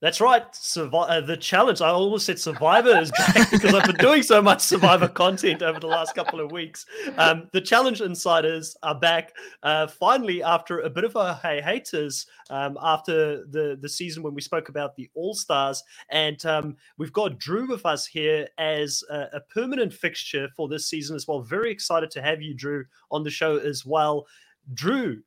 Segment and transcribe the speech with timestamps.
[0.00, 0.50] That's right.
[0.52, 1.82] Survi- uh, the challenge.
[1.82, 5.78] I almost said Survivor is back because I've been doing so much Survivor content over
[5.78, 6.86] the last couple of weeks.
[7.18, 12.26] Um, the challenge insiders are back uh, finally after a bit of a hey haters
[12.48, 17.12] um, after the the season when we spoke about the All Stars, and um, we've
[17.12, 21.42] got Drew with us here as a, a permanent fixture for this season as well.
[21.42, 24.26] Very excited to have you, Drew, on the show as well.
[24.72, 25.22] Drew,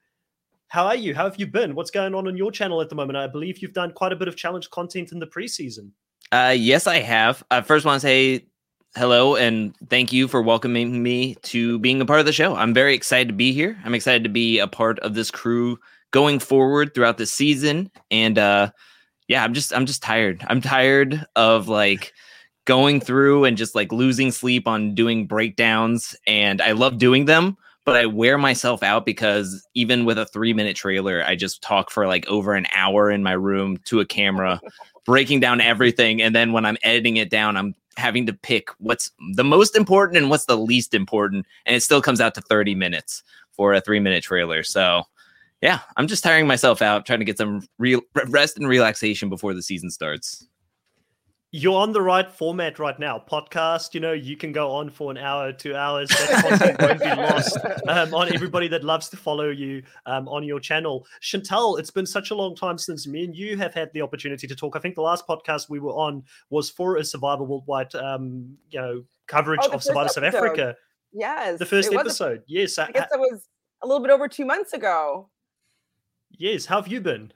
[0.73, 1.13] how are you?
[1.13, 1.75] How have you been?
[1.75, 3.15] What's going on on your channel at the moment?
[3.15, 5.91] I believe you've done quite a bit of challenge content in the preseason.
[6.31, 7.43] Uh, yes, I have.
[7.51, 8.47] I first want to say
[8.95, 12.55] hello and thank you for welcoming me to being a part of the show.
[12.55, 13.77] I'm very excited to be here.
[13.85, 15.77] I'm excited to be a part of this crew
[16.09, 17.91] going forward throughout the season.
[18.09, 18.71] And uh,
[19.27, 20.43] yeah, I'm just I'm just tired.
[20.47, 22.13] I'm tired of like
[22.65, 26.15] going through and just like losing sleep on doing breakdowns.
[26.25, 30.53] And I love doing them but I wear myself out because even with a three
[30.53, 34.05] minute trailer, I just talk for like over an hour in my room to a
[34.05, 34.61] camera,
[35.05, 36.21] breaking down everything.
[36.21, 40.17] And then when I'm editing it down, I'm having to pick what's the most important
[40.17, 41.45] and what's the least important.
[41.65, 44.63] And it still comes out to 30 minutes for a three minute trailer.
[44.63, 45.03] So,
[45.61, 49.53] yeah, I'm just tiring myself out, trying to get some real rest and relaxation before
[49.53, 50.47] the season starts
[51.55, 53.23] you're on the right format right now.
[53.29, 56.09] Podcast, you know, you can go on for an hour, two hours.
[56.09, 60.43] That content won't be lost um, on everybody that loves to follow you um, on
[60.43, 61.05] your channel.
[61.21, 64.47] Chantal, it's been such a long time since me and you have had the opportunity
[64.47, 64.75] to talk.
[64.75, 68.81] I think the last podcast we were on was for a Survivor Worldwide, um, you
[68.81, 70.75] know, coverage oh, of Survivor South Africa.
[71.11, 72.39] Yes, the first episode.
[72.39, 73.47] A, yes, I guess that was
[73.83, 75.29] a little bit over two months ago.
[76.31, 77.31] Yes, how have you been?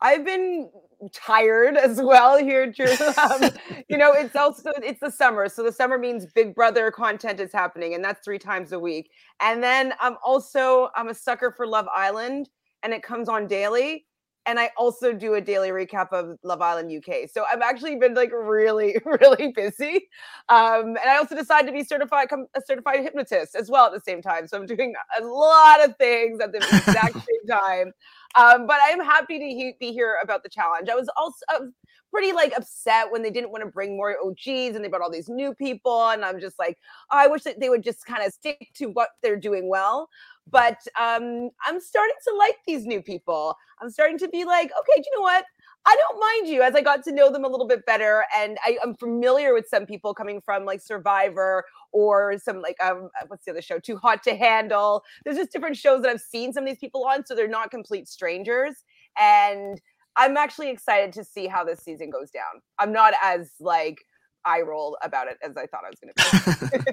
[0.00, 0.70] I've been
[1.12, 2.86] tired as well here, Drew.
[3.18, 3.50] Um,
[3.88, 7.52] you know, it's also it's the summer, so the summer means Big Brother content is
[7.52, 9.10] happening, and that's three times a week.
[9.40, 12.48] And then I'm also I'm a sucker for Love Island,
[12.82, 14.06] and it comes on daily.
[14.46, 17.30] And I also do a daily recap of Love Island UK.
[17.30, 20.08] So I've actually been like really, really busy.
[20.48, 24.00] Um, and I also decided to be certified a certified hypnotist as well at the
[24.00, 24.46] same time.
[24.46, 27.92] So I'm doing a lot of things at the exact same time.
[28.36, 30.88] Um, but I'm happy to he- be here about the challenge.
[30.88, 31.72] I was also
[32.14, 35.10] pretty like upset when they didn't want to bring more OGs and they brought all
[35.10, 36.10] these new people.
[36.10, 36.78] And I'm just like,
[37.10, 40.08] oh, I wish that they would just kind of stick to what they're doing well.
[40.48, 43.56] But um, I'm starting to like these new people.
[43.82, 45.44] I'm starting to be like, okay, do you know what?
[45.86, 48.24] I don't mind you as I got to know them a little bit better.
[48.38, 53.10] And I, am familiar with some people coming from like Survivor or some like um
[53.26, 53.80] what's the other show?
[53.80, 55.02] Too Hot to Handle.
[55.24, 57.72] There's just different shows that I've seen some of these people on, so they're not
[57.72, 58.76] complete strangers.
[59.18, 59.80] And
[60.16, 62.62] I'm actually excited to see how this season goes down.
[62.78, 64.04] I'm not as like
[64.44, 66.84] eye roll about it as I thought I was going to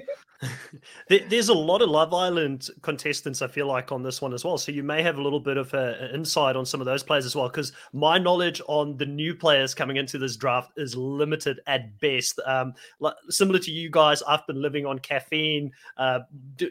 [1.08, 1.28] be.
[1.28, 4.58] There's a lot of Love Island contestants, I feel like, on this one as well.
[4.58, 7.26] So you may have a little bit of an insight on some of those players
[7.26, 7.48] as well.
[7.48, 12.40] Because my knowledge on the new players coming into this draft is limited at best.
[12.46, 16.20] Um, like, similar to you guys, I've been living on caffeine, uh,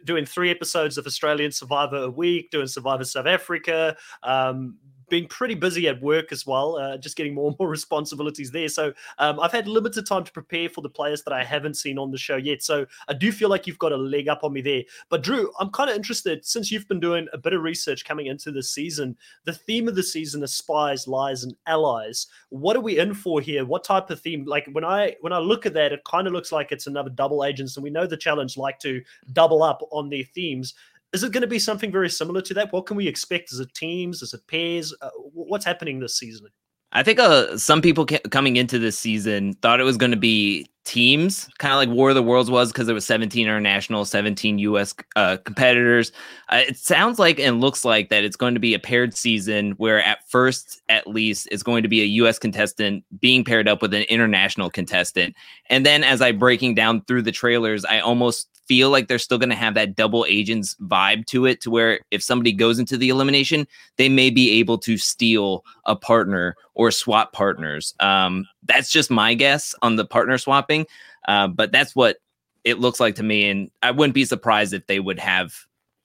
[0.05, 3.95] doing three episodes of Australian Survivor a week, doing Survivor South Africa.
[4.23, 4.77] Um,
[5.11, 8.69] being pretty busy at work as well, uh, just getting more and more responsibilities there.
[8.69, 11.99] So um, I've had limited time to prepare for the players that I haven't seen
[11.99, 12.63] on the show yet.
[12.63, 14.83] So I do feel like you've got a leg up on me there.
[15.09, 18.27] But Drew, I'm kind of interested since you've been doing a bit of research coming
[18.27, 19.17] into this season.
[19.43, 22.27] The theme of the season is spies, lies, and allies.
[22.49, 23.65] What are we in for here?
[23.65, 24.45] What type of theme?
[24.45, 27.09] Like when I when I look at that, it kind of looks like it's another
[27.09, 30.73] double agents, and we know the challenge like to double up on their themes.
[31.13, 32.71] Is it going to be something very similar to that?
[32.71, 33.51] What can we expect?
[33.51, 34.21] Is it teams?
[34.21, 34.93] Is it pairs?
[35.01, 36.47] Uh, what's happening this season?
[36.93, 40.17] I think uh, some people ca- coming into this season thought it was going to
[40.17, 44.03] be teams, kind of like War of the Worlds was because there was 17 international,
[44.03, 44.93] 17 U.S.
[45.15, 46.11] Uh, competitors.
[46.49, 49.71] Uh, it sounds like and looks like that it's going to be a paired season
[49.71, 52.37] where at first, at least, it's going to be a U.S.
[52.37, 55.35] contestant being paired up with an international contestant.
[55.69, 59.37] And then as I breaking down through the trailers, I almost feel like they're still
[59.37, 62.95] going to have that double agents vibe to it to where if somebody goes into
[62.95, 63.67] the elimination
[63.97, 67.93] they may be able to steal a partner or swap partners.
[67.99, 70.85] Um, that's just my guess on the partner swapping
[71.27, 72.19] uh, but that's what
[72.63, 75.53] it looks like to me and i wouldn't be surprised if they would have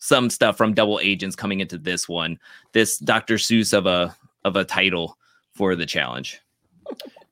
[0.00, 2.36] some stuff from double agents coming into this one
[2.72, 4.12] this dr seuss of a
[4.44, 5.16] of a title
[5.54, 6.40] for the challenge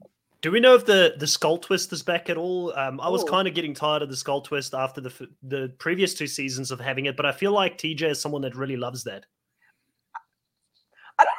[0.45, 2.71] do we know if the the skull twist is back at all?
[2.77, 6.13] Um, I was kind of getting tired of the skull twist after the the previous
[6.13, 9.05] two seasons of having it, but I feel like TJ is someone that really loves
[9.05, 9.25] that.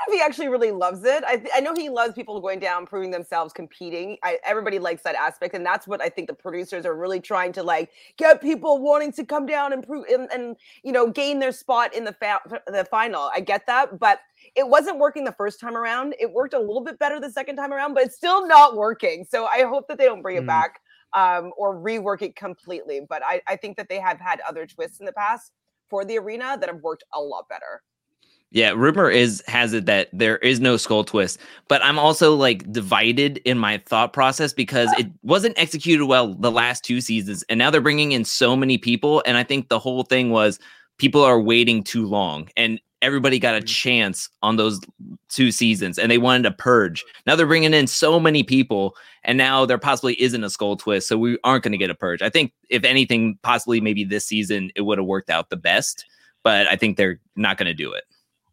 [0.05, 1.23] Don't if he actually really loves it.
[1.25, 4.17] I, I know he loves people going down, proving themselves, competing.
[4.23, 7.53] I, everybody likes that aspect, and that's what I think the producers are really trying
[7.53, 11.39] to like get people wanting to come down and prove and, and you know gain
[11.39, 13.29] their spot in the fa- the final.
[13.33, 14.19] I get that, but
[14.55, 16.15] it wasn't working the first time around.
[16.19, 19.25] It worked a little bit better the second time around, but it's still not working.
[19.29, 20.41] So I hope that they don't bring mm.
[20.41, 20.79] it back
[21.13, 23.01] um, or rework it completely.
[23.07, 25.51] But I, I think that they have had other twists in the past
[25.89, 27.81] for the arena that have worked a lot better.
[28.51, 32.71] Yeah, rumor is has it that there is no skull twist, but I'm also like
[32.71, 37.57] divided in my thought process because it wasn't executed well the last two seasons, and
[37.57, 40.57] now they're bringing in so many people, and I think the whole thing was
[40.97, 43.65] people are waiting too long, and everybody got a mm-hmm.
[43.65, 44.79] chance on those
[45.29, 47.03] two seasons, and they wanted to purge.
[47.27, 51.07] Now they're bringing in so many people, and now there possibly isn't a skull twist,
[51.07, 52.21] so we aren't going to get a purge.
[52.21, 56.05] I think if anything, possibly maybe this season it would have worked out the best,
[56.43, 58.05] but I think they're not going to do it.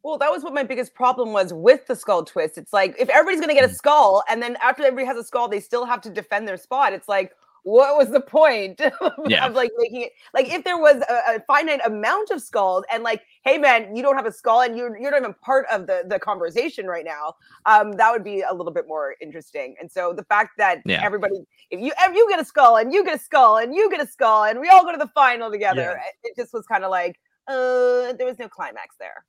[0.02, 2.58] Well, that was what my biggest problem was with the skull twist.
[2.58, 3.76] It's like if everybody's going to get a mm.
[3.76, 6.92] skull, and then after everybody has a skull, they still have to defend their spot.
[6.92, 7.32] It's like,
[7.64, 8.80] what was the point
[9.28, 9.46] yeah.
[9.46, 13.02] of like making it like if there was a, a, finite amount of skulls and
[13.02, 15.86] like, hey man, you don't have a skull and you're you're not even part of
[15.86, 17.34] the the conversation right now.
[17.66, 19.76] Um, that would be a little bit more interesting.
[19.80, 21.00] And so the fact that yeah.
[21.04, 23.88] everybody, if you if you get a skull and you get a skull and you
[23.90, 26.08] get a skull and we all go to the final together, yeah.
[26.24, 29.24] it, it just was kind of like, uh, there was no climax there.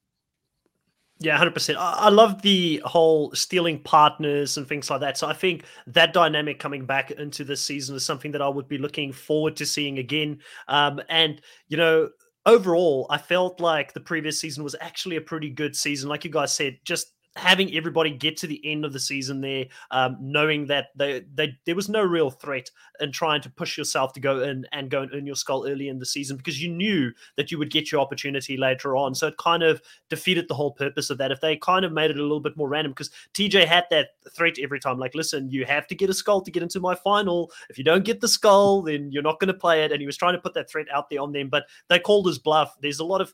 [1.24, 1.78] Yeah, hundred percent.
[1.80, 5.18] I love the whole stealing partners and things like that.
[5.18, 8.68] So I think that dynamic coming back into this season is something that I would
[8.68, 10.40] be looking forward to seeing again.
[10.68, 12.10] Um, and you know,
[12.46, 16.10] overall, I felt like the previous season was actually a pretty good season.
[16.10, 19.66] Like you guys said, just having everybody get to the end of the season there,
[19.92, 22.70] um, knowing that they, they there was no real threat
[23.00, 25.90] and trying to push yourself to go in and go and earn your skull early
[25.90, 29.16] in the season because you knew that you would get your opportunity later on.
[29.16, 31.32] So it kind of defeated the whole purpose of that.
[31.32, 34.10] If they kind of made it a little bit more random, because TJ had that
[34.36, 36.96] threat every time, like, listen, you have to get a skull to get into my
[36.96, 37.52] final.
[37.70, 39.92] If you don't get the skull, then you're not going to play it.
[39.92, 42.28] And he was trying to put that threat out there on them, but they called
[42.28, 42.76] his bluff.
[42.82, 43.34] There's a lot of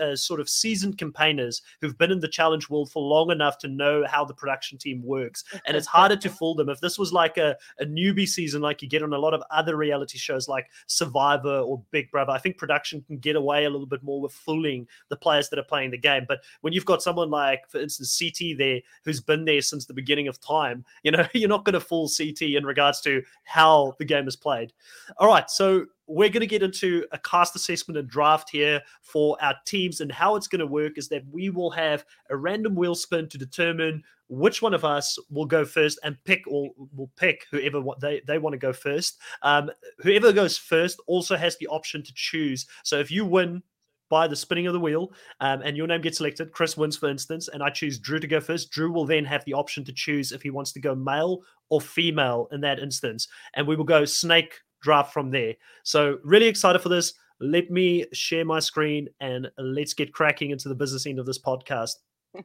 [0.00, 3.58] uh, sort of seasoned campaigners who've been in the challenge world for long long enough
[3.58, 5.44] to know how the production team works.
[5.66, 6.68] And it's harder to fool them.
[6.68, 9.42] If this was like a, a newbie season, like you get on a lot of
[9.50, 13.70] other reality shows like Survivor or Big Brother, I think production can get away a
[13.70, 16.24] little bit more with fooling the players that are playing the game.
[16.28, 19.94] But when you've got someone like, for instance, CT there who's been there since the
[19.94, 23.94] beginning of time, you know, you're not going to fool CT in regards to how
[23.98, 24.72] the game is played.
[25.18, 25.48] All right.
[25.50, 30.00] So we're going to get into a cast assessment and draft here for our teams.
[30.00, 33.28] And how it's going to work is that we will have a random wheel spin
[33.28, 37.82] to determine which one of us will go first and pick or will pick whoever
[38.00, 39.18] they, they want to go first.
[39.42, 39.70] Um,
[40.00, 42.66] whoever goes first also has the option to choose.
[42.82, 43.62] So if you win,
[44.10, 46.52] by the spinning of the wheel, um, and your name gets selected.
[46.52, 48.70] Chris wins, for instance, and I choose Drew to go first.
[48.70, 51.40] Drew will then have the option to choose if he wants to go male
[51.70, 55.54] or female in that instance, and we will go snake draft from there.
[55.82, 57.14] So, really excited for this.
[57.40, 61.38] Let me share my screen and let's get cracking into the business end of this
[61.38, 61.94] podcast.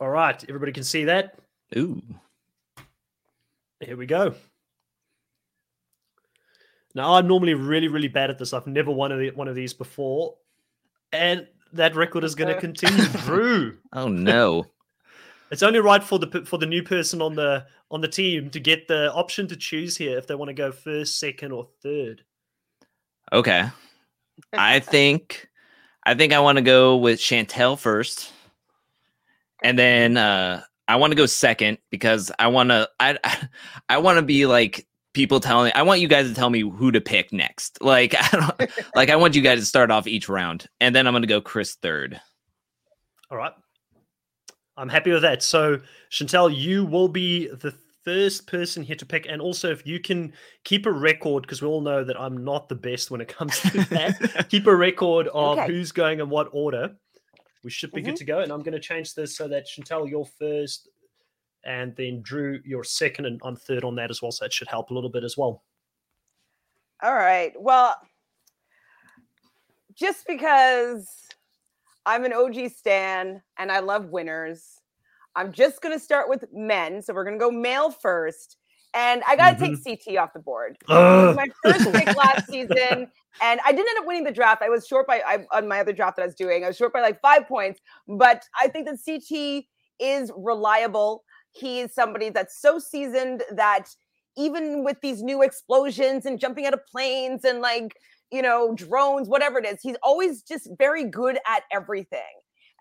[0.00, 1.38] All right, everybody can see that.
[1.76, 2.02] Ooh.
[3.80, 4.34] Here we go.
[6.94, 8.52] Now, I'm normally really, really bad at this.
[8.52, 10.34] I've never won a, one of these before.
[11.12, 13.06] And that record is going to continue.
[13.24, 13.78] Drew.
[13.94, 14.66] Oh, no.
[15.52, 18.58] It's only right for the for the new person on the on the team to
[18.58, 22.22] get the option to choose here if they want to go first, second, or third.
[23.30, 23.68] Okay,
[24.54, 25.50] I think
[26.04, 28.32] I think I want to go with Chantel first,
[29.62, 33.18] and then uh, I want to go second because I want to I
[33.90, 36.92] I want to be like people telling I want you guys to tell me who
[36.92, 37.82] to pick next.
[37.82, 41.06] Like I don't like I want you guys to start off each round, and then
[41.06, 42.18] I'm going to go Chris third.
[43.30, 43.52] All right.
[44.82, 45.44] I'm happy with that.
[45.44, 45.78] So,
[46.10, 47.72] Chantel, you will be the
[48.04, 49.26] first person here to pick.
[49.28, 50.32] And also, if you can
[50.64, 53.60] keep a record, because we all know that I'm not the best when it comes
[53.60, 55.68] to that, keep a record of okay.
[55.68, 56.96] who's going in what order.
[57.62, 58.10] We should be mm-hmm.
[58.10, 58.40] good to go.
[58.40, 60.88] And I'm going to change this so that Chantel, you're first,
[61.64, 64.32] and then Drew, you're second, and I'm third on that as well.
[64.32, 65.62] So it should help a little bit as well.
[67.00, 67.52] All right.
[67.56, 67.94] Well,
[69.94, 71.08] just because
[72.04, 74.80] I'm an OG Stan and I love winners.
[75.34, 77.00] I'm just going to start with men.
[77.02, 78.56] So we're going to go male first.
[78.94, 79.82] And I got to mm-hmm.
[79.82, 80.76] take CT off the board.
[80.88, 83.08] my first pick last season.
[83.40, 84.62] And I didn't end up winning the draft.
[84.62, 86.76] I was short by, I, on my other draft that I was doing, I was
[86.76, 87.80] short by like five points.
[88.06, 89.64] But I think that CT
[89.98, 91.24] is reliable.
[91.52, 93.88] He is somebody that's so seasoned that
[94.36, 97.96] even with these new explosions and jumping out of planes and like
[98.32, 99.80] you know, drones, whatever it is.
[99.82, 102.20] He's always just very good at everything.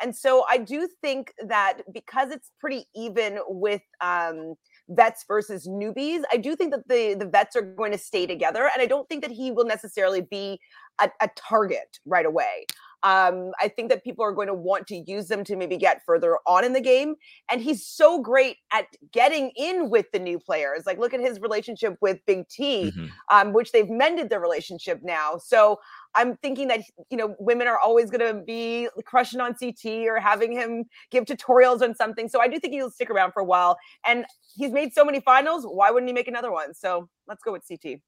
[0.02, 4.56] And so I do think that because it's pretty even with um,
[4.90, 8.70] vets versus newbies, I do think that the the vets are going to stay together,
[8.74, 10.60] and I don't think that he will necessarily be
[11.00, 12.66] a, a target right away.
[13.04, 16.02] Um, I think that people are going to want to use them to maybe get
[16.06, 17.16] further on in the game.
[17.50, 20.86] And he's so great at getting in with the new players.
[20.86, 23.08] Like, look at his relationship with Big T, mm-hmm.
[23.32, 25.38] um, which they've mended their relationship now.
[25.44, 25.80] So
[26.16, 30.20] I'm thinking that, you know, women are always going to be crushing on CT or
[30.20, 32.28] having him give tutorials on something.
[32.28, 33.78] So I do think he'll stick around for a while.
[34.06, 35.66] And he's made so many finals.
[35.66, 36.74] Why wouldn't he make another one?
[36.74, 38.00] So let's go with CT.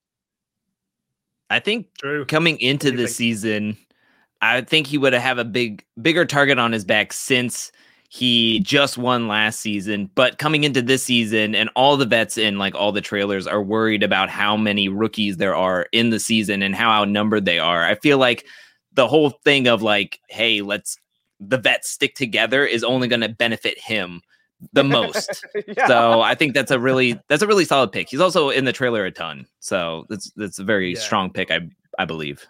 [1.50, 2.26] I think True.
[2.26, 3.78] coming into the season,
[4.44, 7.72] I think he would have a big, bigger target on his back since
[8.10, 10.10] he just won last season.
[10.16, 13.64] But coming into this season, and all the vets in like all the trailers are
[13.64, 17.86] worried about how many rookies there are in the season and how outnumbered they are.
[17.86, 18.46] I feel like
[18.92, 20.98] the whole thing of like, hey, let's
[21.40, 24.22] the vets stick together is only going to benefit him
[24.74, 25.46] the most.
[25.68, 25.88] yeah.
[25.88, 28.10] So I think that's a really that's a really solid pick.
[28.10, 31.00] He's also in the trailer a ton, so that's that's a very yeah.
[31.00, 31.50] strong pick.
[31.50, 31.62] I
[31.98, 32.46] I believe.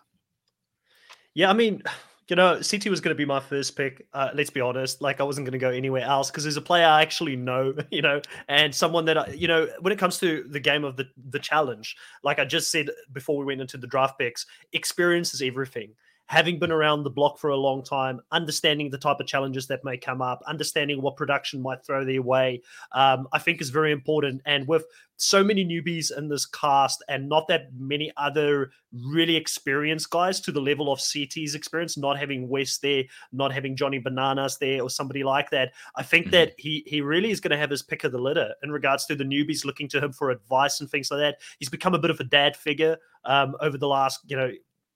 [1.33, 1.81] Yeah, I mean,
[2.29, 4.07] you know, CT was going to be my first pick.
[4.13, 6.61] Uh, let's be honest, like I wasn't going to go anywhere else because there's a
[6.61, 10.19] player I actually know, you know, and someone that I, you know, when it comes
[10.19, 13.77] to the game of the the challenge, like I just said before we went into
[13.77, 15.93] the draft picks, experience is everything
[16.27, 19.83] having been around the block for a long time, understanding the type of challenges that
[19.83, 22.61] may come up, understanding what production might throw their way,
[22.93, 24.41] um, I think is very important.
[24.45, 24.85] And with
[25.17, 30.51] so many newbies in this cast and not that many other really experienced guys to
[30.51, 34.89] the level of CT's experience, not having West there, not having Johnny Bananas there or
[34.89, 36.31] somebody like that, I think mm-hmm.
[36.31, 39.05] that he he really is going to have his pick of the litter in regards
[39.05, 41.37] to the newbies looking to him for advice and things like that.
[41.59, 44.51] He's become a bit of a dad figure um, over the last, you know,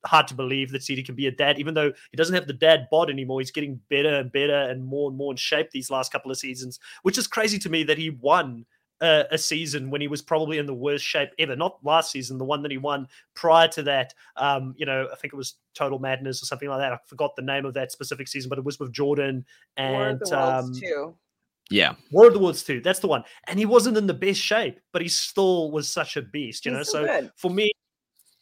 [0.08, 2.54] hard to believe that CT can be a dad, even though he doesn't have the
[2.54, 3.40] dad bod anymore.
[3.40, 6.38] He's getting better and better and more and more in shape these last couple of
[6.38, 8.66] seasons, which is crazy to me that he won
[9.02, 11.56] uh, a season when he was probably in the worst shape ever.
[11.56, 14.14] Not last season, the one that he won prior to that.
[14.36, 16.94] Um, you know, I think it was Total Madness or something like that.
[16.94, 19.46] I forgot the name of that specific season, but it was with Jordan
[19.76, 21.16] and um, too.
[21.70, 21.96] Yeah.
[22.12, 22.82] War of the Worlds too.
[22.82, 23.24] That's the one.
[23.48, 26.72] And he wasn't in the best shape, but he still was such a beast, you
[26.72, 26.84] He's know.
[26.84, 27.72] So, so for me,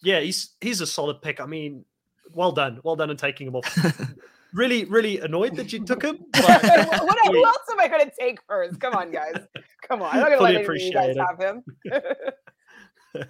[0.05, 1.41] yeah, he's he's a solid pick.
[1.41, 1.83] I mean,
[2.33, 3.77] well done, well done in taking him off.
[4.53, 6.19] really, really annoyed that you took him.
[6.31, 6.61] But,
[7.03, 8.79] what, who else am I going to take first?
[8.79, 9.35] Come on, guys.
[9.87, 10.13] Come on.
[10.13, 11.19] I'm not going to let any you guys it.
[11.19, 11.63] have him.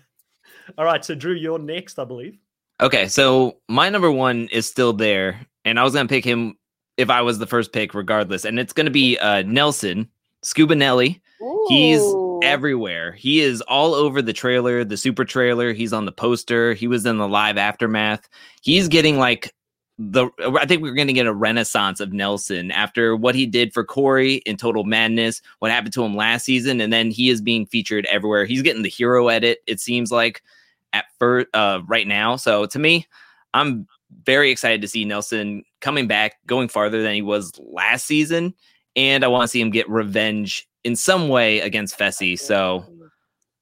[0.77, 2.38] All right, so Drew, you're next, I believe.
[2.82, 6.58] Okay, so my number one is still there, and I was going to pick him
[6.98, 10.10] if I was the first pick, regardless, and it's going to be uh, Nelson
[10.41, 11.22] Scuba Nelly.
[11.41, 11.65] Ooh.
[11.70, 12.01] He's
[12.44, 13.13] everywhere.
[13.13, 15.74] He is all over the trailer, the super trailer.
[15.74, 16.74] He's on the poster.
[16.74, 18.27] He was in the live aftermath.
[18.62, 19.54] He's getting like
[19.98, 23.74] the I think we're going to get a renaissance of Nelson after what he did
[23.74, 27.42] for Corey in Total Madness, what happened to him last season, and then he is
[27.42, 28.46] being featured everywhere.
[28.46, 29.60] He's getting the hero edit.
[29.68, 30.44] It seems like
[30.92, 32.36] at first uh, right now.
[32.36, 33.08] So to me,
[33.54, 33.88] I'm
[34.25, 38.54] very excited to see Nelson coming back, going farther than he was last season,
[38.98, 42.39] and I want to see him get revenge in some way against Fessy.
[42.39, 42.86] So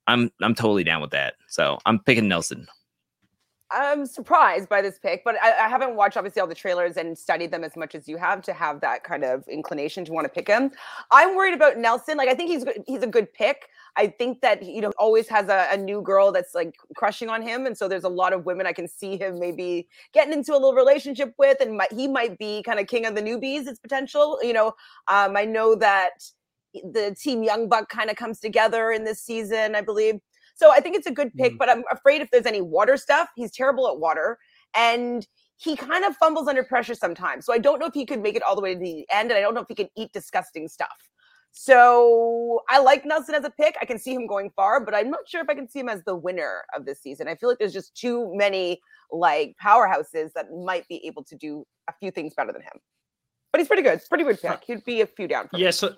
[0.06, 1.36] I'm I'm totally down with that.
[1.48, 2.68] So I'm picking Nelson.
[3.72, 7.18] I'm surprised by this pick, but I, I, haven't watched obviously all the trailers and
[7.18, 10.26] studied them as much as you have to have that kind of inclination to want
[10.26, 10.70] to pick him.
[11.10, 12.16] I'm worried about Nelson.
[12.16, 13.70] Like I think he's he's a good pick.
[13.96, 17.42] I think that you know always has a, a new girl that's like crushing on
[17.42, 20.52] him, and so there's a lot of women I can see him maybe getting into
[20.52, 23.66] a little relationship with, and might, he might be kind of king of the newbies.
[23.66, 24.38] It's potential.
[24.44, 24.68] You know,
[25.08, 26.24] um, I know that
[26.74, 30.20] the team young buck kind of comes together in this season i believe
[30.56, 31.58] so i think it's a good pick mm.
[31.58, 34.38] but i'm afraid if there's any water stuff he's terrible at water
[34.76, 35.28] and
[35.58, 38.36] he kind of fumbles under pressure sometimes so i don't know if he could make
[38.36, 40.12] it all the way to the end and i don't know if he can eat
[40.14, 41.10] disgusting stuff
[41.52, 45.12] so i like nelson as a pick i can see him going far but i'm
[45.12, 47.50] not sure if i can see him as the winner of this season i feel
[47.50, 52.10] like there's just too many like powerhouses that might be able to do a few
[52.10, 52.80] things better than him
[53.54, 53.94] but he's pretty good.
[53.94, 54.64] It's pretty good pick.
[54.66, 55.48] He'd be a few down.
[55.48, 55.94] For yeah, so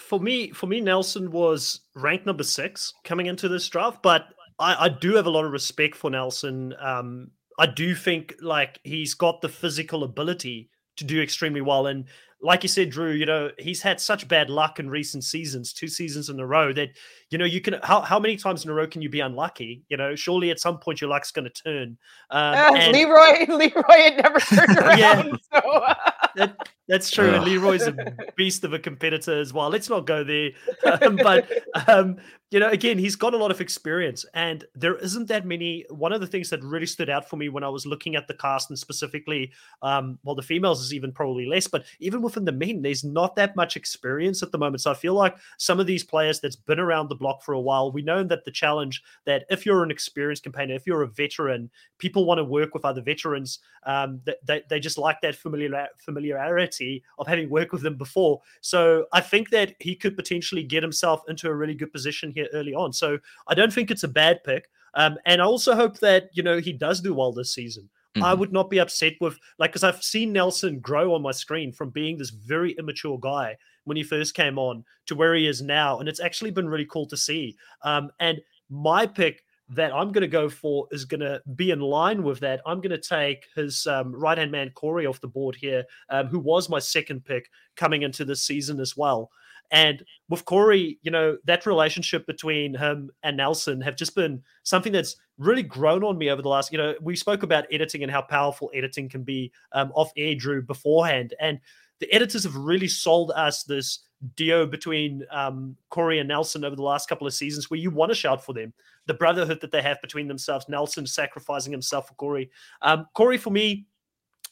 [0.00, 4.28] for me, for me, Nelson was ranked number six coming into this draft, but
[4.58, 6.74] I, I do have a lot of respect for Nelson.
[6.80, 12.06] Um, I do think like he's got the physical ability to do extremely well, and
[12.40, 15.88] like you said, Drew, you know he's had such bad luck in recent seasons, two
[15.88, 16.90] seasons in a row that
[17.30, 19.82] you know you can how how many times in a row can you be unlucky?
[19.88, 21.98] You know, surely at some point your luck's going to turn.
[22.30, 24.98] Um, uh, and, Leroy, Leroy had never turned around.
[24.98, 25.60] yeah.
[25.60, 25.84] So.
[26.38, 27.34] that, that's true.
[27.34, 27.94] And Leroy's a
[28.36, 29.68] beast of a competitor as well.
[29.68, 30.50] Let's not go there.
[31.02, 31.50] Um, but
[31.86, 32.16] um,
[32.50, 35.84] you know, again, he's got a lot of experience, and there isn't that many.
[35.90, 38.26] One of the things that really stood out for me when I was looking at
[38.26, 39.52] the cast, and specifically,
[39.82, 43.36] um, well, the females is even probably less, but even within the men, there's not
[43.36, 44.80] that much experience at the moment.
[44.80, 47.60] So I feel like some of these players that's been around the block for a
[47.60, 51.08] while, we know that the challenge that if you're an experienced campaigner, if you're a
[51.08, 53.58] veteran, people want to work with other veterans.
[53.84, 58.40] Um, they, they just like that familiar, familiarity of having worked with them before.
[58.62, 62.74] So I think that he could potentially get himself into a really good position early
[62.74, 62.92] on.
[62.92, 64.68] So I don't think it's a bad pick.
[64.94, 67.88] Um, and I also hope that you know he does do well this season.
[68.14, 68.24] Mm-hmm.
[68.24, 71.72] I would not be upset with like because I've seen Nelson grow on my screen
[71.72, 75.62] from being this very immature guy when he first came on to where he is
[75.62, 77.56] now, and it's actually been really cool to see.
[77.82, 78.40] Um, and
[78.70, 82.40] my pick that I'm going to go for is going to be in line with
[82.40, 82.60] that.
[82.64, 86.26] I'm going to take his um, right hand man Corey off the board here, um,
[86.26, 89.30] who was my second pick coming into this season as well.
[89.70, 94.92] And with Corey, you know, that relationship between him and Nelson have just been something
[94.92, 98.10] that's really grown on me over the last, you know, we spoke about editing and
[98.10, 101.34] how powerful editing can be um, off air, Drew, beforehand.
[101.40, 101.60] And
[102.00, 104.00] the editors have really sold us this
[104.36, 108.10] duo between um, Corey and Nelson over the last couple of seasons where you want
[108.10, 108.72] to shout for them.
[109.06, 112.50] The brotherhood that they have between themselves, Nelson sacrificing himself for Corey.
[112.82, 113.86] Um, Corey, for me,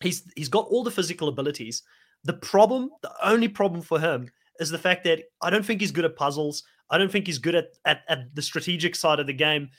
[0.01, 1.83] he's he's got all the physical abilities.
[2.25, 5.93] The problem, the only problem for him is the fact that I don't think he's
[5.93, 6.65] good at puzzles.
[6.91, 9.71] I don't think he's good at, at, at the strategic side of the game.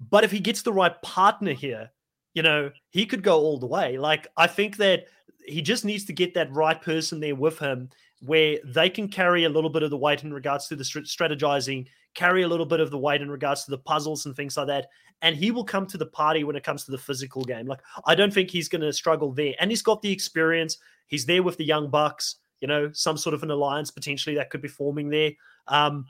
[0.00, 1.90] But if he gets the right partner here,
[2.34, 3.98] you know, he could go all the way.
[3.98, 5.06] Like, I think that
[5.46, 7.88] he just needs to get that right person there with him
[8.20, 11.86] where they can carry a little bit of the weight in regards to the strategizing,
[12.14, 14.66] carry a little bit of the weight in regards to the puzzles and things like
[14.66, 14.88] that.
[15.22, 17.66] And he will come to the party when it comes to the physical game.
[17.66, 19.54] Like, I don't think he's going to struggle there.
[19.60, 20.78] And he's got the experience.
[21.06, 24.50] He's there with the young bucks you know, some sort of an alliance potentially that
[24.50, 25.32] could be forming there.
[25.68, 26.06] Um,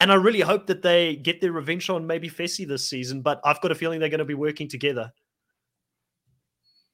[0.00, 3.40] and I really hope that they get their revenge on maybe Fessy this season, but
[3.44, 5.12] I've got a feeling they're going to be working together.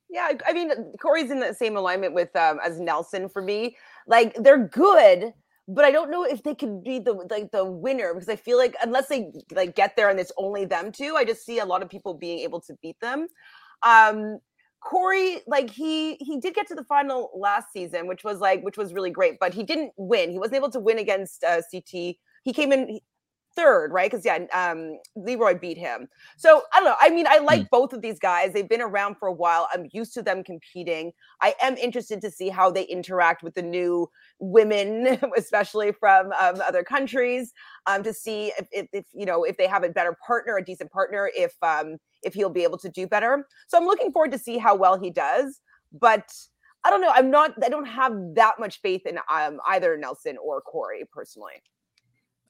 [0.08, 0.70] Yeah, I mean,
[1.02, 3.76] Corey's in the same alignment with um, as Nelson for me.
[4.06, 5.32] Like they're good,
[5.66, 8.56] but I don't know if they could be the like the winner because I feel
[8.56, 11.64] like unless they like get there and it's only them two, I just see a
[11.64, 13.26] lot of people being able to beat them.
[13.82, 14.38] Um,
[14.84, 18.76] Corey, like he he did get to the final last season, which was like which
[18.76, 20.30] was really great, but he didn't win.
[20.30, 22.16] He wasn't able to win against uh, CT.
[22.44, 23.00] He came in
[23.56, 24.10] third, right?
[24.10, 26.08] Because yeah, um, Leroy beat him.
[26.36, 26.96] So I don't know.
[27.00, 27.70] I mean, I like mm.
[27.70, 28.52] both of these guys.
[28.52, 29.68] They've been around for a while.
[29.72, 31.12] I'm used to them competing.
[31.40, 36.60] I am interested to see how they interact with the new women, especially from um,
[36.66, 37.52] other countries,
[37.86, 40.64] um, to see if, if, if, you know if they have a better partner, a
[40.64, 43.46] decent partner, if um, if he'll be able to do better.
[43.68, 45.60] So I'm looking forward to see how well he does.
[45.92, 46.32] But
[46.84, 47.12] I don't know.
[47.14, 47.54] I'm not.
[47.64, 51.62] I don't have that much faith in um, either Nelson or Corey personally.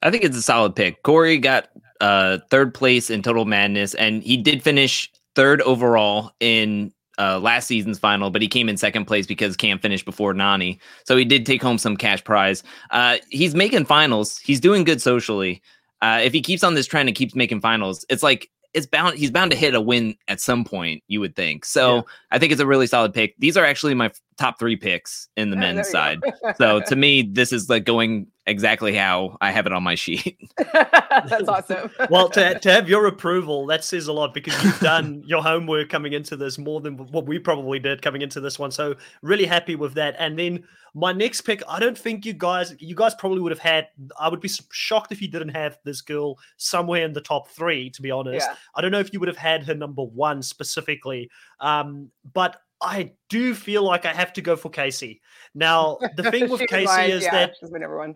[0.01, 1.01] I think it's a solid pick.
[1.03, 1.69] Corey got
[2.01, 7.67] uh, third place in Total Madness, and he did finish third overall in uh, last
[7.67, 10.79] season's final, but he came in second place because Cam finished before Nany.
[11.05, 12.61] So he did take home some cash prize.
[12.91, 14.37] Uh, he's making finals.
[14.39, 15.61] He's doing good socially.
[16.01, 19.17] Uh, if he keeps on this trend and keeps making finals, it's like it's bound
[19.17, 22.01] he's bound to hit a win at some point you would think so yeah.
[22.31, 25.49] i think it's a really solid pick these are actually my top three picks in
[25.49, 26.19] the men's side
[26.57, 30.37] so to me this is like going exactly how I have it on my sheet.
[30.73, 31.89] that's awesome.
[32.09, 35.89] well, to, to have your approval, that says a lot because you've done your homework
[35.89, 38.71] coming into this more than what we probably did coming into this one.
[38.71, 40.15] So really happy with that.
[40.19, 43.59] And then my next pick, I don't think you guys, you guys probably would have
[43.59, 43.87] had.
[44.19, 47.89] I would be shocked if you didn't have this girl somewhere in the top three.
[47.89, 48.55] To be honest, yeah.
[48.75, 51.29] I don't know if you would have had her number one specifically.
[51.59, 55.19] Um, but I do feel like I have to go for Kaycee.
[55.53, 58.15] Now, the thing with Kaycee mine, is yeah, that she's my number one.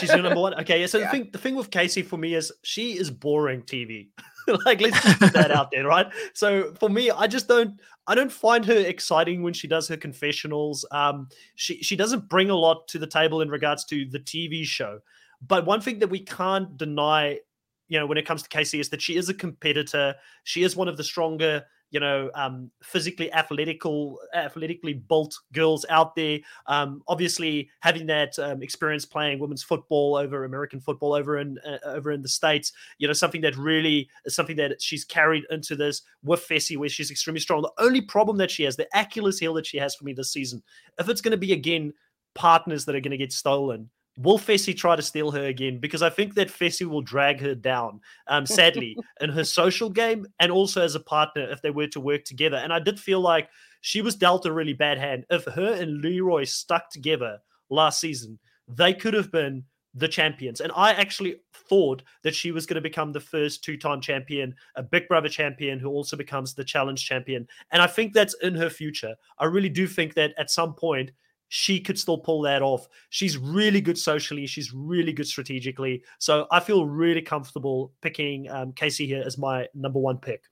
[0.00, 0.54] She's your number one.
[0.60, 0.86] Okay, yeah.
[0.86, 1.06] So yeah.
[1.06, 4.08] the thing, the thing with Kaycee for me is she is boring TV.
[4.64, 6.06] like let's just put that out there, right?
[6.34, 9.96] So for me, I just don't, I don't find her exciting when she does her
[9.96, 10.84] confessionals.
[10.92, 14.64] Um, she she doesn't bring a lot to the table in regards to the TV
[14.64, 15.00] show.
[15.46, 17.40] But one thing that we can't deny,
[17.88, 20.14] you know, when it comes to Kaycee is that she is a competitor.
[20.44, 26.14] She is one of the stronger you know, um, physically athletical, athletically built girls out
[26.14, 26.38] there.
[26.66, 31.78] Um, obviously, having that um, experience playing women's football over American football over in uh,
[31.84, 35.76] over in the states, you know, something that really is something that she's carried into
[35.76, 37.62] this with Fessy, where she's extremely strong.
[37.62, 40.32] The only problem that she has, the Achilles heel that she has for me this
[40.32, 40.62] season,
[40.98, 41.92] if it's going to be again
[42.34, 45.78] partners that are going to get stolen will Fessy try to steal her again?
[45.78, 50.26] Because I think that Fessy will drag her down, um, sadly, in her social game
[50.40, 52.56] and also as a partner if they were to work together.
[52.56, 53.48] And I did feel like
[53.80, 55.26] she was dealt a really bad hand.
[55.30, 59.64] If her and Leroy stuck together last season, they could have been
[59.96, 60.60] the champions.
[60.60, 61.36] And I actually
[61.68, 65.28] thought that she was going to become the first two time champion, a Big Brother
[65.28, 67.48] champion who also becomes the challenge champion.
[67.70, 69.14] And I think that's in her future.
[69.38, 71.12] I really do think that at some point,
[71.48, 72.88] she could still pull that off.
[73.10, 74.46] She's really good socially.
[74.46, 76.02] She's really good strategically.
[76.18, 80.42] So I feel really comfortable picking um, Kaycee here as my number one pick.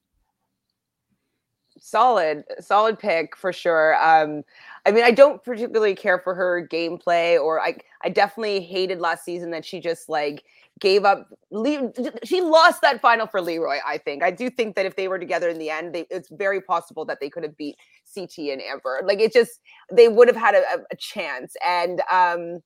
[1.81, 3.97] Solid, solid pick for sure.
[3.97, 4.45] Um,
[4.87, 9.25] I mean, I don't particularly care for her gameplay, or I, I definitely hated last
[9.25, 10.45] season that she just like
[10.81, 11.29] gave up.
[11.51, 11.91] Leave
[12.25, 13.79] she lost that final for Leroy.
[13.87, 14.23] I think.
[14.23, 17.05] I do think that if they were together in the end, they, it's very possible
[17.07, 17.77] that they could have beat
[18.15, 19.01] CT and Amber.
[19.05, 19.61] Like it just,
[19.93, 21.55] they would have had a, a chance.
[21.67, 22.61] And um,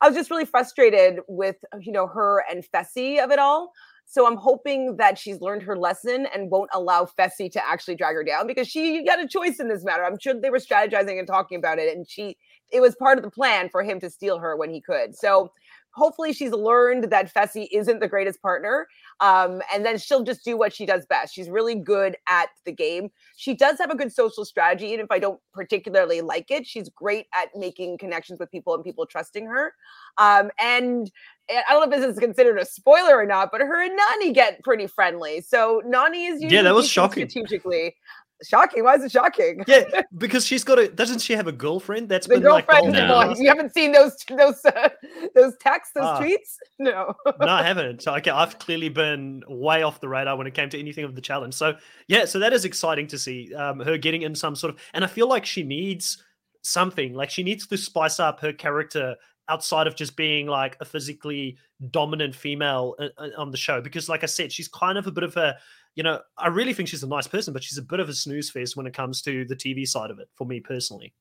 [0.00, 3.72] I was just really frustrated with you know her and Fessy of it all.
[4.10, 8.14] So I'm hoping that she's learned her lesson and won't allow Fessy to actually drag
[8.14, 10.02] her down because she got a choice in this matter.
[10.02, 12.38] I'm sure they were strategizing and talking about it, and she
[12.72, 15.14] it was part of the plan for him to steal her when he could.
[15.14, 15.52] So
[15.98, 18.86] hopefully she's learned that Fessy isn't the greatest partner.
[19.20, 21.34] Um, and then she'll just do what she does best.
[21.34, 23.10] She's really good at the game.
[23.36, 26.66] She does have a good social strategy, And if I don't particularly like it.
[26.66, 29.74] She's great at making connections with people and people trusting her.
[30.18, 31.10] Um, and
[31.50, 34.32] I don't know if this is considered a spoiler or not, but her and Nany
[34.32, 35.40] get pretty friendly.
[35.40, 37.96] So Nany is yeah, that was shocking strategically
[38.44, 38.84] shocking.
[38.84, 39.64] Why is it shocking?
[39.66, 40.88] Yeah, because she's got a.
[40.88, 42.08] Doesn't she have a girlfriend?
[42.08, 42.92] That's the been girlfriend.
[42.92, 43.38] like.
[43.38, 44.88] You haven't seen those those uh,
[45.34, 46.20] those texts, those ah.
[46.20, 46.56] tweets?
[46.78, 47.14] No.
[47.40, 48.06] no, I haven't.
[48.06, 51.20] Okay, I've clearly been way off the radar when it came to anything of the
[51.20, 51.54] challenge.
[51.54, 54.80] So yeah, so that is exciting to see um, her getting in some sort of.
[54.94, 56.22] And I feel like she needs
[56.62, 57.14] something.
[57.14, 59.16] Like she needs to spice up her character
[59.48, 61.56] outside of just being like a physically
[61.90, 65.10] dominant female uh, uh, on the show because like i said she's kind of a
[65.10, 65.56] bit of a
[65.98, 68.14] you know, I really think she's a nice person, but she's a bit of a
[68.14, 71.12] snooze face when it comes to the TV side of it for me personally.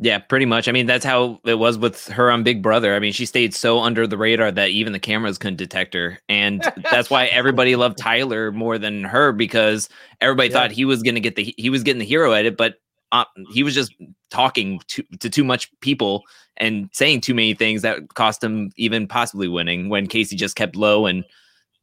[0.00, 0.66] Yeah, pretty much.
[0.66, 2.96] I mean, that's how it was with her on Big Brother.
[2.96, 6.18] I mean, she stayed so under the radar that even the cameras couldn't detect her.
[6.28, 9.88] And that's why everybody loved Tyler more than her because
[10.20, 10.54] everybody yeah.
[10.54, 12.74] thought he was going to get the he was getting the hero edit, but
[13.12, 13.94] uh, he was just
[14.32, 16.24] talking to, to too much people
[16.56, 20.74] and saying too many things that cost him even possibly winning when Kaycee just kept
[20.74, 21.24] low and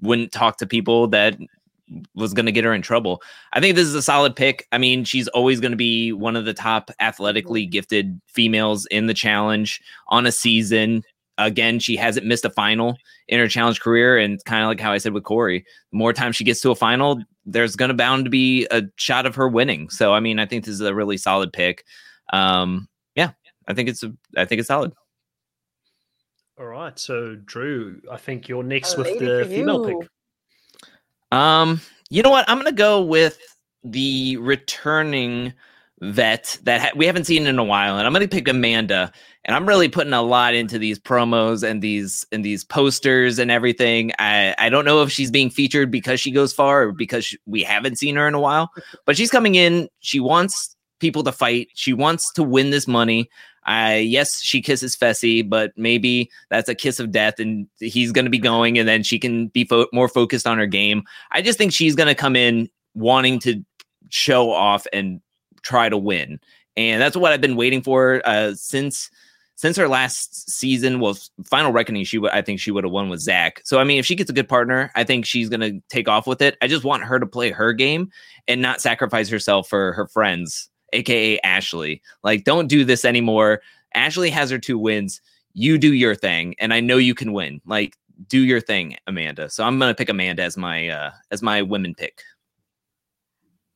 [0.01, 1.37] wouldn't talk to people that
[2.15, 3.21] was going to get her in trouble.
[3.53, 4.67] I think this is a solid pick.
[4.71, 9.07] I mean, she's always going to be one of the top athletically gifted females in
[9.07, 11.03] the challenge on a season.
[11.37, 14.17] Again, she hasn't missed a final in her challenge career.
[14.17, 16.71] And kind of like how I said with Corey, the more time she gets to
[16.71, 19.89] a final, there's going to bound to be a shot of her winning.
[19.89, 21.83] So, I mean, I think this is a really solid pick.
[22.33, 23.31] Um, yeah,
[23.67, 24.93] I think it's a, I think it's solid.
[26.57, 26.97] All right.
[26.97, 30.09] So, Drew, I think you're next a with the female pick.
[31.31, 32.49] Um, you know what?
[32.49, 33.39] I'm gonna go with
[33.83, 35.53] the returning
[36.01, 39.11] vet that ha- we haven't seen in a while, and I'm gonna pick Amanda.
[39.47, 43.51] And I'm really putting a lot into these promos and these and these posters and
[43.51, 44.11] everything.
[44.17, 47.37] I I don't know if she's being featured because she goes far or because she,
[47.45, 48.71] we haven't seen her in a while,
[49.05, 49.87] but she's coming in.
[49.99, 51.69] She wants people to fight.
[51.75, 53.29] She wants to win this money.
[53.65, 58.25] I yes, she kisses Fessy, but maybe that's a kiss of death, and he's going
[58.25, 61.03] to be going, and then she can be fo- more focused on her game.
[61.31, 63.63] I just think she's going to come in wanting to
[64.09, 65.19] show off and
[65.63, 66.39] try to win,
[66.77, 69.09] and that's what I've been waiting for uh, since
[69.55, 70.99] since her last season.
[70.99, 73.61] Well, final reckoning, she I think she would have won with Zach.
[73.65, 76.07] So I mean, if she gets a good partner, I think she's going to take
[76.07, 76.55] off with it.
[76.61, 78.11] I just want her to play her game
[78.47, 82.01] and not sacrifice herself for her friends aka Ashley.
[82.23, 83.61] Like, don't do this anymore.
[83.93, 85.21] Ashley has her two wins.
[85.53, 87.61] You do your thing, and I know you can win.
[87.65, 89.49] Like, do your thing, Amanda.
[89.49, 92.23] So I'm gonna pick Amanda as my uh as my women pick.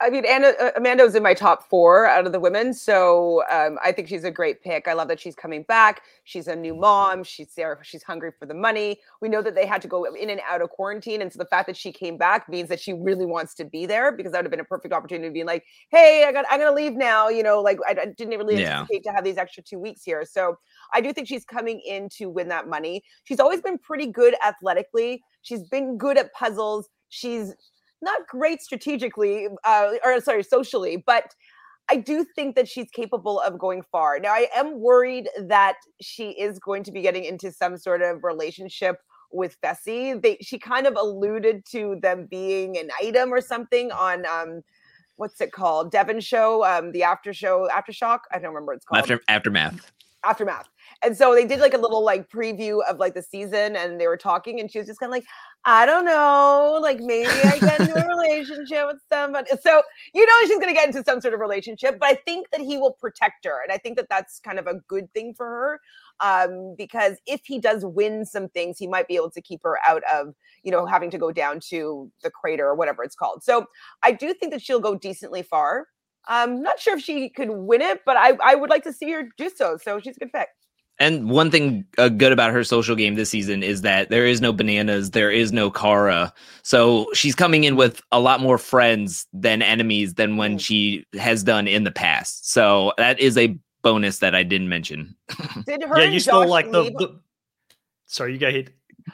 [0.02, 3.44] I mean, Anna, uh, Amanda was in my top four out of the women, so
[3.52, 4.88] um, I think she's a great pick.
[4.88, 6.04] I love that she's coming back.
[6.24, 7.24] She's a new mom.
[7.24, 7.80] She's there.
[7.84, 9.00] She's hungry for the money.
[9.22, 11.46] We know that they had to go in and out of quarantine, and so the
[11.46, 14.38] fact that she came back means that she really wants to be there because that
[14.38, 16.94] would have been a perfect opportunity to be like, "Hey, I got, I'm gonna leave
[16.94, 18.80] now." You know, like I, I didn't really yeah.
[18.80, 20.24] anticipate to have these extra two weeks here.
[20.24, 20.58] So
[20.94, 23.04] I do think she's coming in to win that money.
[23.26, 25.22] She's always been pretty good athletically.
[25.42, 26.88] She's been good at puzzles.
[27.10, 27.54] She's
[28.02, 31.34] not great strategically, uh, or sorry, socially, but
[31.90, 34.20] I do think that she's capable of going far.
[34.20, 38.24] Now, I am worried that she is going to be getting into some sort of
[38.24, 38.98] relationship
[39.32, 40.22] with Fessy.
[40.22, 44.62] They she kind of alluded to them being an item or something on um
[45.18, 45.92] what's it called?
[45.92, 48.20] Devyn show, um the after show, aftershock.
[48.32, 49.02] I don't remember what it's called.
[49.02, 49.92] After aftermath.
[50.26, 50.68] Aftermath.
[51.02, 54.08] And so they did like a little like preview of like the season and they
[54.08, 55.26] were talking and she was just kind of like,
[55.64, 59.50] I don't know, like maybe I get into a relationship with somebody.
[59.62, 59.82] So
[60.14, 62.60] you know she's going to get into some sort of relationship, but I think that
[62.60, 63.62] he will protect her.
[63.64, 65.80] And I think that that's kind of a good thing for her
[66.20, 69.78] um, because if he does win some things, he might be able to keep her
[69.88, 70.34] out of,
[70.64, 73.44] you know, having to go down to the crater or whatever it's called.
[73.44, 73.68] So
[74.04, 75.88] I do think that she'll go decently far.
[76.28, 79.12] I'm not sure if she could win it, but I, I would like to see
[79.12, 79.78] her do so.
[79.82, 80.50] So she's a good pick.
[81.00, 84.42] And one thing uh, good about her social game this season is that there is
[84.42, 86.34] no bananas, there is no Cara.
[86.62, 90.62] So she's coming in with a lot more friends than enemies than when mm.
[90.62, 92.52] she has done in the past.
[92.52, 95.16] So that is a bonus that I didn't mention.
[95.66, 97.20] Did her yeah, you still like the, the,
[98.06, 98.74] Sorry, you go ahead.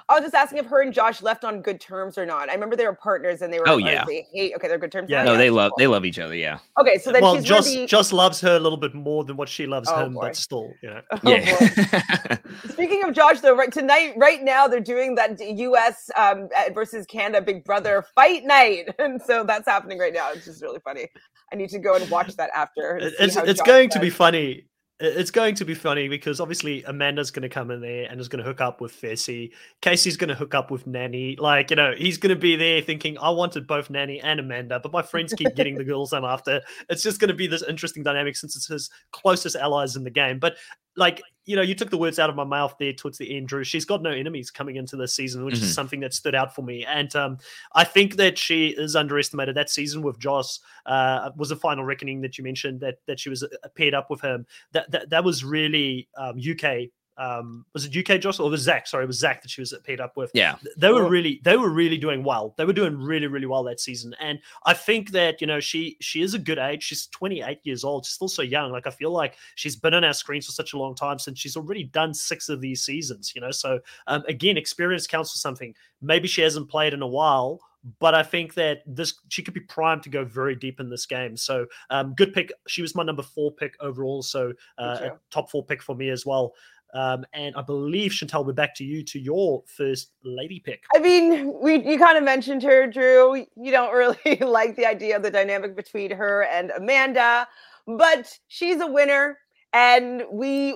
[0.10, 2.50] I was just asking if her and Josh left on good terms or not.
[2.50, 3.68] I remember they were partners and they were.
[3.68, 4.04] Oh yeah.
[4.06, 4.54] They hate.
[4.56, 5.10] Okay, they're good terms.
[5.10, 5.24] Yeah.
[5.24, 6.36] No, they love they love each other.
[6.36, 6.60] Yeah.
[6.80, 7.86] Okay, so then well, Josh be...
[7.86, 10.22] Josh loves her a little bit more than what she loves oh, him, boy.
[10.22, 11.02] but still, you know.
[11.26, 12.38] Oh, yeah.
[12.70, 16.10] Speaking of Josh, though, right tonight, right now, they're doing that U.S.
[16.16, 20.32] Um, versus Canada Big Brother fight night, and so that's happening right now.
[20.32, 21.08] It's just really funny.
[21.52, 22.98] I need to go and watch that after.
[22.98, 24.66] It's it's going to be funny
[25.00, 28.30] it's going to be funny because obviously Amanda's going to come in there and is
[28.30, 29.52] going to hook up with Fessy.
[29.82, 31.38] Kaycee's going to hook up with Nany.
[31.38, 34.80] Like, you know, he's going to be there thinking, I wanted both Nany and Amanda,
[34.80, 36.62] but my friends keep getting the girls I'm after.
[36.90, 40.10] It's just going to be this interesting dynamic since it's his closest allies in the
[40.10, 40.40] game.
[40.40, 40.56] But
[40.96, 43.48] like you know, you took the words out of my mouth there towards the end,
[43.48, 43.64] Drew.
[43.64, 45.66] She's got no enemies coming into this season, which mm-hmm.
[45.66, 46.84] is something that stood out for me.
[46.86, 47.38] And um,
[47.74, 49.56] I think that she is underestimated.
[49.56, 53.30] That season with Joss uh, was a final reckoning that you mentioned that that she
[53.30, 54.48] was uh, paired up with him.
[54.72, 58.88] That that, that was really um, UK um was it UK Joss or was Zach?
[58.88, 60.32] Sorry, it was Zach that she was paired up with.
[60.34, 60.56] Yeah.
[60.78, 62.54] They were really they were really doing well.
[62.58, 64.16] They were doing really, really well that season.
[64.20, 66.84] And I think that, you know, she she is a good age.
[66.84, 68.06] She's 28 years old.
[68.06, 68.72] She's still so young.
[68.72, 71.40] Like I feel like she's been on our screens for such a long time since
[71.40, 73.52] she's already done six of these seasons, you know.
[73.52, 75.74] So um again, experience counts for something.
[76.02, 77.62] Maybe she hasn't played in a while,
[78.00, 81.06] but I think that this she could be primed to go very deep in this
[81.06, 81.38] game.
[81.38, 82.52] So um, good pick.
[82.68, 86.26] She was my number four pick overall, so uh, top four pick for me as
[86.26, 86.54] well.
[86.96, 90.86] Um, and I believe Chantel, we're back to you to your first lady pick.
[90.96, 93.36] I mean, we you kind of mentioned her, Drew.
[93.36, 97.48] You don't really like the idea of the dynamic between her and Amanda,
[97.86, 99.38] but she's a winner.
[99.74, 100.74] And we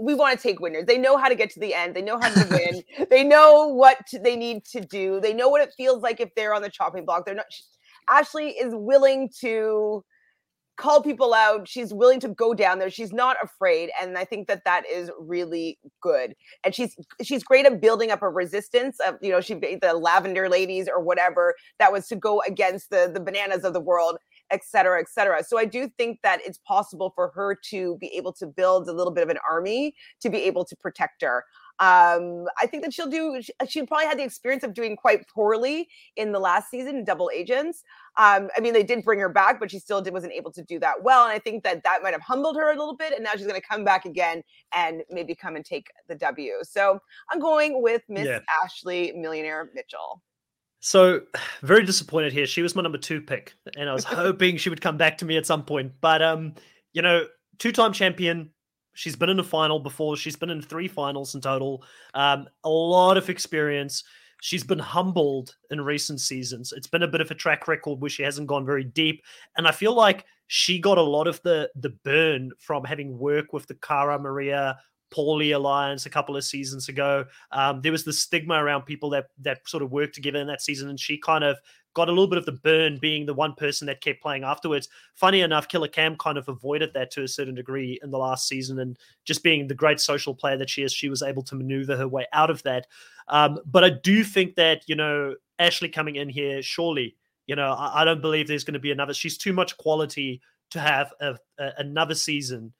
[0.00, 0.86] we want to take winners.
[0.86, 1.94] They know how to get to the end.
[1.94, 2.48] They know how to
[2.98, 3.06] win.
[3.10, 5.20] they know what they need to do.
[5.20, 7.26] They know what it feels like if they're on the chopping block.
[7.26, 7.44] They're not.
[8.08, 10.02] Ashley is willing to
[10.78, 11.68] call people out.
[11.68, 12.88] She's willing to go down there.
[12.88, 16.34] She's not afraid, and I think that that is really good.
[16.64, 18.98] And she's she's great at building up a resistance.
[19.06, 23.10] Of you know, she the lavender ladies or whatever that was to go against the
[23.12, 24.16] the bananas of the world,
[24.50, 25.44] et cetera, et cetera.
[25.44, 28.92] So I do think that it's possible for her to be able to build a
[28.92, 31.44] little bit of an army to be able to protect her.
[31.80, 33.40] Um, I think that she'll do.
[33.40, 37.30] She, she probably had the experience of doing quite poorly in the last season Double
[37.32, 37.84] Agents.
[38.18, 40.62] Um, I mean, they did bring her back, but she still did, wasn't able to
[40.62, 41.24] do that well.
[41.24, 43.12] And I think that that might have humbled her a little bit.
[43.12, 44.42] And now she's going to come back again
[44.74, 46.54] and maybe come and take the W.
[46.62, 46.98] So
[47.30, 48.40] I'm going with Miss yeah.
[48.62, 50.22] Ashley Millionaire Mitchell.
[50.80, 51.22] So
[51.62, 52.46] very disappointed here.
[52.46, 55.24] She was my number two pick, and I was hoping she would come back to
[55.24, 55.92] me at some point.
[56.00, 56.54] But um,
[56.92, 57.26] you know,
[57.58, 58.50] two-time champion,
[58.98, 60.16] She's been in a final before.
[60.16, 61.84] She's been in three finals in total.
[62.14, 64.02] Um, a lot of experience.
[64.40, 66.72] She's been humbled in recent seasons.
[66.72, 69.22] It's been a bit of a track record where she hasn't gone very deep.
[69.56, 73.52] And I feel like she got a lot of the the burn from having worked
[73.52, 74.78] with the Cara Maria
[75.10, 77.24] Paulie alliance a couple of seasons ago.
[77.52, 80.62] Um, there was the stigma around people that that sort of worked together in that
[80.62, 81.58] season, and she kind of
[81.94, 84.88] got a little bit of the burn being the one person that kept playing afterwards.
[85.14, 88.46] Funny enough, Killer Cam kind of avoided that to a certain degree in the last
[88.46, 91.54] season, and just being the great social player that she is, she was able to
[91.54, 92.86] maneuver her way out of that.
[93.28, 97.72] Um, but I do think that you know Ashley coming in here, surely, you know,
[97.72, 99.14] I, I don't believe there's going to be another.
[99.14, 102.72] She's too much quality to have a, a, another season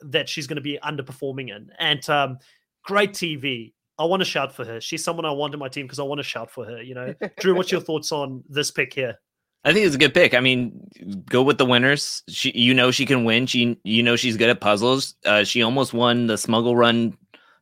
[0.00, 2.38] that she's going to be underperforming in, and um,
[2.84, 4.80] great TV I want to shout for her.
[4.80, 6.82] She's someone I want in my team because I want to shout for her.
[6.82, 9.18] You know, Drew, what's your thoughts on this pick here?
[9.64, 10.32] I think it's a good pick.
[10.32, 10.80] I mean,
[11.28, 12.22] go with the winners.
[12.28, 13.46] She, you know, she can win.
[13.46, 15.16] She, you know, she's good at puzzles.
[15.24, 17.16] Uh, she almost won the Smuggle Run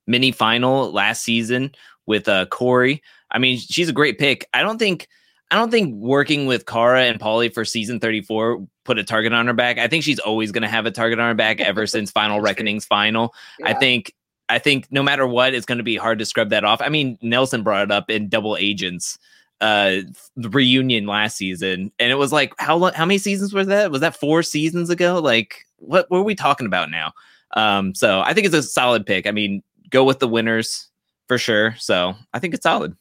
[0.06, 1.72] mini final last season
[2.06, 3.02] with uh, Corey.
[3.30, 4.46] I mean, she's a great pick.
[4.52, 5.08] I don't think,
[5.50, 9.46] I don't think working with Cara and Paulie for season 34 put a target on
[9.46, 9.78] her back.
[9.78, 12.40] I think she's always going to have a target on her back ever since Final
[12.40, 13.34] Reckoning's final.
[13.60, 13.68] Yeah.
[13.68, 14.14] I think
[14.48, 16.80] I think no matter what, it's going to be hard to scrub that off.
[16.82, 19.18] I mean, Nelson brought it up in Double Agents,
[19.60, 19.96] uh,
[20.36, 22.92] the reunion last season, and it was like how long?
[22.92, 23.90] how many seasons was that?
[23.90, 25.18] Was that four seasons ago?
[25.18, 27.12] Like, what, what are we talking about now?
[27.56, 29.26] Um, so I think it's a solid pick.
[29.26, 30.88] I mean, go with the winners
[31.28, 31.74] for sure.
[31.78, 32.96] So I think it's solid.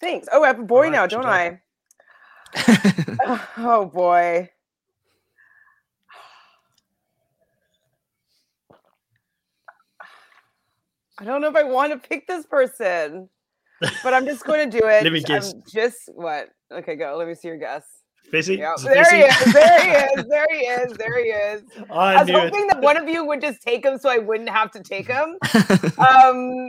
[0.00, 0.28] Thanks.
[0.32, 1.60] Oh, I have a boy right, now, don't I?
[3.58, 4.50] oh boy.
[11.20, 13.28] I don't know if I want to pick this person,
[14.02, 15.04] but I'm just going to do it.
[15.04, 15.52] Let me guess.
[15.52, 16.48] I'm just what?
[16.72, 17.14] Okay, go.
[17.18, 17.84] Let me see your guess.
[18.32, 18.56] Busy?
[18.56, 18.76] Yep.
[18.84, 19.52] There he is.
[19.52, 20.26] There he is.
[20.28, 20.92] There he is.
[20.96, 21.62] There he is.
[21.90, 22.68] I, I was hoping it.
[22.68, 25.36] that one of you would just take him so I wouldn't have to take him.
[25.98, 26.68] um,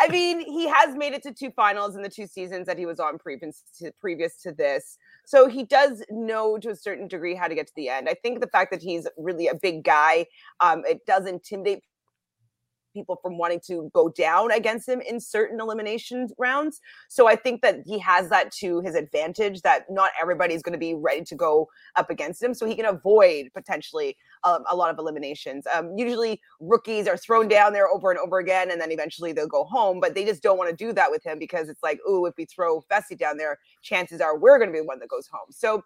[0.00, 2.86] I mean, he has made it to two finals in the two seasons that he
[2.86, 4.96] was on previous to, previous to this.
[5.26, 8.08] So he does know to a certain degree how to get to the end.
[8.08, 10.26] I think the fact that he's really a big guy,
[10.60, 11.84] um, it does intimidate
[12.92, 16.80] people from wanting to go down against him in certain elimination rounds.
[17.08, 20.78] So I think that he has that to his advantage that not everybody's going to
[20.78, 22.54] be ready to go up against him.
[22.54, 25.66] So he can avoid potentially um, a lot of eliminations.
[25.72, 29.46] Um, usually rookies are thrown down there over and over again, and then eventually they'll
[29.46, 32.00] go home, but they just don't want to do that with him because it's like,
[32.06, 34.98] oh, if we throw Fessy down there, chances are we're going to be the one
[35.00, 35.46] that goes home.
[35.50, 35.82] So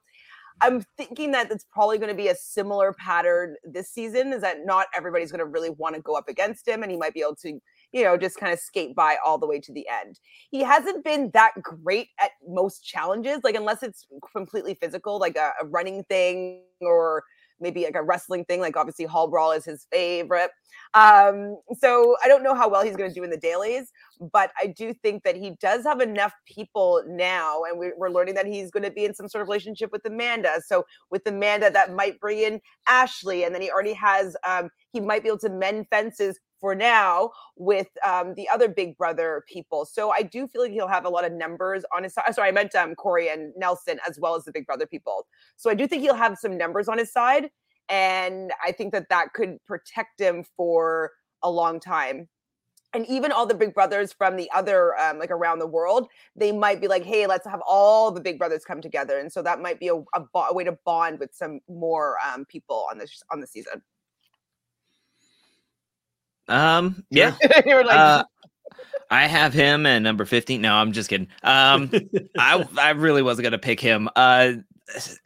[0.60, 4.64] I'm thinking that it's probably going to be a similar pattern this season is that
[4.64, 7.20] not everybody's going to really want to go up against him and he might be
[7.20, 7.60] able to,
[7.92, 10.20] you know, just kind of skate by all the way to the end.
[10.50, 15.52] He hasn't been that great at most challenges, like unless it's completely physical, like a,
[15.60, 17.24] a running thing or
[17.64, 18.60] maybe like a wrestling thing.
[18.60, 20.50] Like obviously Hall Brawl is his favorite.
[20.94, 23.90] Um, so I don't know how well he's going to do in the dailies,
[24.32, 28.34] but I do think that he does have enough people now, and we, are learning
[28.34, 30.60] that he's going to be in some sort of relationship with Amanda.
[30.64, 34.36] So with Amanda, that might bring in Ashley, and then he already has.
[34.46, 38.96] Um, he might be able to mend fences for now with um, the other Big
[38.96, 39.84] Brother people.
[39.84, 42.34] So I do feel like he'll have a lot of numbers on his side.
[42.34, 45.26] Sorry, I meant um, Cory and Nelson as well as the Big Brother people.
[45.56, 47.50] So I do think he'll have some numbers on his side.
[47.90, 51.10] And I think that that could protect him for
[51.42, 52.30] a long time
[52.94, 56.50] and even all the big brothers from the other um, like around the world they
[56.52, 59.60] might be like hey let's have all the big brothers come together and so that
[59.60, 63.22] might be a, a, a way to bond with some more um, people on this
[63.30, 63.82] on the season
[66.48, 67.36] um, yeah.
[67.66, 68.24] you were like, uh,
[69.10, 70.60] I have him at number 15.
[70.60, 71.28] No, I'm just kidding.
[71.42, 71.90] Um,
[72.38, 74.08] I I really wasn't gonna pick him.
[74.16, 74.52] Uh,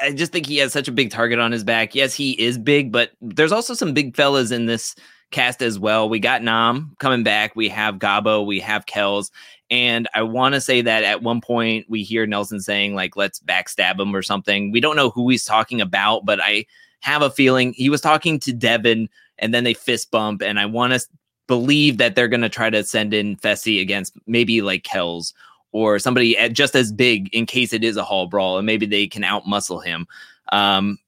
[0.01, 1.95] I just think he has such a big target on his back.
[1.95, 4.95] Yes, he is big, but there's also some big fellas in this
[5.31, 6.09] cast as well.
[6.09, 7.55] We got Nam coming back.
[7.57, 8.47] We have Gabo.
[8.47, 9.31] We have Kelz.
[9.71, 13.41] And I want to say that at one point we hear Nelson saying, like, let's
[13.41, 14.71] backstab him or something.
[14.73, 16.65] We don't know who he's talking about, but I
[17.01, 19.09] have a feeling he was talking to Devin
[19.39, 20.43] and then they fist bump.
[20.43, 21.01] And I want to
[21.47, 25.33] believe that they're going to try to send in Fessy against maybe like Kelz
[25.73, 29.07] or somebody just as big in case it is a hall brawl and maybe they
[29.07, 30.07] can outmuscle him.
[30.53, 30.99] Um,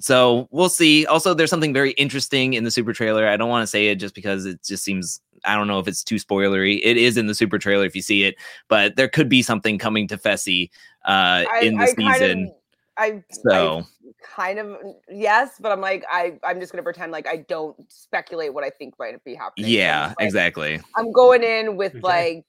[0.00, 1.06] so we'll see.
[1.06, 3.28] Also, there's something very interesting in the super trailer.
[3.28, 5.88] I don't want to say it just because it just seems I don't know if
[5.88, 6.80] it's too spoilery.
[6.82, 8.36] It is in the super trailer if you see it,
[8.68, 10.70] but there could be something coming to Fessy
[11.06, 12.04] uh, I, in the I season.
[12.04, 12.54] Kind of,
[12.96, 13.80] I so.
[13.80, 13.84] I,
[14.22, 17.76] kind of mm, yes, but I'm like I I'm just gonna pretend like I don't
[17.90, 19.70] speculate what I think might be happening.
[19.70, 20.80] Yeah, like, exactly.
[20.96, 22.44] I'm going in with like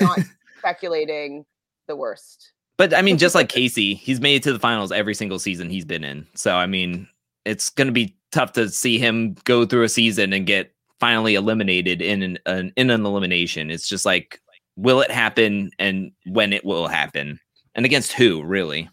[0.00, 0.18] not
[0.58, 1.44] speculating
[1.86, 2.52] the worst.
[2.76, 5.70] But I mean, just like Kaycee, he's made it to the finals every single season
[5.70, 6.26] he's been in.
[6.34, 7.08] So I mean,
[7.44, 12.02] it's gonna be tough to see him go through a season and get finally eliminated
[12.02, 13.70] in an, an in an elimination.
[13.70, 14.40] It's just like,
[14.76, 17.40] will it happen and when it will happen,
[17.74, 18.88] and against who, really?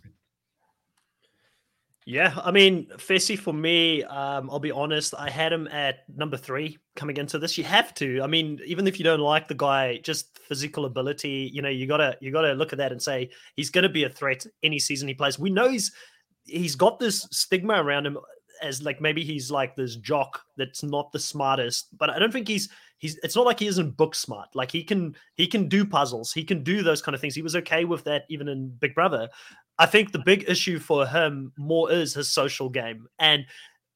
[2.05, 6.35] Yeah, I mean, Fessy for me, um, I'll be honest, I had him at number
[6.35, 7.57] three coming into this.
[7.57, 8.21] You have to.
[8.21, 11.87] I mean, even if you don't like the guy, just physical ability, you know, you
[11.87, 15.07] gotta you gotta look at that and say he's gonna be a threat any season
[15.07, 15.39] he plays.
[15.39, 15.93] We know he's
[16.45, 18.17] he's got this stigma around him
[18.61, 22.47] as like maybe he's like this jock that's not the smartest, but I don't think
[22.47, 24.49] he's he's it's not like he isn't book smart.
[24.55, 27.35] Like he can he can do puzzles, he can do those kind of things.
[27.35, 29.29] He was okay with that even in Big Brother.
[29.83, 33.05] I think the big issue for him more is his social game.
[33.19, 33.45] And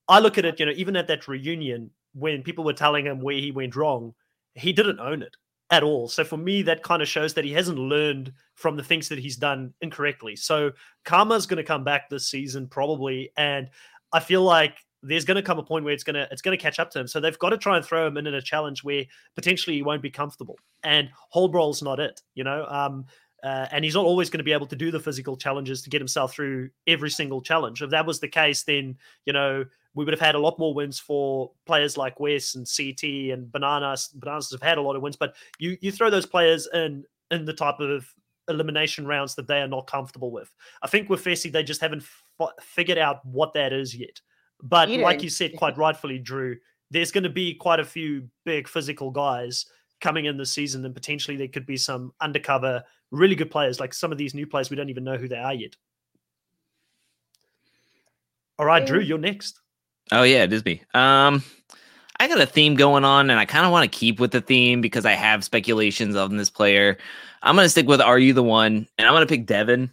[0.10, 3.22] I look at it, you know, even at that reunion when people were telling him
[3.22, 4.14] where he went wrong,
[4.54, 5.38] he didn't own it
[5.72, 6.10] at all.
[6.10, 9.18] So for me, that kind of shows that he hasn't learned from the things that
[9.18, 10.36] he's done incorrectly.
[10.36, 10.72] So
[11.06, 13.70] karma's going to come back this season probably, and
[14.12, 16.58] I feel like there's going to come a point where it's going to it's going
[16.58, 17.08] to catch up to him.
[17.08, 19.84] So they've got to try and throw him in, in a challenge where potentially he
[19.84, 20.58] won't be comfortable.
[20.84, 22.66] And Hall not it, you know.
[22.68, 23.06] Um,
[23.44, 25.90] uh, and he's not always going to be able to do the physical challenges to
[25.90, 27.82] get himself through every single challenge.
[27.82, 30.74] If that was the case, then you know we would have had a lot more
[30.74, 34.10] wins for players like Wes and CT and Bananas.
[34.14, 37.46] Bananas have had a lot of wins, but you you throw those players in in
[37.46, 38.08] the type of
[38.50, 40.52] elimination rounds that they are not comfortable with.
[40.82, 42.04] I think with Fessy, they just haven't
[42.40, 44.22] f- figured out what that is yet.
[44.62, 45.02] But Eating.
[45.02, 46.58] like you said, quite rightfully, Drew,
[46.90, 49.66] there's going to be quite a few big physical guys
[50.02, 53.94] coming in this season, and potentially there could be some undercover, really good players, like
[53.94, 55.76] some of these new players we don't even know who they are yet.
[58.60, 59.60] All right, Drew, you're next.
[60.12, 60.82] Oh yeah, it is me.
[60.94, 61.44] Um,
[62.20, 64.42] I got a theme going on, and I kind of want to keep with the
[64.42, 66.98] theme because I have speculations on this player.
[67.44, 69.92] I'm gonna stick with "Are You the One?" and I'm gonna pick Devin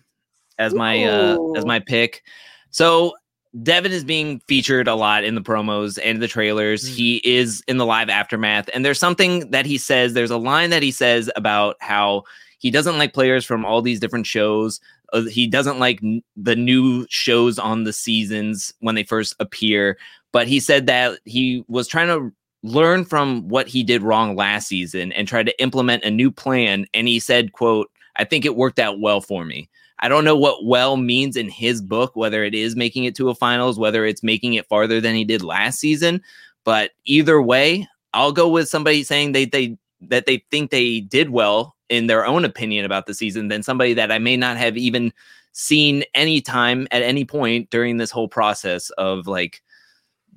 [0.58, 2.22] as my uh, as my pick.
[2.70, 3.14] So
[3.62, 6.88] Devin is being featured a lot in the promos and the trailers.
[6.88, 6.94] Mm.
[6.94, 10.14] He is in the live aftermath, and there's something that he says.
[10.14, 12.24] There's a line that he says about how
[12.64, 14.80] he doesn't like players from all these different shows.
[15.12, 19.98] Uh, he doesn't like n- the new shows on the seasons when they first appear.
[20.32, 24.66] But he said that he was trying to learn from what he did wrong last
[24.66, 26.86] season and try to implement a new plan.
[26.94, 30.36] And he said, "quote I think it worked out well for me." I don't know
[30.36, 34.06] what well means in his book, whether it is making it to a finals, whether
[34.06, 36.22] it's making it farther than he did last season.
[36.64, 41.28] But either way, I'll go with somebody saying they they that they think they did
[41.28, 44.76] well in their own opinion about the season than somebody that I may not have
[44.76, 45.12] even
[45.52, 49.62] seen any time at any point during this whole process of like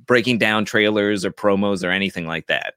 [0.06, 2.76] breaking down trailers or promos or anything like that.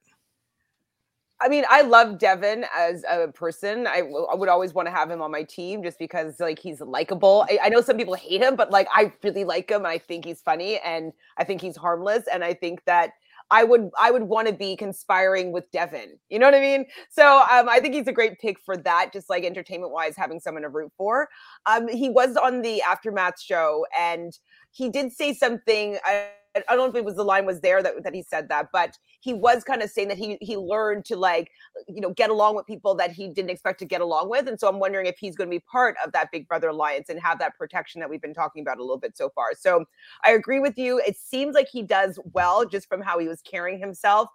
[1.43, 3.87] I mean, I love Devin as a person.
[3.87, 6.59] I, w- I would always want to have him on my team just because like
[6.59, 7.47] he's likable.
[7.49, 9.87] I, I, know some people hate him, but like I really like him.
[9.87, 12.25] I think he's funny and I think he's harmless.
[12.31, 13.13] And I think that
[13.51, 16.19] I would I would want to be conspiring with Devin.
[16.29, 16.87] You know what I mean?
[17.11, 20.41] So um, I think he's a great pick for that, just like entertainment wise, having
[20.41, 21.29] someone to root for.
[21.67, 24.33] Um, he was on the aftermath show and
[24.71, 25.99] he did say something.
[26.05, 28.49] I, I don't know if it was the line was there that, that he said
[28.49, 31.51] that, but he was kind of saying that he he learned to like
[31.87, 34.59] you know get along with people that he didn't expect to get along with, and
[34.59, 37.21] so I'm wondering if he's going to be part of that Big Brother alliance and
[37.21, 39.51] have that protection that we've been talking about a little bit so far.
[39.59, 39.85] So
[40.25, 40.99] I agree with you.
[41.07, 44.29] It seems like he does well just from how he was carrying himself.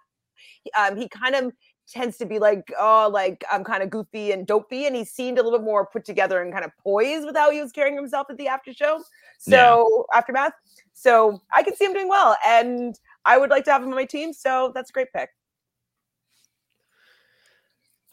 [0.78, 1.52] Um, he kind of
[1.88, 5.38] tends to be like, oh, like I'm kind of goofy and dopey, and he seemed
[5.38, 7.96] a little bit more put together and kind of poised with how he was carrying
[7.96, 9.04] himself at the after show.
[9.40, 10.18] So yeah.
[10.18, 10.54] aftermath.
[10.94, 13.96] So I can see him doing well, and I would like to have him on
[13.96, 14.34] my team.
[14.34, 15.30] So that's a great pick.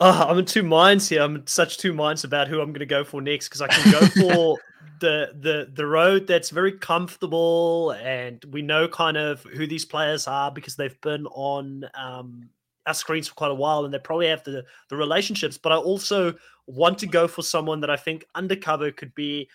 [0.01, 1.23] Oh, I'm in two minds here.
[1.23, 3.69] I'm in such two minds about who I'm going to go for next because I
[3.69, 4.59] can go for
[4.99, 10.27] the the the road that's very comfortable, and we know kind of who these players
[10.27, 12.49] are because they've been on um,
[12.87, 15.57] our screens for quite a while, and they probably have the the relationships.
[15.57, 16.35] But I also
[16.67, 19.49] want to go for someone that I think undercover could be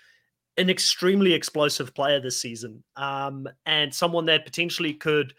[0.57, 5.33] an extremely explosive player this season, um, and someone that potentially could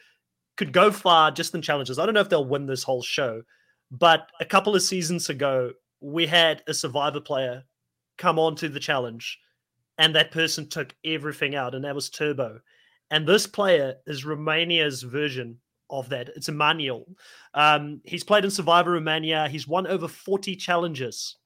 [0.56, 1.98] could go far just in challenges.
[1.98, 3.42] I don't know if they'll win this whole show,
[3.90, 7.64] but a couple of seasons ago, we had a survivor player
[8.16, 9.38] come on to the challenge,
[9.98, 12.60] and that person took everything out, and that was Turbo.
[13.10, 15.58] And this player is Romania's version
[15.90, 16.28] of that.
[16.36, 17.06] It's Emmanuel.
[17.54, 19.48] Um, he's played in Survivor Romania.
[19.48, 21.36] He's won over 40 challenges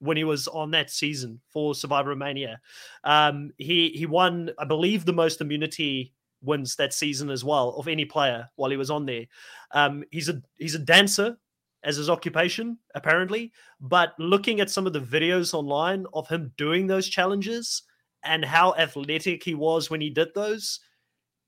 [0.00, 2.60] when he was on that season for Survivor Romania.
[3.04, 7.88] Um, he he won, I believe, the most immunity wins that season as well of
[7.88, 9.24] any player while he was on there.
[9.72, 11.36] Um, he's a he's a dancer
[11.84, 16.86] as his occupation apparently, but looking at some of the videos online of him doing
[16.86, 17.82] those challenges
[18.24, 20.80] and how athletic he was when he did those.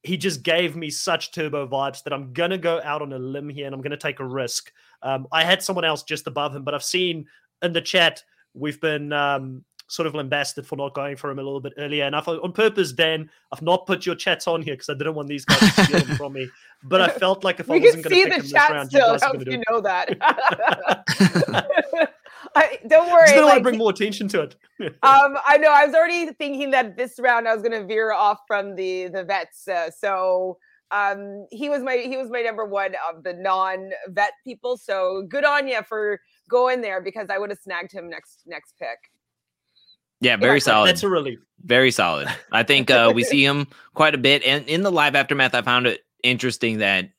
[0.02, 3.48] He just gave me such turbo vibes that I'm gonna go out on a limb
[3.48, 4.72] here and I'm gonna take a risk.
[5.02, 7.26] Um, I had someone else just above him, but I've seen
[7.62, 8.22] in the chat
[8.54, 12.04] we've been um, sort of lambasted for not going for him a little bit earlier.
[12.04, 15.14] And I've, on purpose, Dan, I've not put your chats on here because I didn't
[15.14, 16.48] want these guys to steal them from me.
[16.84, 19.12] But I felt like if I wasn't going to pick him this round, still, you
[19.12, 20.16] guys are going to do you know that.
[22.54, 23.22] I, don't worry.
[23.22, 24.56] I just like, want to bring more attention to it.
[25.02, 25.72] um, I know.
[25.72, 29.08] I was already thinking that this round I was going to veer off from the
[29.08, 29.68] the vets.
[29.68, 30.58] Uh, so
[30.90, 34.76] um, he was my he was my number one of the non vet people.
[34.76, 36.20] So good on you for
[36.50, 38.98] going there because I would have snagged him next next pick.
[40.20, 40.88] Yeah, very yeah, solid.
[40.88, 41.38] That's a relief.
[41.64, 42.28] Very solid.
[42.52, 44.44] I think uh, we see him quite a bit.
[44.44, 47.10] And in the live aftermath, I found it interesting that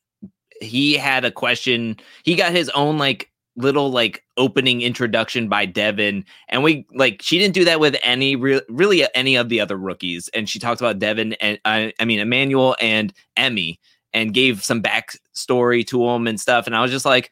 [0.60, 1.96] he had a question.
[2.22, 7.38] He got his own like little like opening introduction by Devyn, and we like she
[7.38, 10.28] didn't do that with any re- really any of the other rookies.
[10.32, 13.80] And she talked about Devin and uh, I mean Emmanuel and Emmy,
[14.12, 16.66] and gave some backstory to him and stuff.
[16.66, 17.30] And I was just like,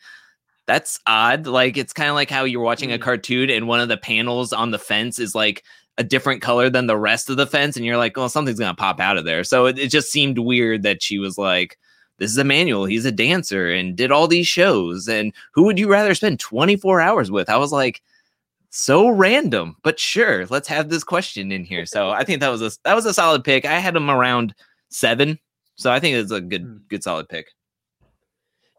[0.71, 1.49] that's odd.
[1.49, 3.03] Like it's kind of like how you're watching a mm.
[3.03, 5.65] cartoon and one of the panels on the fence is like
[5.99, 8.73] a different color than the rest of the fence, and you're like, well, something's gonna
[8.73, 9.43] pop out of there.
[9.43, 11.77] So it, it just seemed weird that she was like,
[12.19, 12.85] this is Emmanuel.
[12.85, 15.09] He's a dancer and did all these shows.
[15.09, 17.51] And who would you rather spend 24 hours with?
[17.51, 18.01] I was like,
[18.71, 21.85] so random, but sure, let's have this question in here.
[21.85, 23.65] So I think that was a that was a solid pick.
[23.65, 24.55] I had him around
[24.91, 25.37] seven
[25.75, 26.81] So I think it's a good, mm.
[26.89, 27.49] good solid pick.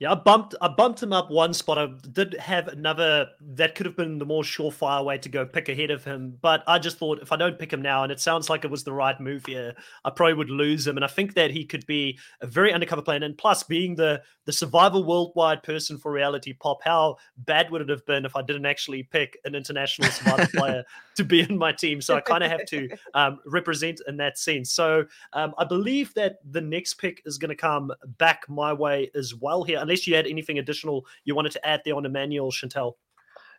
[0.02, 1.78] Yeah, I bumped I bumped him up one spot.
[1.78, 5.70] I did have another that could have been the more surefire way to go pick
[5.70, 6.40] ahead of him.
[6.42, 8.72] But I just thought if I don't pick him now, and it sounds like it
[8.72, 10.98] was the right move here, I probably would lose him.
[10.98, 13.24] And I think that he could be a very undercover player.
[13.24, 17.90] And plus, being the the survival worldwide person for reality pop, how bad would it
[17.90, 20.84] have been if I didn't actually pick an international survival player
[21.18, 22.02] to be in my team?
[22.02, 24.72] So I kind of have to um, represent in that sense.
[24.72, 29.12] So um, I believe that the next pick is going to come back my way
[29.14, 32.52] as well here unless you had anything additional you wanted to add there on Emmanuel
[32.52, 32.94] Chantel.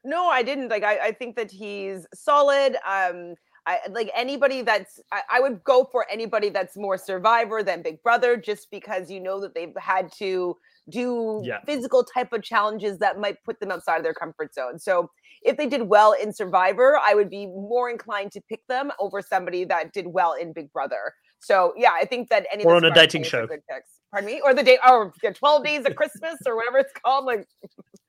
[0.04, 0.68] No, I didn't.
[0.68, 2.76] Like, I, I think that he's solid.
[2.86, 3.34] Um,
[3.66, 8.02] I like anybody that's I, I, would go for anybody that's more survivor than Big
[8.02, 10.56] Brother, just because you know that they've had to
[10.88, 11.60] do yeah.
[11.64, 14.80] physical type of challenges that might put them outside of their comfort zone.
[14.80, 15.08] So
[15.42, 19.22] if they did well in Survivor, I would be more inclined to pick them over
[19.22, 21.14] somebody that did well in Big Brother.
[21.42, 23.46] So yeah, I think that any or on a dating show.
[23.46, 23.90] Good picks.
[24.10, 27.24] Pardon me, or the day, or yeah, twelve days of Christmas, or whatever it's called.
[27.24, 27.46] Like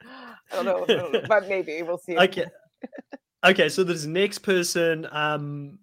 [0.06, 2.18] I don't know, I don't know but maybe we'll see.
[2.18, 2.46] Okay.
[3.46, 5.80] okay, so this next person, um,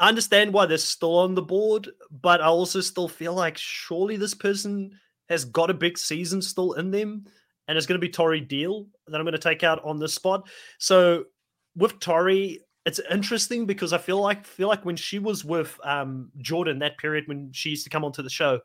[0.00, 4.16] I understand why they're still on the board, but I also still feel like surely
[4.16, 7.26] this person has got a big season still in them,
[7.68, 10.14] and it's going to be Tori Deal that I'm going to take out on this
[10.14, 10.48] spot.
[10.78, 11.24] So
[11.76, 16.30] with Tori, it's interesting because I feel like feel like when she was with um,
[16.38, 18.60] Jordan that period when she used to come onto the show,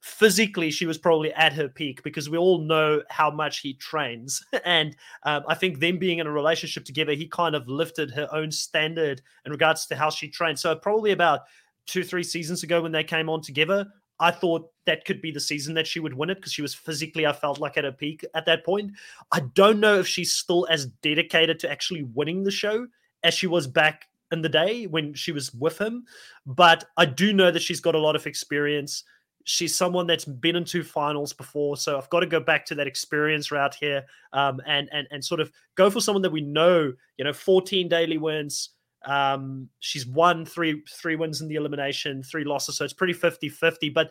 [0.00, 4.44] physically she was probably at her peak because we all know how much he trains,
[4.64, 8.28] and um, I think them being in a relationship together, he kind of lifted her
[8.32, 10.58] own standard in regards to how she trained.
[10.58, 11.40] So probably about
[11.86, 13.86] two three seasons ago when they came on together,
[14.18, 16.74] I thought that could be the season that she would win it because she was
[16.74, 18.92] physically, I felt like at her peak at that point.
[19.30, 22.86] I don't know if she's still as dedicated to actually winning the show
[23.22, 26.04] as she was back in the day when she was with him.
[26.46, 29.04] But I do know that she's got a lot of experience.
[29.44, 32.74] She's someone that's been in two finals before, so I've got to go back to
[32.74, 34.04] that experience route here,
[34.34, 36.92] um, and and and sort of go for someone that we know.
[37.16, 38.70] You know, 14 daily wins.
[39.06, 43.94] Um, she's won three three wins in the elimination, three losses, so it's pretty 50-50.
[43.94, 44.10] But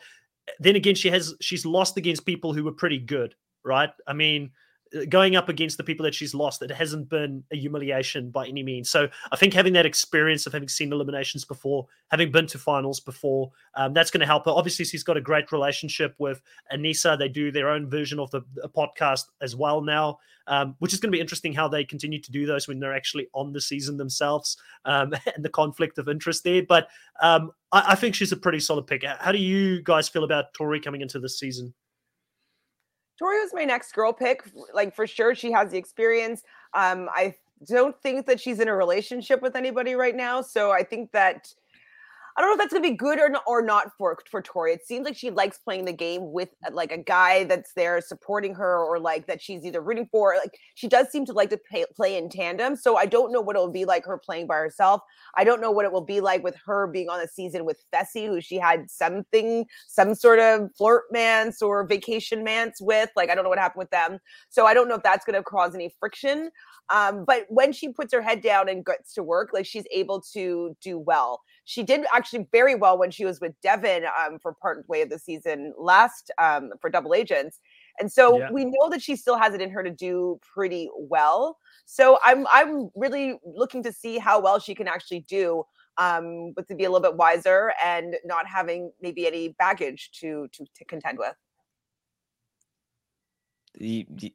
[0.59, 3.91] then again, she has she's lost against people who were pretty good, right?
[4.07, 4.49] I mean,
[5.09, 8.63] going up against the people that she's lost, it hasn't been a humiliation by any
[8.63, 8.89] means.
[8.89, 12.99] So I think having that experience of having seen eliminations before, having been to finals
[12.99, 14.51] before, um, that's going to help her.
[14.51, 16.41] Obviously, she's got a great relationship with
[16.73, 17.17] Aneesa.
[17.17, 20.99] They do their own version of the, the podcast as well now, um, which is
[20.99, 23.61] going to be interesting how they continue to do those when they're actually on the
[23.61, 26.63] season themselves um, and the conflict of interest there.
[26.63, 26.87] But
[27.21, 29.03] um, I, I think she's a pretty solid pick.
[29.03, 31.73] How do you guys feel about Tori coming into this season?
[33.17, 34.43] Tori was my next girl pick.
[34.73, 36.43] Like for sure, she has the experience.
[36.73, 40.83] Um, I don't think that she's in a relationship with anybody right now, so I
[40.83, 41.53] think that
[42.37, 44.71] I don't know if that's gonna be good or not, or not for for Tori.
[44.71, 47.99] It seems like she likes playing the game with uh, like a guy that's there
[47.99, 50.35] supporting her, or like that she's either rooting for.
[50.37, 52.75] Like she does seem to like to pay, play in tandem.
[52.75, 55.01] So I don't know what it'll be like her playing by herself.
[55.35, 57.83] I don't know what it will be like with her being on the season with
[57.91, 63.09] Fessy, who she had something, some sort of flirt mance or vacation mance with.
[63.15, 64.19] Like I don't know what happened with them.
[64.49, 66.51] So I don't know if that's gonna cause any friction.
[66.89, 70.21] Um, but when she puts her head down and gets to work, like she's able
[70.33, 71.41] to do well.
[71.67, 75.09] She did actually very well when she was with Devin um, for part way of
[75.09, 77.59] the season last um, for Double Agents.
[77.99, 78.49] And so yeah.
[78.49, 81.57] we know that she still has it in her to do pretty well.
[81.85, 85.65] So I'm I'm really looking to see how well she can actually do
[85.97, 90.47] um, but to be a little bit wiser and not having maybe any baggage to
[90.53, 91.35] to, to contend with.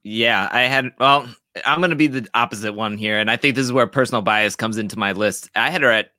[0.04, 0.92] Yeah, I had.
[0.98, 1.26] Well,
[1.64, 4.20] I'm going to be the opposite one here, and I think this is where personal
[4.20, 5.48] bias comes into my list.
[5.54, 6.10] I had her at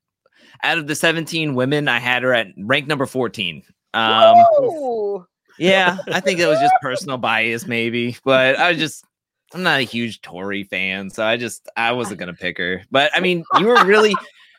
[0.64, 3.64] out of the 17 women, I had her at rank number 14.
[3.94, 5.26] Um,
[5.60, 9.06] yeah, I think it was just personal bias, maybe, but I was just.
[9.54, 12.82] I'm not a huge Tori fan, so I just I wasn't gonna pick her.
[12.90, 14.16] But I mean, you were really,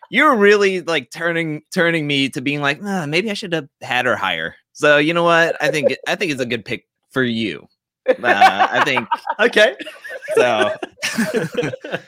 [0.09, 3.69] you were really like turning turning me to being like, ah, maybe I should have
[3.83, 4.55] had her higher.
[4.73, 5.61] So you know what?
[5.61, 7.67] I think I think it's a good pick for you.
[8.09, 9.09] Uh, I think.
[9.41, 9.75] okay.
[10.37, 10.71] So.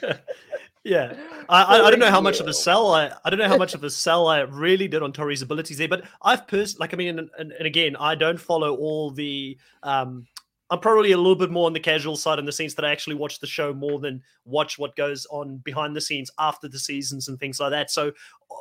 [0.86, 1.14] yeah,
[1.48, 3.56] I, I, I, don't know how much of a sell I I don't know how
[3.56, 6.94] much of a sell I really did on Tori's abilities there, but I've pers- like
[6.94, 9.58] I mean, and, and, and, again, I don't follow all the.
[9.82, 10.26] um
[10.68, 12.90] I'm probably a little bit more on the casual side in the sense that I
[12.90, 16.78] actually watch the show more than watch what goes on behind the scenes after the
[16.78, 17.88] seasons and things like that.
[17.88, 18.12] So,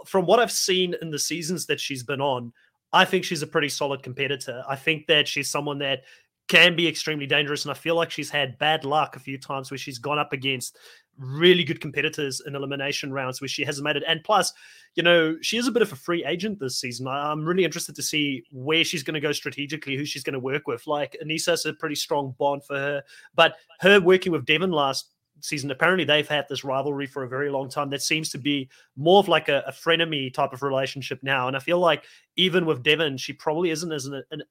[0.06, 2.54] from what I've seen in the seasons that she's been on,
[2.94, 4.64] I think she's a pretty solid competitor.
[4.68, 6.04] I think that she's someone that
[6.48, 7.66] can be extremely dangerous.
[7.66, 10.34] And I feel like she's had bad luck a few times where she's gone up
[10.34, 10.78] against
[11.18, 14.04] really good competitors in elimination rounds where she hasn't made it.
[14.08, 14.54] And plus,
[14.96, 17.08] you know, she is a bit of a free agent this season.
[17.08, 20.40] I'm really interested to see where she's going to go strategically, who she's going to
[20.40, 20.88] work with.
[20.88, 23.04] Like Aneesa's a pretty strong bond for her,
[23.36, 25.12] but her working with Devin last
[25.42, 27.90] season, apparently they've had this rivalry for a very long time.
[27.90, 31.48] That seems to be more of like a, a frenemy type of relationship now.
[31.48, 32.06] And I feel like
[32.36, 34.44] even with Devin, she probably isn't as an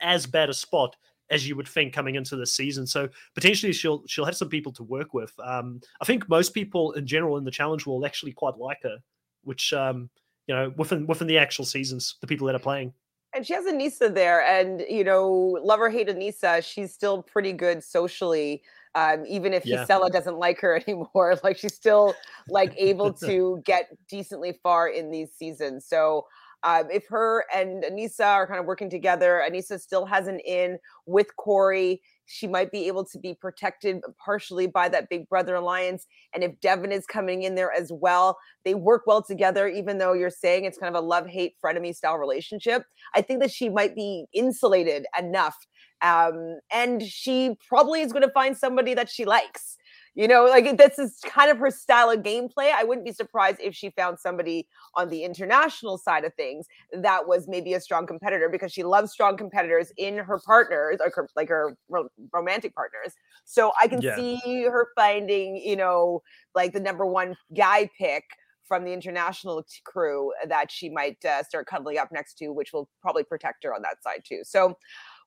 [0.00, 0.96] as bad a spot
[1.30, 2.86] as you would think coming into the season.
[2.86, 5.32] So potentially she'll she'll have some people to work with.
[5.42, 8.98] Um, I think most people in general in the challenge will actually quite like her,
[9.44, 10.10] which um,
[10.46, 12.92] you know within within the actual seasons, the people that are playing.
[13.34, 17.52] And she has Aneesa there, and you know, love or hate Aneesa, she's still pretty
[17.52, 18.62] good socially.
[18.94, 19.80] Um, even if yeah.
[19.82, 22.14] Gisela doesn't like her anymore, like she's still
[22.48, 25.86] like able to get decently far in these seasons.
[25.86, 26.26] So
[26.64, 30.78] um, if her and Aneesa are kind of working together, Aneesa still has an in
[31.06, 32.02] with Cory.
[32.26, 36.06] She might be able to be protected partially by that Big Brother alliance.
[36.34, 40.12] And if Devin is coming in there as well, they work well together, even though
[40.12, 42.82] you're saying it's kind of a love hate frenemy style relationship.
[43.14, 45.56] I think that she might be insulated enough.
[46.02, 49.76] Um, and she probably is going to find somebody that she likes.
[50.18, 52.72] You know, like this is kind of her style of gameplay.
[52.74, 54.66] I wouldn't be surprised if she found somebody
[54.96, 59.12] on the international side of things that was maybe a strong competitor because she loves
[59.12, 63.14] strong competitors in her partners, or her, like her ro- romantic partners.
[63.44, 64.16] So I can yeah.
[64.16, 68.24] see her finding, you know, like the number one guy pick
[68.66, 72.88] from the international crew that she might uh, start cuddling up next to, which will
[73.00, 74.40] probably protect her on that side too.
[74.42, 74.76] So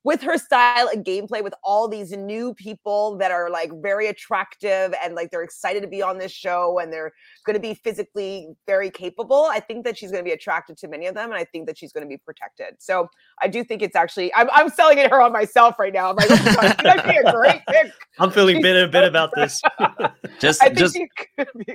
[0.03, 4.93] with her style and gameplay with all these new people that are like very attractive
[5.03, 7.11] and like they're excited to be on this show and they're
[7.45, 10.87] going to be physically very capable i think that she's going to be attracted to
[10.87, 12.75] many of them and i think that she's going to be protected.
[12.79, 13.07] So
[13.41, 16.09] i do think it's actually i'm, I'm selling it her on myself right now.
[16.09, 17.91] I'm like that'd be a great pick.
[18.19, 19.61] I'm feeling better bit about this.
[20.39, 20.97] Just just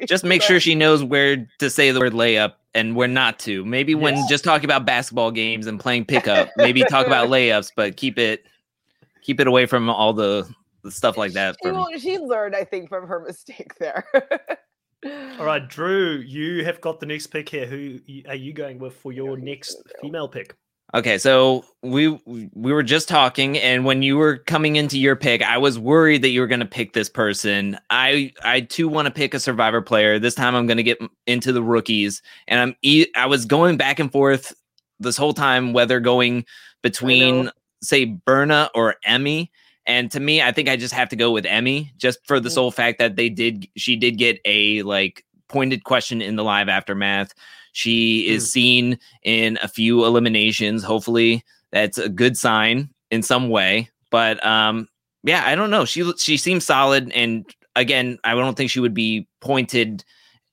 [0.07, 3.65] just make sure she knows where to say the word layup and where not to.
[3.65, 4.03] Maybe yes.
[4.03, 8.19] when just talking about basketball games and playing pickup, maybe talk about layups, but keep
[8.19, 8.45] it
[9.23, 10.49] keep it away from all the,
[10.83, 11.57] the stuff like that.
[11.63, 14.05] She, well, she learned, I think, from her mistake there.
[15.39, 17.67] all right, Drew, you have got the next pick here.
[17.67, 17.99] Who
[18.29, 20.55] are you going with for your next female pick?
[20.95, 25.43] Okay, so we we were just talking, and when you were coming into your pick,
[25.43, 27.77] I was worried that you were going to pick this person.
[27.91, 30.19] I I too want to pick a Survivor player.
[30.19, 33.77] This time, I'm going to get into the rookies, and I'm e- I was going
[33.77, 34.55] back and forth
[35.01, 36.45] this whole time whether going
[36.83, 37.51] between
[37.83, 39.51] say Berna or Emmy.
[39.87, 42.49] And to me, I think I just have to go with Emmy, just for the
[42.49, 42.53] mm.
[42.53, 46.69] sole fact that they did she did get a like pointed question in the live
[46.69, 47.35] aftermath.
[47.77, 48.49] She is mm.
[48.49, 50.83] seen in a few eliminations.
[50.83, 53.91] Hopefully, that's a good sign in some way.
[54.11, 54.89] But um,
[55.25, 55.85] yeah, I don't know.
[55.85, 60.07] She she seems solid, and again, I don't think she would be pointed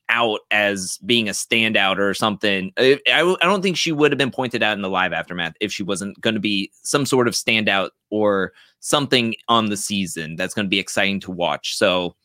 [0.09, 2.73] out as being a standout or something.
[2.77, 5.53] I, I, I don't think she would have been pointed out in the live aftermath
[5.61, 8.51] if she wasn't going to be some sort of standout or
[8.81, 11.77] something on the season that's going to be exciting to watch.
[11.77, 12.17] So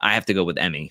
[0.00, 0.90] I have to go with Emmy.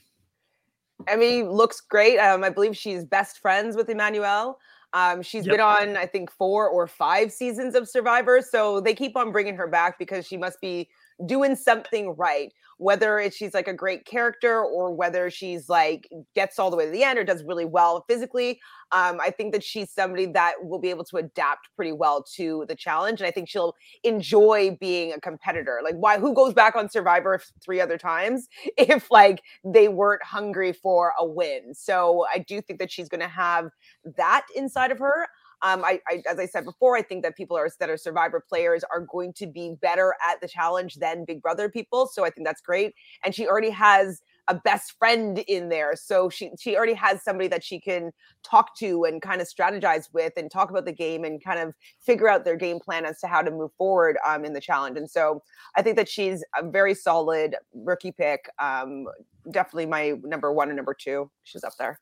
[1.08, 2.18] Emmy looks great.
[2.18, 4.60] Um, I believe she's best friends with Emmanuel.
[4.94, 5.54] Um, she's yep.
[5.54, 8.42] been on, I think, four or five seasons of Survivor.
[8.42, 10.90] So they keep on bringing her back because she must be
[11.26, 12.52] doing something right
[12.82, 16.86] whether it's she's like a great character or whether she's like gets all the way
[16.86, 18.60] to the end or does really well physically
[18.92, 22.66] um, i think that she's somebody that will be able to adapt pretty well to
[22.68, 25.80] the challenge and i think she'll enjoy being a competitor.
[25.84, 30.74] Like why who goes back on survivor three other times if like they weren't hungry
[30.74, 31.74] for a win?
[31.74, 33.70] So i do think that she's going to have
[34.18, 35.28] that inside of her
[35.64, 38.44] um, I, I, as I said before, I think that people are that are Survivor
[38.48, 42.08] players are going to be better at the challenge than Big Brother people.
[42.08, 42.94] So I think that's great.
[43.24, 47.48] And she already has a best friend in there, so she she already has somebody
[47.50, 48.12] that she can
[48.44, 51.74] talk to and kind of strategize with and talk about the game and kind of
[52.00, 54.98] figure out their game plan as to how to move forward um, in the challenge.
[54.98, 55.44] And so
[55.76, 58.50] I think that she's a very solid rookie pick.
[58.60, 59.06] Um,
[59.52, 61.30] definitely my number one and number two.
[61.44, 62.00] She's up there.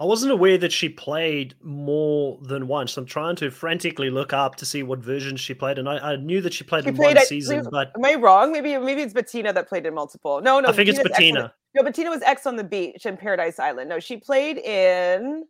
[0.00, 2.96] I wasn't aware that she played more than once.
[2.96, 6.16] I'm trying to frantically look up to see what version she played, and I, I
[6.16, 7.66] knew that she played she in played one season.
[7.70, 8.50] But am I wrong?
[8.50, 10.40] Maybe maybe it's Bettina that played in multiple.
[10.40, 11.54] No, no, I think Bettina's it's Bettina.
[11.74, 13.90] No, Bettina was X on the beach in Paradise Island.
[13.90, 15.44] No, she played in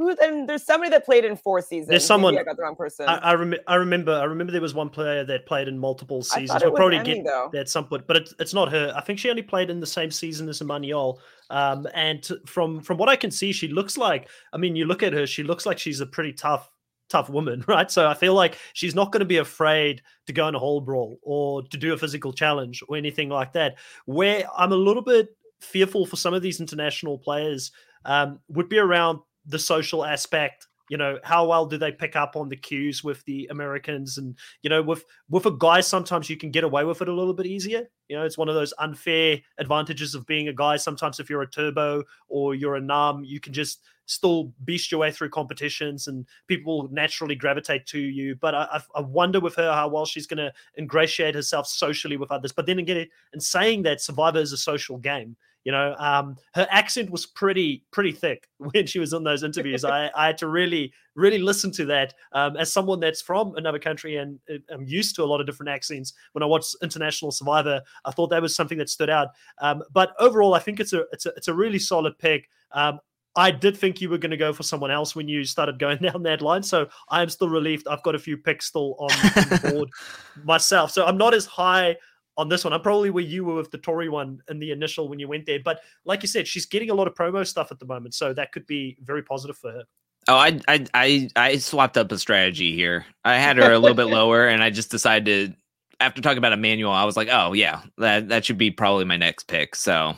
[0.00, 0.46] who then?
[0.46, 1.88] There's somebody that played in four seasons.
[1.88, 2.34] There's someone.
[2.34, 3.06] Maybe I got the wrong person.
[3.06, 4.12] I, I, rem- I remember.
[4.12, 6.62] I remember there was one player that played in multiple seasons.
[6.64, 7.50] We'll probably Emmy, get though.
[7.54, 8.94] at some point, but it, it's not her.
[8.96, 11.20] I think she only played in the same season as Emmanuel.
[11.50, 14.28] Um, and from from what I can see, she looks like.
[14.52, 15.26] I mean, you look at her.
[15.26, 16.70] She looks like she's a pretty tough
[17.08, 17.90] tough woman, right?
[17.90, 20.80] So I feel like she's not going to be afraid to go in a hall
[20.80, 23.76] brawl or to do a physical challenge or anything like that.
[24.06, 27.72] Where I'm a little bit fearful for some of these international players
[28.04, 32.34] um, would be around the social aspect you know how well do they pick up
[32.34, 34.18] on the cues with the americans?
[34.18, 37.14] And you know with with a guy sometimes you can get away with it a
[37.14, 37.88] little bit easier.
[38.08, 40.76] You know it's one of those unfair advantages of being a guy.
[40.76, 45.00] Sometimes if you're a turbo or you're a Nam you can just still beast your
[45.00, 48.34] way through competitions and people naturally gravitate to you.
[48.34, 52.32] But i, I wonder with her how well she's going to ingratiate herself socially with
[52.32, 52.50] others.
[52.50, 56.66] But then again and saying that survivor is a social game you know, um, her
[56.70, 59.84] accent was pretty pretty thick when she was in those interviews.
[59.84, 63.78] I, I had to really really listen to that um, as someone that's from another
[63.78, 66.14] country and uh, I'm used to a lot of different accents.
[66.32, 69.28] When I watched International Survivor, I thought that was something that stood out.
[69.58, 72.48] Um, but overall, I think it's a it's a it's a really solid pick.
[72.72, 73.00] Um,
[73.36, 75.98] I did think you were going to go for someone else when you started going
[76.02, 76.62] down that line.
[76.62, 77.86] So I am still relieved.
[77.86, 79.90] I've got a few picks still on, on the board
[80.44, 80.90] myself.
[80.90, 81.96] So I'm not as high
[82.40, 82.72] on this one.
[82.72, 85.46] I'm probably where you were with the Tori one in the initial when you went
[85.46, 85.60] there.
[85.62, 88.32] But like you said, she's getting a lot of promo stuff at the moment, so
[88.32, 89.82] that could be very positive for her.
[90.26, 93.04] Oh, I I I, I swapped up a strategy here.
[93.24, 95.56] I had her a little bit lower, and I just decided to.
[96.02, 99.18] After talking about Emmanuel, I was like, "Oh yeah, that that should be probably my
[99.18, 100.16] next pick." So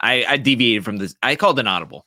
[0.00, 1.14] I, I deviated from this.
[1.22, 2.06] I called an audible.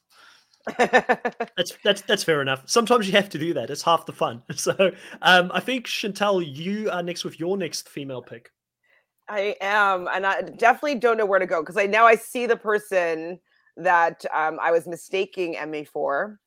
[0.77, 2.63] that's that's that's fair enough.
[2.65, 3.69] Sometimes you have to do that.
[3.69, 4.43] It's half the fun.
[4.55, 4.91] So
[5.21, 8.51] um, I think Chantel, you are next with your next female pick.
[9.29, 12.45] I am, and I definitely don't know where to go because I now I see
[12.45, 13.39] the person
[13.75, 16.39] that um, I was mistaking Emmy for.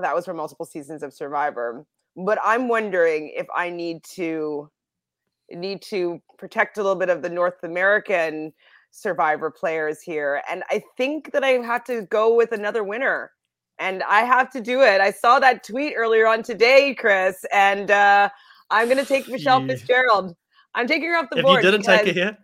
[0.00, 1.86] That was for multiple seasons of Survivor.
[2.16, 4.70] But I'm wondering if I need to
[5.50, 8.52] need to protect a little bit of the North American
[8.90, 13.30] Survivor players here, and I think that I have to go with another winner,
[13.78, 15.00] and I have to do it.
[15.00, 18.28] I saw that tweet earlier on today, Chris, and uh,
[18.70, 19.66] I'm going to take Michelle.
[19.66, 20.34] Fitzgerald.
[20.76, 21.58] I'm taking her off the if board.
[21.58, 22.38] If you didn't take her here,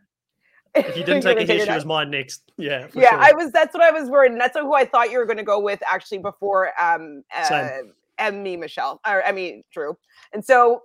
[0.75, 2.51] if you didn't take it here, she was mine next.
[2.57, 2.89] Yeah.
[2.95, 3.21] Yeah, sure.
[3.21, 3.53] I was.
[3.53, 4.33] That's what I was worried.
[4.33, 7.69] And that's who I thought you were going to go with actually before um uh,
[8.19, 9.97] Emmy Michelle or Emmy Drew.
[10.33, 10.83] And so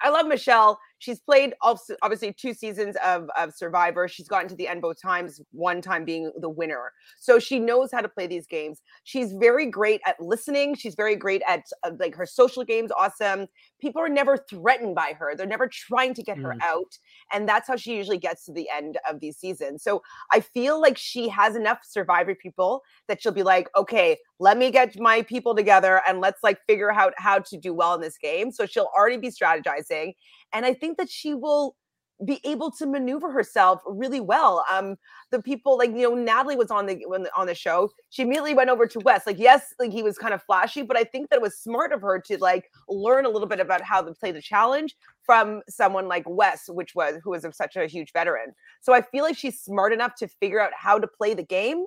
[0.00, 0.78] I love Michelle.
[1.00, 4.06] She's played also obviously two seasons of, of Survivor.
[4.06, 6.92] She's gotten to the end both times, one time being the winner.
[7.18, 8.82] So she knows how to play these games.
[9.04, 10.74] She's very great at listening.
[10.74, 13.46] She's very great at uh, like her social games, awesome.
[13.80, 15.34] People are never threatened by her.
[15.34, 16.42] They're never trying to get mm.
[16.42, 16.98] her out.
[17.32, 19.82] And that's how she usually gets to the end of these seasons.
[19.82, 24.56] So I feel like she has enough Survivor people that she'll be like, okay, let
[24.56, 28.00] me get my people together and let's like figure out how to do well in
[28.00, 28.50] this game.
[28.50, 30.14] So she'll already be strategizing.
[30.52, 31.76] And I think that she will
[32.24, 34.64] be able to maneuver herself really well.
[34.70, 34.96] Um,
[35.30, 37.04] the people like you know Natalie was on the
[37.36, 37.90] on the show.
[38.10, 39.26] She immediately went over to Wes.
[39.26, 41.92] Like yes, like he was kind of flashy, but I think that it was smart
[41.92, 45.62] of her to like learn a little bit about how to play the challenge from
[45.68, 48.52] someone like Wes, which was who was such a huge veteran.
[48.80, 51.86] So I feel like she's smart enough to figure out how to play the game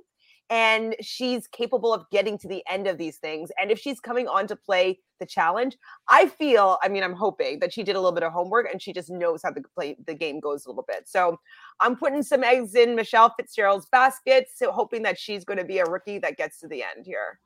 [0.54, 3.50] and she's capable of getting to the end of these things.
[3.60, 5.76] And if she's coming on to play the challenge,
[6.10, 8.80] I feel, I mean, I'm hoping that she did a little bit of homework and
[8.80, 11.10] she just knows how the play the game goes a little bit.
[11.10, 11.40] So
[11.80, 15.80] I'm putting some eggs in Michelle Fitzgerald's basket, so hoping that she's going to be
[15.80, 17.40] a rookie that gets to the end here.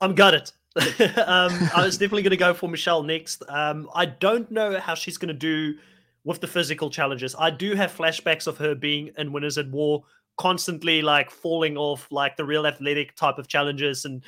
[0.00, 0.50] I'm gutted.
[0.76, 3.44] um, I was definitely going to go for Michelle next.
[3.48, 5.78] Um, I don't know how she's going to do
[6.24, 7.36] with the physical challenges.
[7.38, 10.02] I do have flashbacks of her being in Winners at War
[10.38, 14.04] constantly like falling off like the real athletic type of challenges.
[14.04, 14.24] And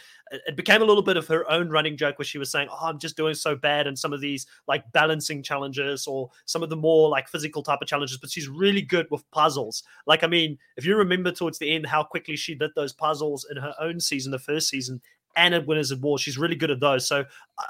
[0.46, 2.86] it became a little bit of her own running joke where she was saying oh
[2.86, 6.70] i'm just doing so bad in some of these like balancing challenges or some of
[6.70, 8.18] the more like physical type of challenges.
[8.18, 9.82] But she's really good with puzzles.
[10.06, 13.46] Like i mean if you remember towards the end how quickly she did those puzzles
[13.50, 15.00] in her own season the first season
[15.36, 16.18] and at Winners at War.
[16.18, 17.06] She's really good at those.
[17.06, 17.24] So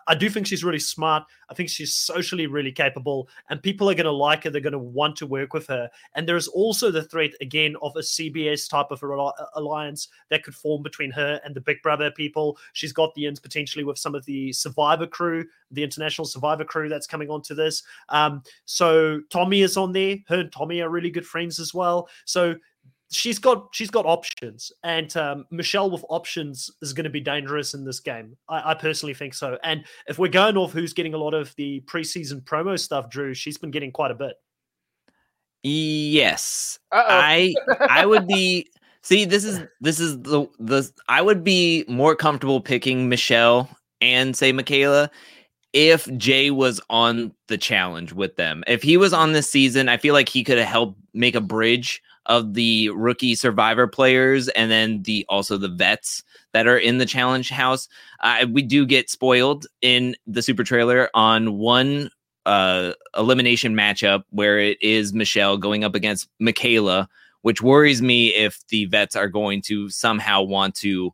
[0.07, 1.25] I do think she's really smart.
[1.51, 4.51] I think she's socially really capable, and people are going to like her.
[4.51, 5.91] They're going to want to work with her.
[6.15, 9.03] And there is also the threat, again, of a CBS type of
[9.55, 12.59] alliance that could form between her and the Big Brother people.
[12.73, 16.89] She's got the ins potentially with some of the Survivor crew, the international Survivor crew
[16.89, 17.83] that's coming onto this.
[18.09, 20.17] Um, so Tommy is on there.
[20.29, 22.09] Her and Tommy are really good friends as well.
[22.25, 22.55] So
[23.13, 27.75] she's got she's got options, and um, Michelle with options is going to be dangerous
[27.75, 28.37] in this game.
[28.49, 29.59] I, I, personally think so.
[29.63, 33.35] And if we're going off who's getting a lot of the preseason promo stuff, Drew,
[33.35, 34.35] she's been getting quite a bit.
[35.63, 37.07] Yes, Uh-oh.
[37.09, 37.55] I
[37.89, 38.69] I would be.
[39.05, 43.69] See, this is this is the the I would be more comfortable picking Michelle
[44.01, 45.11] and say Michaela
[45.73, 48.63] if Jay was on the challenge with them.
[48.67, 51.41] If he was on this season, I feel like he could have helped make a
[51.41, 56.99] bridge of the rookie survivor players and then the also the vets that are in
[56.99, 57.89] the challenge house.
[58.21, 62.11] Uh, we do get spoiled in the super trailer on one
[62.47, 67.09] uh, elimination matchup where it is Michelle going up against Michaela,
[67.43, 71.13] which worries me if the vets are going to somehow want to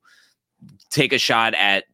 [0.91, 1.85] take a shot at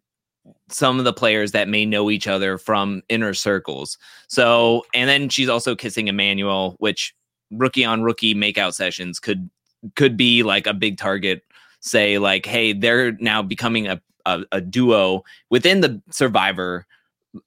[0.69, 3.99] some of the players that may know each other from inner circles.
[4.29, 7.15] So, and then she's also kissing Emmanuel, which
[7.57, 9.49] rookie on rookie makeout sessions could
[9.97, 11.43] could be like a big target.
[11.81, 16.87] Say like, hey, they're now becoming a a, a duo within the Survivor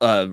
[0.01, 0.27] uh,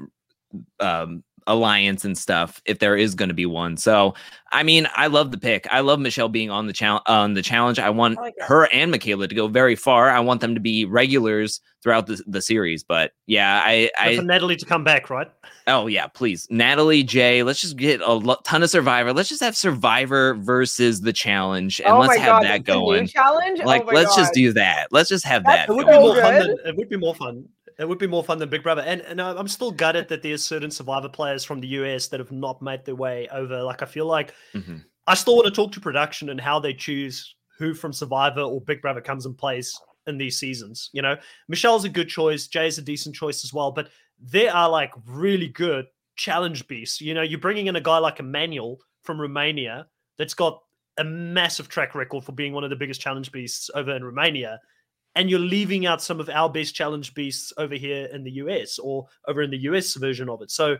[0.80, 3.76] um, alliance and stuff if there is going to be one.
[3.76, 4.14] So,
[4.52, 5.66] I mean, I love the pick.
[5.70, 7.78] I love Michelle being on the challenge on the challenge.
[7.78, 10.10] I want I like her and Michaela to go very far.
[10.10, 12.82] I want them to be regulars throughout the, the series.
[12.82, 15.30] But yeah, I, I for Natalie to come back, right?
[15.66, 17.42] Oh yeah, please, Natalie Jay.
[17.42, 19.12] Let's just get a lo- ton of Survivor.
[19.12, 23.06] Let's just have Survivor versus the challenge, and oh let's have God, that going.
[23.06, 24.22] Challenge, oh like oh let's God.
[24.22, 24.88] just do that.
[24.90, 25.72] Let's just have That's that.
[25.72, 25.98] It would going.
[25.98, 26.38] be more fun.
[26.38, 28.82] Than, it would be more fun it would be more fun than Big Brother.
[28.82, 32.32] And and I'm still gutted that there's certain Survivor players from the US that have
[32.32, 33.62] not made their way over.
[33.62, 34.76] Like I feel like mm-hmm.
[35.06, 38.60] I still want to talk to production and how they choose who from Survivor or
[38.60, 40.90] Big Brother comes and plays in these seasons.
[40.92, 41.16] You know,
[41.48, 43.88] Michelle's a good choice, Jay's a decent choice as well, but
[44.20, 47.00] they are like really good challenge beasts.
[47.00, 49.86] You know, you're bringing in a guy like Emmanuel from Romania
[50.18, 50.60] that's got
[50.98, 54.60] a massive track record for being one of the biggest challenge beasts over in Romania
[55.16, 58.78] and you're leaving out some of our best challenge beasts over here in the US
[58.78, 60.50] or over in the US version of it.
[60.50, 60.76] So,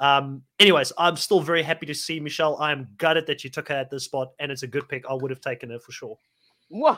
[0.00, 2.56] um, anyways, I'm still very happy to see Michelle.
[2.60, 5.04] I am gutted that you took her at this spot, and it's a good pick.
[5.08, 6.18] I would have taken her for sure.
[6.70, 6.88] no,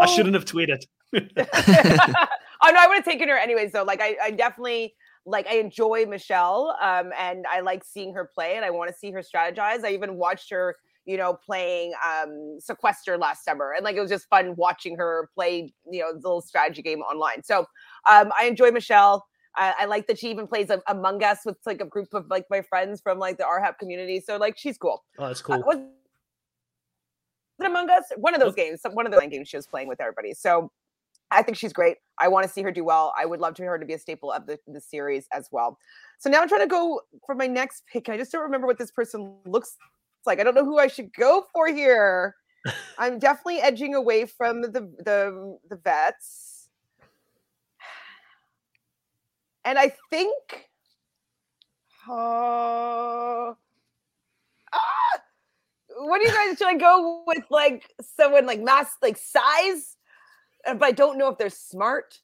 [0.00, 0.84] I shouldn't have tweeted.
[1.14, 3.72] oh no, I would have taken her anyways.
[3.72, 4.94] Though, like, I, I definitely
[5.26, 8.96] like I enjoy Michelle, um, and I like seeing her play, and I want to
[8.96, 9.84] see her strategize.
[9.84, 10.76] I even watched her
[11.10, 13.72] you know, playing um, Sequester last summer.
[13.76, 17.00] And like it was just fun watching her play, you know, the little strategy game
[17.00, 17.42] online.
[17.42, 17.66] So
[18.08, 19.26] um, I enjoy Michelle.
[19.56, 22.26] I, I like that she even plays a, Among Us with like a group of
[22.30, 24.20] like my friends from like the RHAP community.
[24.20, 25.02] So like she's cool.
[25.18, 25.54] Oh, that's uh, cool.
[25.56, 25.78] Uh, was
[27.58, 28.04] it Among Us?
[28.16, 30.32] One of those games, one of the games she was playing with everybody.
[30.32, 30.70] So
[31.32, 31.96] I think she's great.
[32.20, 33.12] I want to see her do well.
[33.18, 35.48] I would love to hear her to be a staple of the, the series as
[35.50, 35.76] well.
[36.20, 38.08] So now I'm trying to go for my next pick.
[38.08, 39.76] I just don't remember what this person looks
[40.20, 42.36] it's like I don't know who I should go for here.
[42.98, 46.68] I'm definitely edging away from the the the vets.
[49.64, 50.68] And I think
[52.08, 52.12] uh,
[53.52, 53.54] ah,
[55.96, 59.96] what do you guys should I go with like someone like mass like size?
[60.66, 62.18] Uh, but I don't know if they're smart.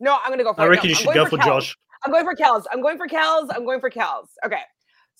[0.00, 1.76] No, I'm gonna go for I reckon no, you should go for, for Josh.
[2.04, 2.64] I'm going for Kelz.
[2.72, 3.48] I'm going for Kelz.
[3.50, 4.28] I'm going for Kelz.
[4.44, 4.62] Okay.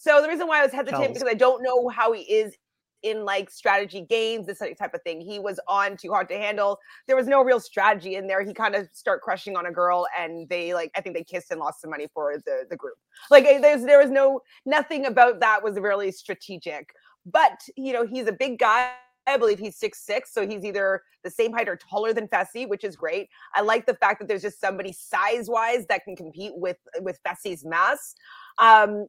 [0.03, 2.57] So the reason why I was hesitant because I don't know how he is
[3.05, 5.21] in like strategy games, this type of thing.
[5.21, 6.81] He was on Too Hot to Handle.
[7.07, 8.43] There was no real strategy in there.
[8.43, 11.53] He kind of start crushing on a girl, and they like I think they kissed
[11.53, 12.97] and lost some money for the the group.
[13.31, 16.93] Like eh, there's there was no nothing about that was really strategic.
[17.25, 18.91] But you know he's a big guy.
[19.29, 22.69] I believe he's six six, so he's either the same height or taller than Fessy,
[22.69, 23.29] which is great.
[23.55, 27.21] I like the fact that there's just somebody size wise that can compete with with
[27.25, 28.17] Fessy's mass.
[28.59, 29.07] Um,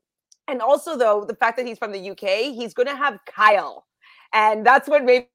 [0.47, 3.85] and also, though, the fact that he's from the UK, he's going to have Kyle.
[4.33, 5.27] And that's what made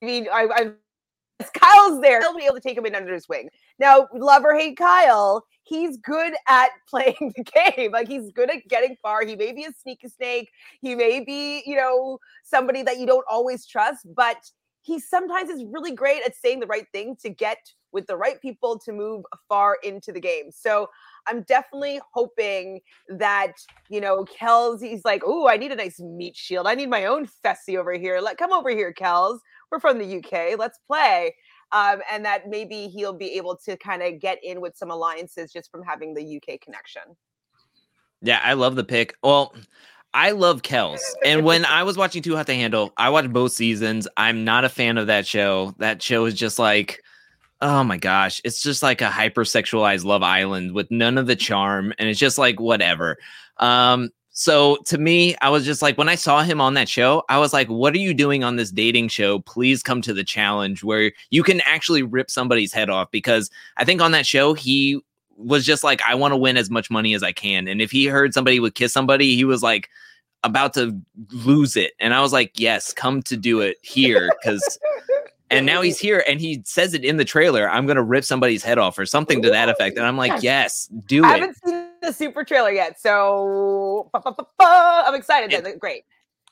[0.00, 0.70] me, I, I
[1.54, 2.20] Kyle's there.
[2.20, 3.48] He'll be able to take him in under his wing.
[3.78, 7.92] Now, love or hate Kyle, he's good at playing the game.
[7.92, 9.24] Like he's good at getting far.
[9.24, 10.50] He may be a sneaky snake.
[10.80, 14.36] He may be, you know, somebody that you don't always trust, but
[14.82, 17.58] he sometimes is really great at saying the right thing to get
[17.92, 20.50] with the right people to move far into the game.
[20.50, 20.88] So
[21.26, 23.52] I'm definitely hoping that,
[23.88, 26.66] you know, Kelz, he's like, oh, I need a nice meat shield.
[26.66, 28.20] I need my own Fessy over here.
[28.20, 29.38] Let come over here, Kelz.
[29.70, 30.58] We're from the UK.
[30.58, 31.34] Let's play.
[31.72, 35.50] Um, and that maybe he'll be able to kind of get in with some alliances
[35.52, 37.02] just from having the UK connection.
[38.20, 39.16] Yeah, I love the pick.
[39.22, 39.54] Well,
[40.14, 41.00] I love Kelz.
[41.24, 44.06] And when I was watching Too Hot to Handle, I watched both seasons.
[44.16, 45.74] I'm not a fan of that show.
[45.78, 47.02] That show is just like
[47.62, 51.94] oh my gosh, it's just like a hypersexualized Love Island with none of the charm,
[51.98, 53.16] and it's just like whatever.
[53.58, 57.22] Um, so to me, I was just like, when I saw him on that show,
[57.28, 59.38] I was like, what are you doing on this dating show?
[59.40, 63.10] Please come to the challenge where you can actually rip somebody's head off.
[63.10, 65.00] Because I think on that show, he
[65.36, 67.68] was just like, I want to win as much money as I can.
[67.68, 69.88] And if he heard somebody would kiss somebody, he was like,
[70.44, 70.98] about to
[71.30, 71.92] lose it.
[72.00, 74.28] And I was like, yes, come to do it here.
[74.42, 74.78] Cause
[75.52, 78.62] and now he's here and he says it in the trailer i'm gonna rip somebody's
[78.62, 81.56] head off or something to that effect and i'm like yes do it i haven't
[81.64, 84.10] seen the super trailer yet so
[84.60, 86.04] i'm excited and, uh, great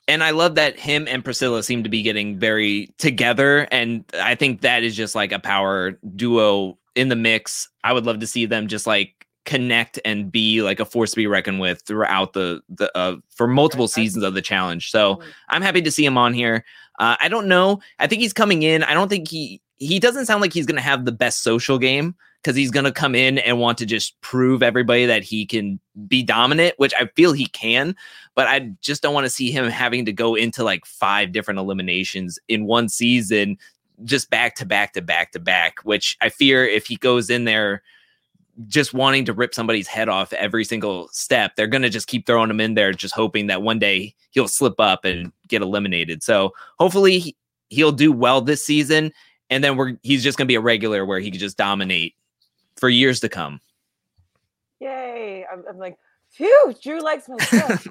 [0.07, 3.67] and I love that him and Priscilla seem to be getting very together.
[3.71, 7.69] And I think that is just like a power duo in the mix.
[7.83, 11.15] I would love to see them just like connect and be like a force to
[11.15, 14.91] be reckoned with throughout the the uh, for multiple seasons of the challenge.
[14.91, 15.29] So mm-hmm.
[15.49, 16.63] I'm happy to see him on here.
[16.99, 17.79] Uh, I don't know.
[17.99, 18.83] I think he's coming in.
[18.83, 21.79] I don't think he he doesn't sound like he's going to have the best social
[21.79, 25.45] game because he's going to come in and want to just prove everybody that he
[25.45, 27.95] can be dominant, which I feel he can.
[28.35, 31.59] But I just don't want to see him having to go into like five different
[31.59, 33.57] eliminations in one season,
[34.03, 37.45] just back to back to back to back, which I fear if he goes in
[37.45, 37.81] there
[38.67, 42.25] just wanting to rip somebody's head off every single step, they're going to just keep
[42.25, 46.23] throwing him in there, just hoping that one day he'll slip up and get eliminated.
[46.23, 47.35] So hopefully
[47.69, 49.11] he'll do well this season.
[49.49, 52.15] And then we're he's just gonna be a regular where he can just dominate
[52.77, 53.59] for years to come.
[54.79, 55.45] Yay.
[55.51, 55.97] I'm, I'm like,
[56.29, 57.87] phew, Drew likes my stuff.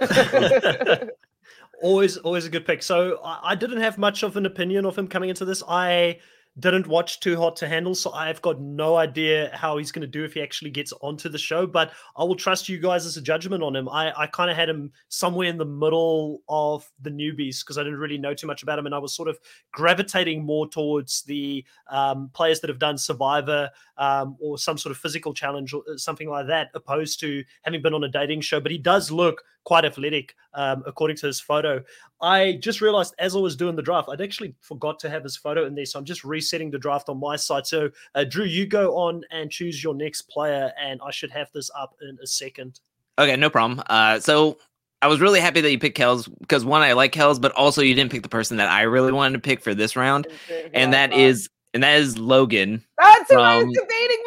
[1.82, 2.82] always, always a good pick.
[2.82, 5.62] So I, I didn't have much of an opinion of him coming into this.
[5.66, 6.20] I
[6.58, 10.06] didn't watch Too Hot to Handle, so I've got no idea how he's going to
[10.06, 11.66] do if he actually gets onto the show.
[11.66, 13.88] But I will trust you guys as a judgment on him.
[13.88, 17.82] I, I kind of had him somewhere in the middle of the newbies because I
[17.82, 19.38] didn't really know too much about him, and I was sort of
[19.72, 23.70] gravitating more towards the um, players that have done Survivor
[24.02, 27.80] um, or some sort of physical challenge or uh, something like that, opposed to having
[27.80, 28.58] been on a dating show.
[28.58, 31.80] But he does look quite athletic, um, according to his photo.
[32.20, 35.36] I just realized as I was doing the draft, I'd actually forgot to have his
[35.36, 35.86] photo in there.
[35.86, 37.64] So I'm just resetting the draft on my side.
[37.64, 41.52] So, uh, Drew, you go on and choose your next player, and I should have
[41.52, 42.80] this up in a second.
[43.20, 43.84] Okay, no problem.
[43.88, 44.58] Uh, so
[45.00, 47.82] I was really happy that you picked Kelz because one, I like Kelz, but also
[47.82, 50.26] you didn't pick the person that I really wanted to pick for this round,
[50.74, 52.84] and that is and that is Logan.
[52.98, 54.18] That's who I was debating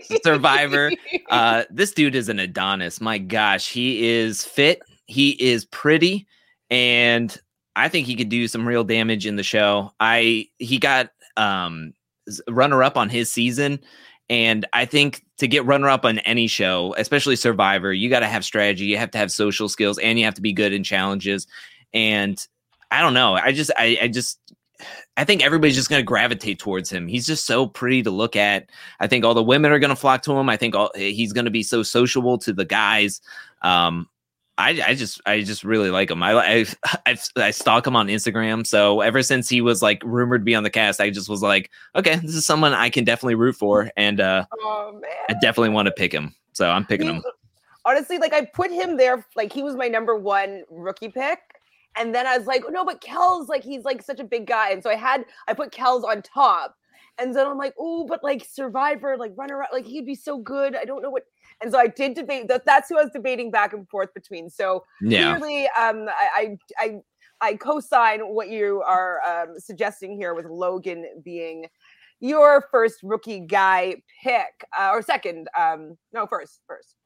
[0.00, 0.22] between.
[0.22, 0.92] Survivor.
[1.30, 3.02] Uh, this dude is an Adonis.
[3.02, 4.80] My gosh, he is fit.
[5.06, 6.26] He is pretty,
[6.70, 7.36] and
[7.76, 9.92] I think he could do some real damage in the show.
[10.00, 11.92] I he got um
[12.48, 13.78] runner up on his season,
[14.30, 18.26] and I think to get runner up on any show, especially Survivor, you got to
[18.26, 18.86] have strategy.
[18.86, 21.46] You have to have social skills, and you have to be good in challenges.
[21.92, 22.42] And
[22.90, 23.34] I don't know.
[23.34, 24.38] I just I, I just
[25.16, 27.08] I think everybody's just going to gravitate towards him.
[27.08, 28.70] He's just so pretty to look at.
[29.00, 30.48] I think all the women are going to flock to him.
[30.48, 33.20] I think all, he's going to be so sociable to the guys.
[33.62, 34.08] Um,
[34.58, 36.22] I, I just I just really like him.
[36.22, 36.66] I, I
[37.06, 38.66] I I stalk him on Instagram.
[38.66, 41.42] So ever since he was like rumored to be on the cast, I just was
[41.42, 45.70] like, okay, this is someone I can definitely root for, and uh, oh, I definitely
[45.70, 46.34] want to pick him.
[46.52, 47.22] So I'm picking him.
[47.84, 51.57] Honestly, like I put him there, like he was my number one rookie pick
[51.98, 54.70] and then I was like, no, but Kelz, like, he's like such a big guy.
[54.70, 56.74] And so I had, I put Kelz on top.
[57.20, 60.38] And then I'm like, oh, but like Survivor, like run around, like he'd be so
[60.38, 60.76] good.
[60.76, 61.24] I don't know what.
[61.60, 62.64] And so I did debate that.
[62.64, 64.48] That's who I was debating back and forth between.
[64.48, 65.36] So yeah.
[65.36, 66.94] clearly, um, I, I, I,
[67.40, 71.66] I co-sign what you are um, suggesting here with Logan being
[72.20, 75.48] your first rookie guy pick uh, or second.
[75.58, 76.97] Um, no, first, first.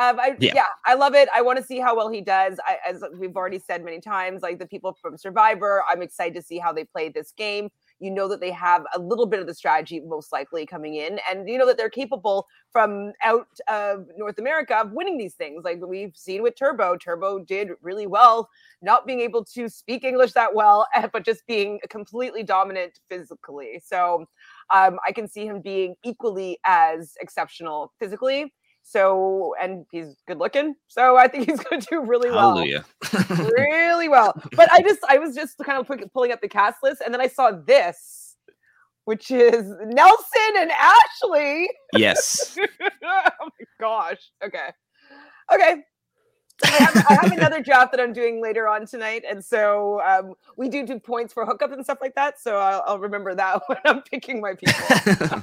[0.00, 0.52] Um, I, yeah.
[0.54, 0.64] yeah.
[0.86, 1.28] I love it.
[1.34, 2.58] I want to see how well he does.
[2.66, 6.42] I, as we've already said many times, like the people from Survivor, I'm excited to
[6.42, 7.68] see how they play this game.
[8.00, 11.20] You know that they have a little bit of the strategy, most likely coming in,
[11.30, 15.62] and you know that they're capable from out of North America of winning these things.
[15.62, 18.48] Like we've seen with Turbo, Turbo did really well,
[18.80, 23.80] not being able to speak English that well, but just being completely dominant physically.
[23.84, 24.26] So
[24.70, 30.74] um, I can see him being equally as exceptional physically so, and he's good looking.
[30.88, 32.56] So I think he's going to do really well.
[32.56, 32.84] Hallelujah.
[33.56, 34.40] really well.
[34.56, 37.20] But I just, I was just kind of pulling up the cast list and then
[37.20, 38.36] I saw this,
[39.04, 41.70] which is Nelson and Ashley.
[41.94, 42.58] Yes.
[43.04, 44.30] oh my gosh.
[44.44, 44.68] Okay.
[45.52, 45.76] Okay.
[46.64, 50.34] I have, I have, another job that I'm doing later on tonight, and so um,
[50.56, 52.40] we do do points for hookups and stuff like that.
[52.40, 55.42] So I'll, I'll remember that when I'm picking my people.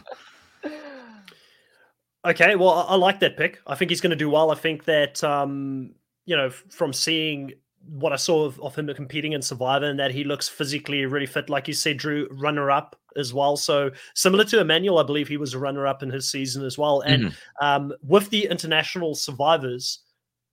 [2.25, 3.59] Okay, well, I, I like that pick.
[3.65, 4.51] I think he's going to do well.
[4.51, 5.93] I think that um,
[6.25, 7.53] you know, from seeing
[7.87, 11.25] what I saw of, of, him competing in Survivor, and that he looks physically really
[11.25, 13.57] fit, like you said, Drew, runner up as well.
[13.57, 16.77] So similar to Emmanuel, I believe he was a runner up in his season as
[16.77, 17.01] well.
[17.01, 17.65] And mm-hmm.
[17.65, 20.01] um, with the international survivors,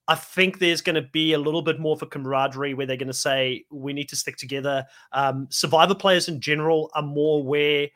[0.07, 2.97] I think there's going to be a little bit more of a camaraderie where they're
[2.97, 4.85] going to say we need to stick together.
[5.11, 7.89] Um, survivor players in general are more aware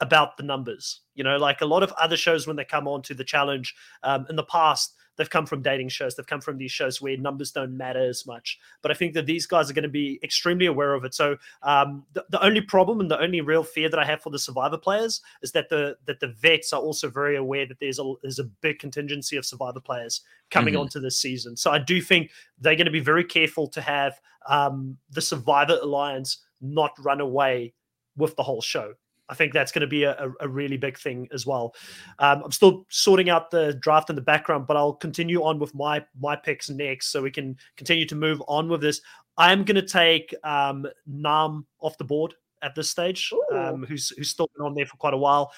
[0.00, 1.00] about the numbers.
[1.14, 3.74] You know, like a lot of other shows when they come on to the challenge
[4.02, 6.14] um, in the past, they've come from dating shows.
[6.14, 8.58] They've come from these shows where numbers don't matter as much.
[8.82, 11.14] But I think that these guys are going to be extremely aware of it.
[11.14, 14.30] So um, the, the only problem and the only real fear that I have for
[14.30, 17.98] the Survivor players is that the that the vets are also very aware that there's
[17.98, 20.82] a there's a big contingency of Survivor players coming mm-hmm.
[20.82, 21.56] onto this season.
[21.56, 25.78] So I do think they're going to be very careful to have um, the Survivor
[25.80, 27.74] Alliance not run away
[28.16, 28.94] with the whole show.
[29.28, 31.74] I think that's going to be a, a really big thing as well.
[32.18, 35.74] Um, I'm still sorting out the draft in the background, but I'll continue on with
[35.74, 39.00] my my picks next, so we can continue to move on with this.
[39.36, 44.10] I am going to take um, Nam off the board at this stage, um, who's
[44.10, 45.52] who's still been on there for quite a while.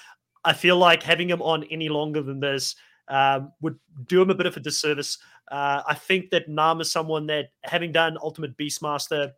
[0.45, 2.75] I feel like having him on any longer than this
[3.09, 5.17] um, would do him a bit of a disservice.
[5.51, 9.31] Uh, I think that Nam is someone that, having done Ultimate Beastmaster,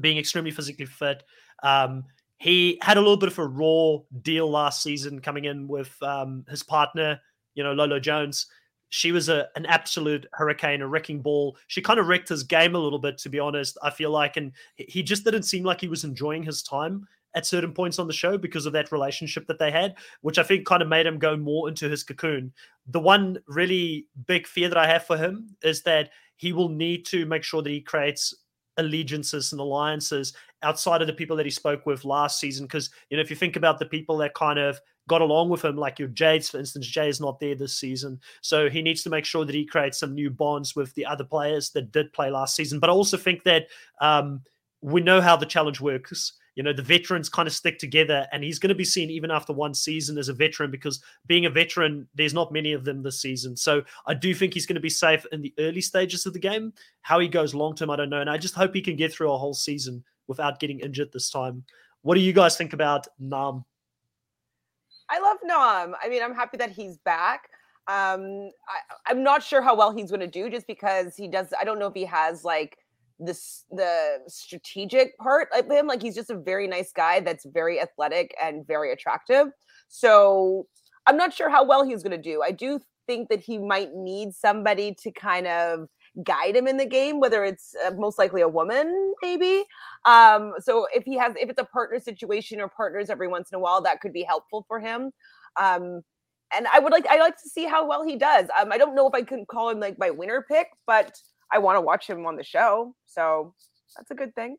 [0.00, 1.22] being extremely physically fit,
[1.62, 2.04] um,
[2.42, 6.44] he had a little bit of a raw deal last season coming in with um,
[6.50, 7.20] his partner,
[7.54, 8.48] you know, Lolo Jones.
[8.88, 11.56] She was a, an absolute hurricane, a wrecking ball.
[11.68, 13.78] She kind of wrecked his game a little bit, to be honest.
[13.80, 17.46] I feel like, and he just didn't seem like he was enjoying his time at
[17.46, 20.66] certain points on the show because of that relationship that they had, which I think
[20.66, 22.52] kind of made him go more into his cocoon.
[22.88, 27.06] The one really big fear that I have for him is that he will need
[27.06, 28.34] to make sure that he creates
[28.78, 30.32] allegiances and alliances
[30.62, 32.66] outside of the people that he spoke with last season.
[32.66, 35.64] Because you know, if you think about the people that kind of got along with
[35.64, 39.02] him, like your Jades, for instance, Jay is not there this season, so he needs
[39.02, 42.12] to make sure that he creates some new bonds with the other players that did
[42.12, 42.80] play last season.
[42.80, 43.66] But I also think that
[44.00, 44.42] um,
[44.80, 48.44] we know how the challenge works you know the veterans kind of stick together and
[48.44, 51.50] he's going to be seen even after one season as a veteran because being a
[51.50, 54.80] veteran there's not many of them this season so i do think he's going to
[54.80, 57.96] be safe in the early stages of the game how he goes long term i
[57.96, 60.80] don't know and i just hope he can get through a whole season without getting
[60.80, 61.64] injured this time
[62.02, 63.64] what do you guys think about nam
[65.08, 67.48] i love nam i mean i'm happy that he's back
[67.88, 71.52] um I, i'm not sure how well he's going to do just because he does
[71.60, 72.78] i don't know if he has like
[73.24, 75.86] this the strategic part of him.
[75.86, 79.48] Like he's just a very nice guy that's very athletic and very attractive.
[79.88, 80.66] So
[81.06, 82.42] I'm not sure how well he's going to do.
[82.42, 85.88] I do think that he might need somebody to kind of
[86.24, 89.64] guide him in the game whether it's uh, most likely a woman maybe
[90.04, 93.56] um so if he has if it's a partner situation or partners every once in
[93.56, 95.10] a while that could be helpful for him
[95.58, 96.02] um
[96.54, 98.94] and i would like i like to see how well he does um i don't
[98.94, 101.16] know if i can call him like my winner pick but
[101.52, 102.94] I want to watch him on the show.
[103.06, 103.54] So
[103.96, 104.56] that's a good thing.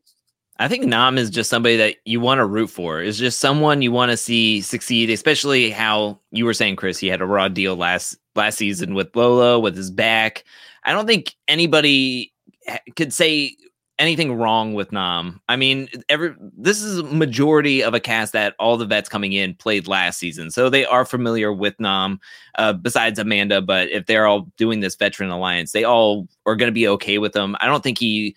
[0.58, 3.00] I think Nam is just somebody that you want to root for.
[3.00, 6.98] Is just someone you want to see succeed, especially how you were saying, Chris.
[6.98, 10.44] He had a raw deal last last season with Lolo with his back.
[10.84, 12.32] I don't think anybody
[12.94, 13.56] could say
[13.98, 15.40] anything wrong with Nam.
[15.48, 19.32] I mean, every this is a majority of a cast that all the vets coming
[19.32, 22.20] in played last season, so they are familiar with Nam.
[22.56, 26.68] Uh, besides Amanda, but if they're all doing this veteran alliance, they all are going
[26.68, 27.56] to be okay with him.
[27.60, 28.36] I don't think he,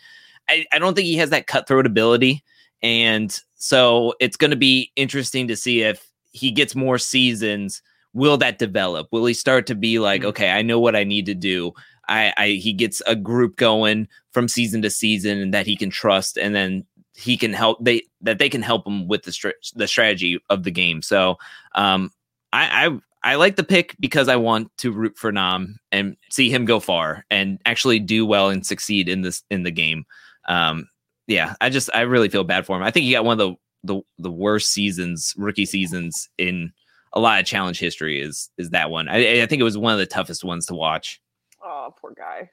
[0.49, 2.43] I, I don't think he has that cutthroat ability,
[2.81, 7.81] and so it's going to be interesting to see if he gets more seasons.
[8.13, 9.07] Will that develop?
[9.11, 10.29] Will he start to be like, mm-hmm.
[10.29, 11.73] okay, I know what I need to do.
[12.07, 15.89] I, I he gets a group going from season to season and that he can
[15.89, 16.85] trust, and then
[17.15, 20.63] he can help they that they can help him with the str- the strategy of
[20.63, 21.01] the game.
[21.01, 21.37] So
[21.75, 22.11] um,
[22.53, 22.99] I, I
[23.31, 26.79] I like the pick because I want to root for Nam and see him go
[26.79, 30.05] far and actually do well and succeed in this in the game.
[30.47, 30.87] Um,
[31.27, 32.83] yeah, I just I really feel bad for him.
[32.83, 36.71] I think he got one of the the, the worst seasons, rookie seasons in
[37.13, 38.21] a lot of challenge history.
[38.21, 39.07] Is is that one?
[39.07, 41.21] I, I think it was one of the toughest ones to watch.
[41.63, 42.49] Oh, poor guy.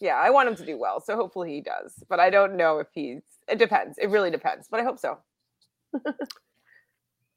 [0.00, 1.94] Yeah, I want him to do well, so hopefully he does.
[2.08, 3.22] But I don't know if he's.
[3.48, 3.98] It depends.
[3.98, 5.18] It really depends, but I hope so.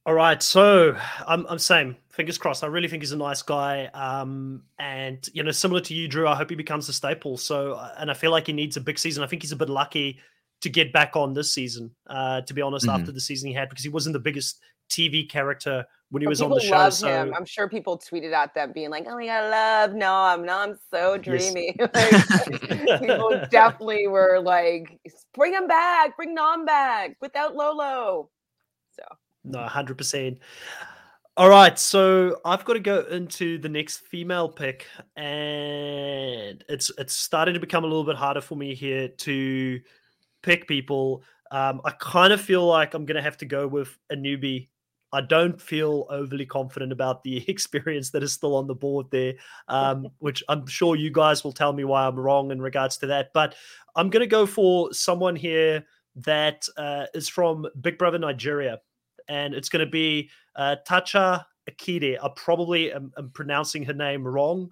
[0.05, 1.97] All right, so I'm I'm same.
[2.17, 2.63] Fingers crossed.
[2.63, 6.27] I really think he's a nice guy, um, and you know, similar to you, Drew.
[6.27, 7.37] I hope he becomes a staple.
[7.37, 9.23] So, uh, and I feel like he needs a big season.
[9.23, 10.19] I think he's a bit lucky
[10.61, 11.91] to get back on this season.
[12.07, 12.99] Uh, to be honest, mm-hmm.
[12.99, 14.59] after the season he had, because he wasn't the biggest
[14.89, 16.71] TV character when he but was on the show.
[16.71, 17.33] Love so him.
[17.35, 21.19] I'm sure people tweeted at them being like, "Oh my god, love Nam, Nam's so
[21.19, 22.49] dreamy." Yes.
[22.49, 24.99] like, people definitely were like,
[25.35, 28.31] "Bring him back, bring Nam back without Lolo."
[28.93, 29.03] So
[29.43, 30.39] no, hundred percent.
[31.37, 37.13] All right, so I've got to go into the next female pick, and it's it's
[37.13, 39.79] starting to become a little bit harder for me here to
[40.41, 41.23] pick people.
[41.51, 44.69] Um, I kind of feel like I'm going to have to go with a newbie
[45.13, 49.35] I don't feel overly confident about the experience that is still on the board there,
[49.67, 53.07] um, which I'm sure you guys will tell me why I'm wrong in regards to
[53.07, 53.31] that.
[53.33, 53.55] But
[53.95, 55.85] I'm going to go for someone here
[56.17, 58.79] that uh, is from Big Brother Nigeria,
[59.27, 62.17] and it's going to be uh, Tacha Akide.
[62.21, 64.71] I probably am, am, pronouncing her name wrong.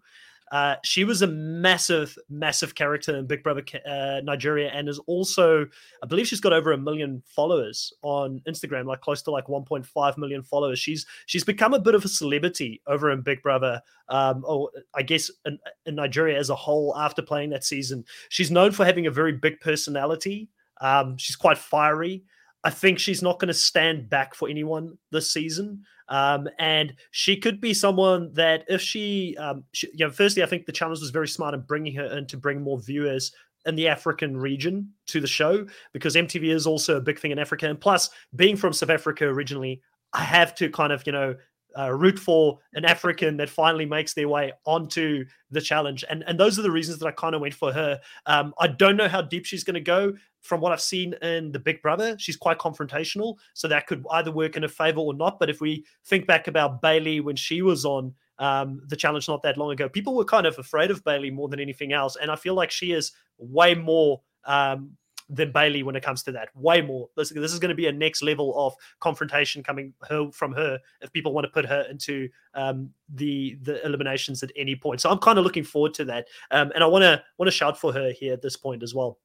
[0.52, 5.66] Uh, she was a massive, massive character in Big Brother uh, Nigeria, and is also,
[6.04, 10.18] I believe, she's got over a million followers on Instagram, like close to like 1.5
[10.18, 10.78] million followers.
[10.78, 15.02] She's she's become a bit of a celebrity over in Big Brother, um, or I
[15.02, 15.58] guess in,
[15.88, 16.96] in Nigeria as a whole.
[16.96, 20.50] After playing that season, she's known for having a very big personality.
[20.80, 22.24] Um, she's quite fiery.
[22.66, 25.84] I think she's not going to stand back for anyone this season.
[26.10, 30.48] Um, and she could be someone that if she, um, she, you know, firstly, I
[30.48, 33.32] think the challenge was very smart in bringing her in to bring more viewers
[33.68, 37.40] in the African region to the show because MTV is also a big thing in
[37.40, 37.70] Africa.
[37.70, 39.82] And plus, being from South Africa originally,
[40.14, 41.36] I have to kind of, you know,
[41.78, 46.04] uh, root for an African that finally makes their way onto the challenge.
[46.10, 48.00] And and those are the reasons that I kind of went for her.
[48.26, 50.14] Um, I don't know how deep she's going to go.
[50.42, 54.32] From what I've seen in the Big Brother, she's quite confrontational, so that could either
[54.32, 55.40] work in her favor or not.
[55.40, 59.42] But if we think back about Bailey when she was on um, the challenge not
[59.42, 62.30] that long ago, people were kind of afraid of Bailey more than anything else, and
[62.30, 64.92] I feel like she is way more um,
[65.30, 66.50] than Bailey when it comes to that.
[66.56, 67.10] Way more.
[67.18, 70.80] This, this is going to be a next level of confrontation coming her, from her
[71.02, 75.02] if people want to put her into um, the the eliminations at any point.
[75.02, 77.52] So I'm kind of looking forward to that, um, and I want to want to
[77.52, 79.20] shout for her here at this point as well.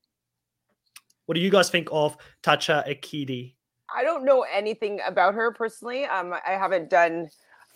[1.26, 3.54] What do you guys think of Tacha Akide?
[3.94, 6.04] I don't know anything about her personally.
[6.04, 7.28] Um, I haven't done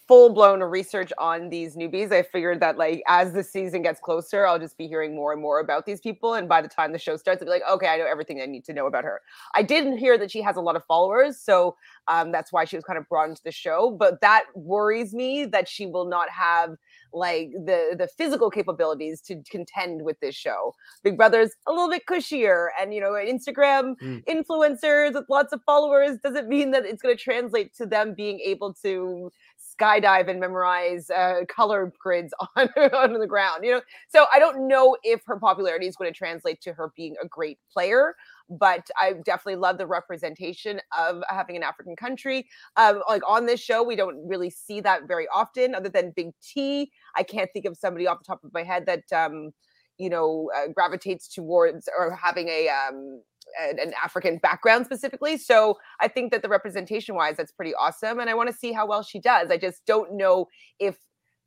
[0.06, 2.12] full blown research on these newbies.
[2.12, 5.40] I figured that like as the season gets closer, I'll just be hearing more and
[5.40, 6.34] more about these people.
[6.34, 8.46] And by the time the show starts, I'll be like, okay, I know everything I
[8.46, 9.20] need to know about her.
[9.54, 11.76] I didn't hear that she has a lot of followers, so
[12.08, 13.96] um, that's why she was kind of brought into the show.
[13.98, 16.76] But that worries me that she will not have
[17.14, 20.74] like the the physical capabilities to contend with this show.
[21.02, 24.22] Big Brother's a little bit cushier, and you know, Instagram mm.
[24.26, 28.40] influencers with lots of followers doesn't mean that it's going to translate to them being
[28.40, 29.30] able to
[29.78, 33.64] skydive and memorize uh, color grids on on the ground.
[33.64, 36.92] You know, so I don't know if her popularity is going to translate to her
[36.96, 38.14] being a great player.
[38.50, 42.46] But I definitely love the representation of having an African country.
[42.76, 46.30] Um, like on this show, we don't really see that very often, other than Big
[46.42, 46.90] T.
[47.16, 49.52] I can't think of somebody off the top of my head that um,
[49.98, 53.22] you know uh, gravitates towards or having a um,
[53.60, 55.36] an, African background specifically.
[55.36, 58.18] So I think that the representation wise, that's pretty awesome.
[58.18, 59.50] And I want to see how well she does.
[59.50, 60.48] I just don't know
[60.78, 60.96] if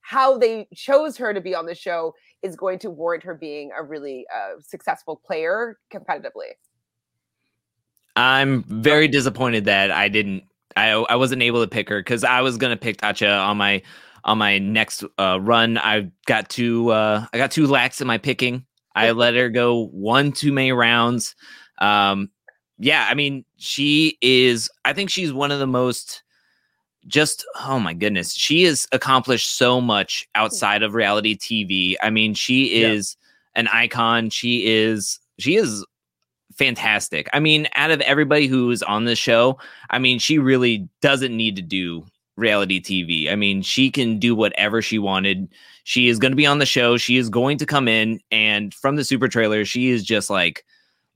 [0.01, 3.71] how they chose her to be on the show is going to warrant her being
[3.77, 6.53] a really uh, successful player competitively.
[8.15, 10.43] I'm very disappointed that I didn't.
[10.75, 13.81] I I wasn't able to pick her because I was gonna pick Tacha on my
[14.23, 15.77] on my next uh, run.
[15.77, 18.65] I got too uh, I got too lax in my picking.
[18.95, 21.35] I let her go one too many rounds.
[21.79, 22.29] Um,
[22.79, 24.69] yeah, I mean, she is.
[24.85, 26.23] I think she's one of the most.
[27.07, 31.95] Just oh my goodness, she has accomplished so much outside of reality TV.
[32.01, 33.15] I mean, she is
[33.55, 33.61] yeah.
[33.61, 34.29] an icon.
[34.29, 35.85] She is she is
[36.57, 37.29] fantastic.
[37.33, 39.57] I mean, out of everybody who's on this show,
[39.89, 42.05] I mean, she really doesn't need to do
[42.35, 43.31] reality TV.
[43.31, 45.49] I mean, she can do whatever she wanted.
[45.83, 46.97] She is going to be on the show.
[46.97, 50.65] She is going to come in and from the super trailer, she is just like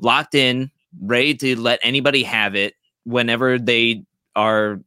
[0.02, 0.69] locked in,
[1.02, 2.76] ready to let anybody have it
[3.06, 4.03] whenever they
[4.36, 4.82] are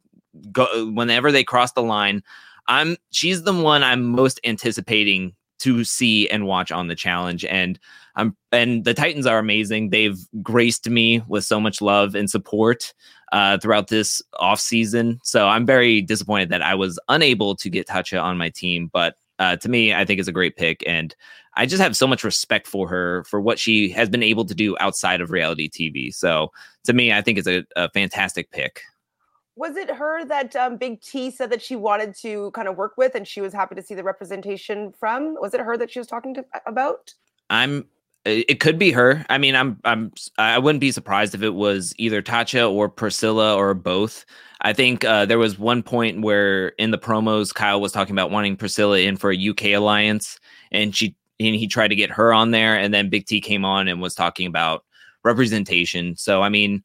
[0.53, 2.23] go whenever they cross the line.
[2.69, 7.79] I'm she's the one I'm most anticipating to see and watch on the challenge and
[8.17, 9.91] I'm and the Titans are amazing.
[9.91, 12.93] They've graced me with so much love and support
[13.33, 15.19] uh, throughout this off season.
[15.25, 19.17] So I'm very disappointed that I was unable to get Tacha on my team, but
[19.39, 21.15] uh, to me, I think it's a great pick, and
[21.57, 24.55] I just have so much respect for her for what she has been able to
[24.55, 26.15] do outside of reality TV.
[26.15, 26.51] So
[26.85, 28.81] to me, I think it's a, a fantastic pick.
[29.57, 32.95] Was it her that um, Big T said that she wanted to kind of work
[32.97, 35.37] with, and she was happy to see the representation from?
[35.41, 37.15] Was it her that she was talking to about?
[37.51, 37.87] I'm
[38.25, 39.25] it could be her.
[39.29, 43.55] I mean, I'm I'm I wouldn't be surprised if it was either Tacha or Priscilla
[43.55, 44.25] or both.
[44.63, 48.31] I think uh, there was one point where in the promos Kyle was talking about
[48.31, 50.39] wanting Priscilla in for a UK alliance,
[50.73, 51.15] and she
[51.47, 54.01] and he tried to get her on there, and then Big T came on and
[54.01, 54.85] was talking about
[55.25, 56.17] representation.
[56.17, 56.83] So I mean,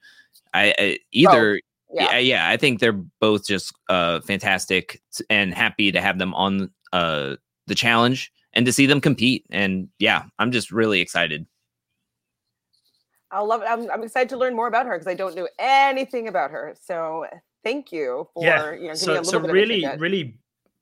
[0.53, 1.55] I, I either.
[1.55, 2.11] Oh, yeah.
[2.11, 6.69] yeah, yeah, I think they're both just uh, fantastic and happy to have them on
[6.93, 9.43] uh, the challenge and to see them compete.
[9.49, 11.47] And yeah, I'm just really excited.
[13.31, 13.65] I love it.
[13.67, 16.75] I'm, I'm excited to learn more about her because I don't know anything about her.
[16.79, 17.25] So
[17.63, 18.73] thank you for yeah.
[18.73, 20.37] you know so, so really really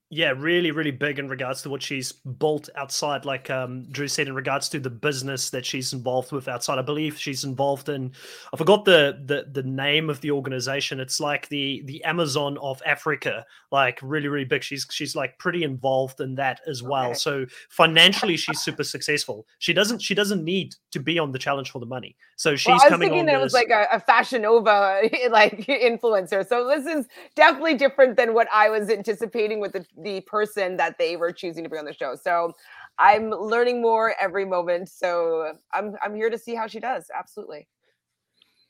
[0.09, 4.29] Yeah, really, really big in regards to what she's built outside, like um, Drew said,
[4.29, 6.79] in regards to the business that she's involved with outside.
[6.79, 8.13] I believe she's involved in.
[8.53, 11.01] I forgot the the the name of the organization.
[11.01, 14.63] It's like the the Amazon of Africa, like really, really big.
[14.63, 17.07] She's she's like pretty involved in that as well.
[17.07, 17.15] Okay.
[17.15, 19.45] So financially, she's super successful.
[19.59, 22.15] She doesn't she doesn't need to be on the challenge for the money.
[22.37, 23.35] So she's well, I was coming thinking on.
[23.35, 25.01] It was like a, a Fashion Nova
[25.31, 26.47] like influencer.
[26.47, 30.97] So this is definitely different than what I was anticipating with the the person that
[30.97, 32.15] they were choosing to bring on the show.
[32.15, 32.53] So
[32.99, 34.89] I'm learning more every moment.
[34.89, 37.09] So I'm I'm here to see how she does.
[37.17, 37.67] Absolutely.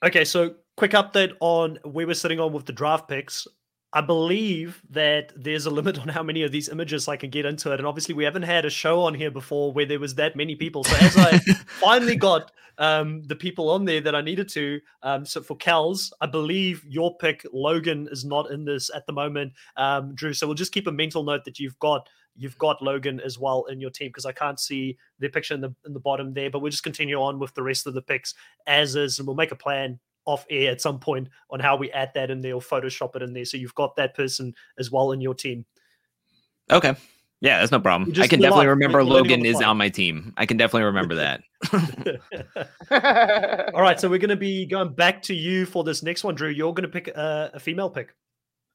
[0.03, 3.47] Okay, so quick update on we were sitting on with the draft picks.
[3.93, 7.45] I believe that there's a limit on how many of these images I can get
[7.45, 7.79] into it.
[7.79, 10.55] And obviously, we haven't had a show on here before where there was that many
[10.55, 10.83] people.
[10.83, 11.37] So, as I
[11.79, 16.11] finally got um, the people on there that I needed to, um, so for Cal's,
[16.19, 20.33] I believe your pick, Logan, is not in this at the moment, um, Drew.
[20.33, 23.65] So, we'll just keep a mental note that you've got you've got Logan as well
[23.65, 26.49] in your team because I can't see the picture in the in the bottom there.
[26.49, 28.33] But we'll just continue on with the rest of the picks
[28.67, 29.97] as is, and we'll make a plan
[30.27, 33.23] off air at some point on how we add that in there or Photoshop it
[33.23, 33.45] in there.
[33.45, 35.65] So you've got that person as well in your team.
[36.69, 36.95] Okay.
[37.39, 38.11] Yeah, that's no problem.
[38.19, 40.33] I can definitely remember Logan is on my team.
[40.37, 41.41] I can definitely remember that.
[43.73, 46.33] All right, so we're going to be going back to you for this next one,
[46.33, 46.49] Drew.
[46.49, 48.15] You're going to pick a, a female pick.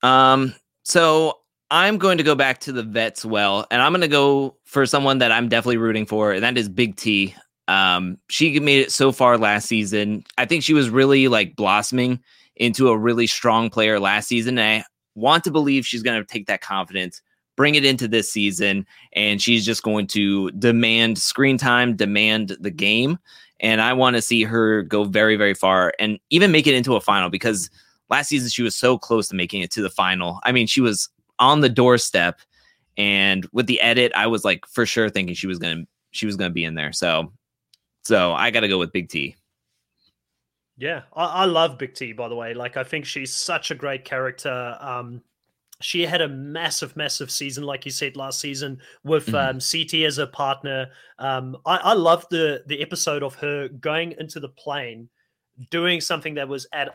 [0.02, 0.54] Um,
[0.84, 1.38] so
[1.72, 4.86] I'm going to go back to the vets well, and I'm going to go for
[4.86, 7.34] someone that I'm definitely rooting for, and that is Big T.
[7.68, 10.24] Um, she made it so far last season.
[10.38, 12.20] I think she was really like blossoming
[12.56, 14.58] into a really strong player last season.
[14.58, 17.22] And I want to believe she's going to take that confidence,
[17.56, 22.70] bring it into this season, and she's just going to demand screen time, demand the
[22.70, 23.18] game.
[23.60, 26.96] And I want to see her go very, very far and even make it into
[26.96, 27.70] a final because
[28.10, 30.40] last season she was so close to making it to the final.
[30.42, 31.08] I mean, she was
[31.38, 32.40] on the doorstep.
[32.96, 36.36] And with the edit, I was like for sure thinking she was gonna she was
[36.36, 36.92] gonna be in there.
[36.92, 37.32] So
[38.02, 39.36] so I got to go with Big T.
[40.76, 42.12] Yeah, I, I, love Big T.
[42.12, 44.76] By the way, like I think she's such a great character.
[44.80, 45.22] Um,
[45.80, 49.34] she had a massive, massive season, like you said last season, with mm-hmm.
[49.34, 50.88] um, CT as a partner.
[51.18, 55.08] Um, I, I love the the episode of her going into the plane,
[55.70, 56.90] doing something that was at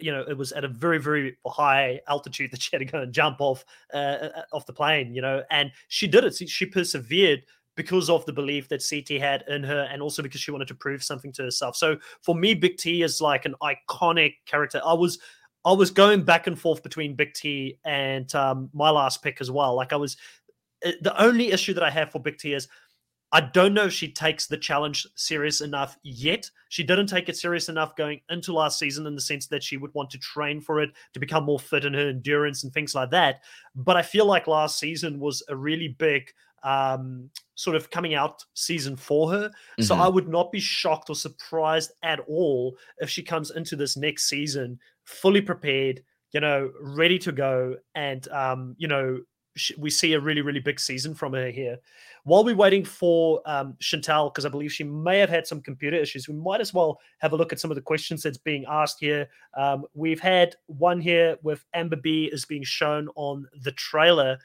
[0.00, 3.00] you know it was at a very very high altitude that she had to go
[3.02, 6.64] and jump off uh, uh off the plane you know and she did it she
[6.64, 7.42] persevered
[7.74, 10.74] because of the belief that CT had in her, and also because she wanted to
[10.74, 11.76] prove something to herself.
[11.76, 14.80] So for me, Big T is like an iconic character.
[14.84, 15.18] I was
[15.64, 19.50] I was going back and forth between Big T and um, my last pick as
[19.50, 19.74] well.
[19.74, 20.16] Like I was,
[20.82, 22.68] eh, the only issue that I have for Big T is
[23.34, 26.50] I don't know if she takes the challenge serious enough yet.
[26.68, 29.78] She didn't take it serious enough going into last season in the sense that she
[29.78, 32.94] would want to train for it to become more fit in her endurance and things
[32.94, 33.40] like that.
[33.74, 36.30] But I feel like last season was a really big
[36.62, 39.48] um, sort of coming out season for her.
[39.48, 39.82] Mm-hmm.
[39.82, 43.96] So I would not be shocked or surprised at all if she comes into this
[43.96, 46.02] next season fully prepared,
[46.32, 49.20] you know, ready to go, and um, you know,
[49.76, 51.76] we see a really really big season from her here.
[52.24, 55.96] While we're waiting for um, Chantal, because I believe she may have had some computer
[55.96, 58.64] issues, we might as well have a look at some of the questions that's being
[58.68, 59.28] asked here.
[59.56, 64.38] Um, we've had one here with Amber B is being shown on the trailer.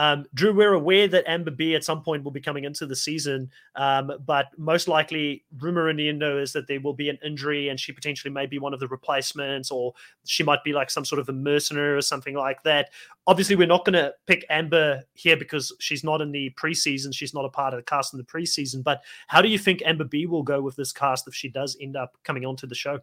[0.00, 2.96] Um, Drew, we're aware that Amber B at some point will be coming into the
[2.96, 7.18] season, um, but most likely, rumor in the Indo is that there will be an
[7.22, 9.92] injury and she potentially may be one of the replacements, or
[10.24, 12.88] she might be like some sort of a mercenary or something like that.
[13.26, 17.14] Obviously, we're not going to pick Amber here because she's not in the preseason.
[17.14, 18.82] She's not a part of the cast in the preseason.
[18.82, 21.76] But how do you think Amber B will go with this cast if she does
[21.78, 23.00] end up coming onto the show?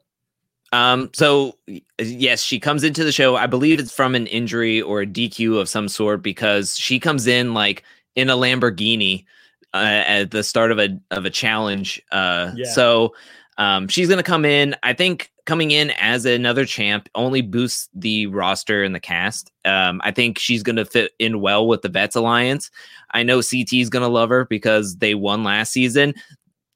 [0.73, 1.57] Um, so
[1.97, 3.35] yes, she comes into the show.
[3.35, 7.27] I believe it's from an injury or a DQ of some sort because she comes
[7.27, 7.83] in like
[8.15, 9.25] in a Lamborghini
[9.73, 12.01] uh, at the start of a of a challenge.
[12.11, 12.69] Uh, yeah.
[12.71, 13.13] so
[13.57, 14.75] um, she's gonna come in.
[14.83, 19.51] I think coming in as another champ only boosts the roster and the cast.
[19.63, 22.69] Um, I think she's gonna fit in well with the Vets Alliance.
[23.11, 26.13] I know CT is gonna love her because they won last season.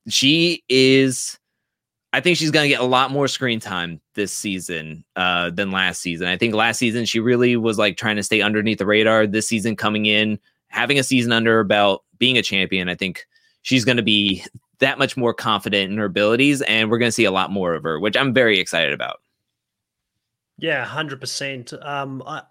[0.07, 1.38] She is
[2.13, 5.71] I think she's going to get a lot more screen time this season uh, than
[5.71, 6.27] last season.
[6.27, 9.25] I think last season she really was like trying to stay underneath the radar.
[9.25, 13.25] This season, coming in, having a season under her belt, being a champion, I think
[13.61, 14.43] she's going to be
[14.79, 17.73] that much more confident in her abilities, and we're going to see a lot more
[17.75, 19.21] of her, which I'm very excited about.
[20.57, 21.73] Yeah, hundred um, percent.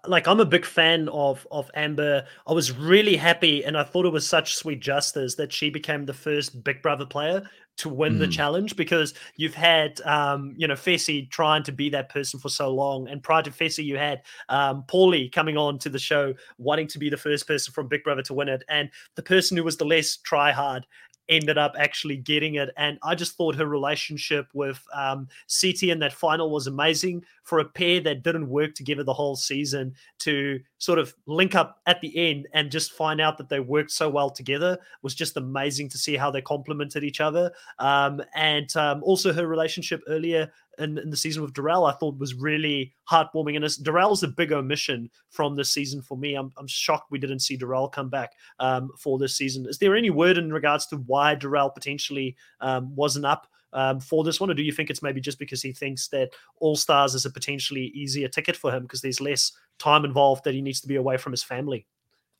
[0.07, 2.25] Like I'm a big fan of of Amber.
[2.47, 6.05] I was really happy, and I thought it was such sweet justice that she became
[6.05, 7.43] the first Big Brother player
[7.77, 8.19] to win mm.
[8.19, 12.49] the challenge because you've had um, you know Fessy trying to be that person for
[12.49, 16.33] so long, and prior to Fessy, you had um, Paulie coming on to the show
[16.57, 19.57] wanting to be the first person from Big Brother to win it, and the person
[19.57, 20.85] who was the less try hard
[21.29, 22.69] ended up actually getting it.
[22.77, 25.27] And I just thought her relationship with um,
[25.61, 29.35] CT in that final was amazing for a pair that didn't work together the whole
[29.35, 33.59] season to sort of link up at the end and just find out that they
[33.59, 37.51] worked so well together was just amazing to see how they complemented each other.
[37.77, 42.17] Um, and um, also her relationship earlier in, in, the season with Darrell, I thought
[42.17, 43.55] was really heartwarming.
[43.55, 46.33] And Darrell's a big omission from this season for me.
[46.33, 49.67] I'm, I'm shocked we didn't see Darrell come back um, for this season.
[49.69, 53.45] Is there any word in regards to why Darrell potentially um, wasn't up?
[53.73, 56.31] Um, for this one, or do you think it's maybe just because he thinks that
[56.59, 60.53] All Stars is a potentially easier ticket for him because there's less time involved that
[60.53, 61.85] he needs to be away from his family?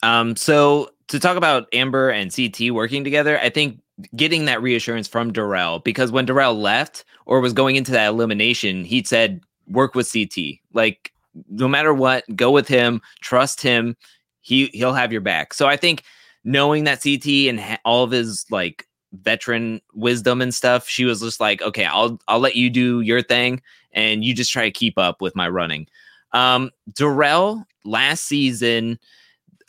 [0.03, 3.79] Um, so to talk about Amber and CT working together, I think
[4.15, 8.83] getting that reassurance from Darrell because when Darrell left or was going into that elimination,
[8.83, 10.59] he said, work with CT.
[10.73, 11.11] Like,
[11.49, 13.95] no matter what, go with him, trust him.
[14.41, 15.53] He he'll have your back.
[15.53, 16.03] So I think
[16.43, 21.21] knowing that CT and ha- all of his like veteran wisdom and stuff, she was
[21.21, 23.61] just like, okay, I'll I'll let you do your thing
[23.93, 25.87] and you just try to keep up with my running.
[26.33, 28.99] Um, Darrell last season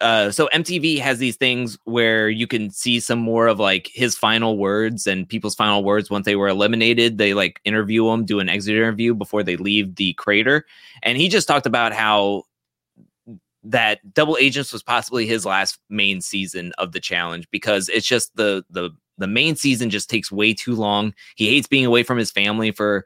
[0.03, 4.17] uh, so MTV has these things where you can see some more of like his
[4.17, 7.19] final words and people's final words once they were eliminated.
[7.19, 10.67] They like interview them, do an exit interview before they leave the crater.
[11.05, 12.43] And he just talked about how
[13.63, 18.35] that Double Agents was possibly his last main season of the challenge because it's just
[18.35, 21.15] the the the main season just takes way too long.
[21.37, 23.05] He hates being away from his family for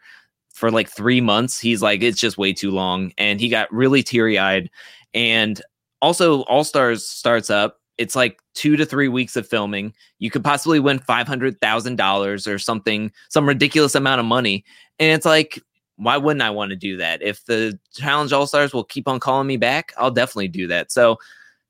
[0.53, 1.61] for like 3 months.
[1.61, 3.13] He's like it's just way too long.
[3.19, 4.71] And he got really teary-eyed.
[5.13, 5.61] And
[6.01, 7.81] also all stars starts up.
[7.99, 9.95] It's like two to three weeks of filming.
[10.19, 14.65] You could possibly win $500000 or something some ridiculous amount of money.
[14.99, 15.61] And it's like
[15.99, 17.23] why wouldn't i want to do that?
[17.23, 20.93] If the challenge all stars will keep on calling me back i'll definitely do that.
[20.93, 21.19] So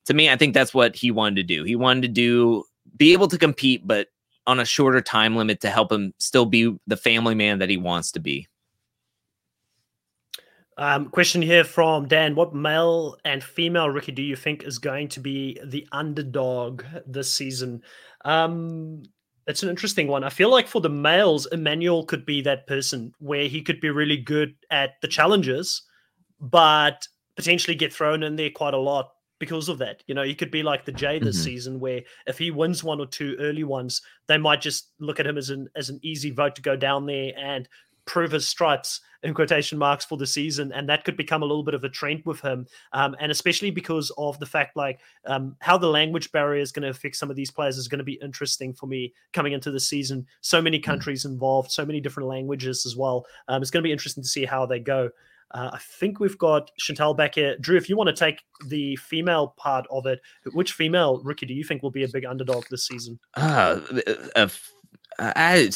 [0.07, 1.65] to me i think that's what he wanted to do.
[1.65, 2.65] He wanted to do
[2.97, 4.09] be able to compete but
[4.47, 7.77] on a shorter time limit to help him still be the family man that he
[7.77, 8.47] wants to be
[10.79, 15.09] um, question here from Dan: What male and female rookie do you think is going
[15.09, 17.83] to be the underdog this season?
[18.25, 19.03] Um,
[19.47, 20.25] it's an interesting one.
[20.25, 23.91] I feel like for the males, Emmanuel could be that person where he could be
[23.91, 25.83] really good at the challenges,
[26.41, 27.07] but
[27.37, 30.03] potentially get thrown in there quite a lot because of that.
[30.07, 31.45] You know, he could be like the Jay this mm-hmm.
[31.45, 35.27] season, where if he wins one or two early ones, they might just look at
[35.27, 37.69] him as an as an easy vote to go down there and
[38.07, 41.65] prove his stripes in quotation marks for the season, and that could become a little
[41.65, 42.67] bit of a trend with him.
[42.93, 46.85] Um, and especially because of the fact, like um, how the language barrier is going
[46.85, 49.73] to affect some of these players is going to be interesting for me coming into
[49.73, 50.27] the season.
[50.41, 50.85] So many hmm.
[50.85, 53.27] countries involved, so many different languages as well.
[53.49, 55.11] Um, it's going to be interesting to see how they go.
[55.53, 57.57] Uh, I think we've got Chantal back here.
[57.59, 60.21] Drew, if you want to take the female part of it,
[60.53, 63.19] which female rookie do you think will be a big underdog this season?
[63.35, 63.81] Uh,
[64.35, 64.49] uh,
[65.19, 65.71] I,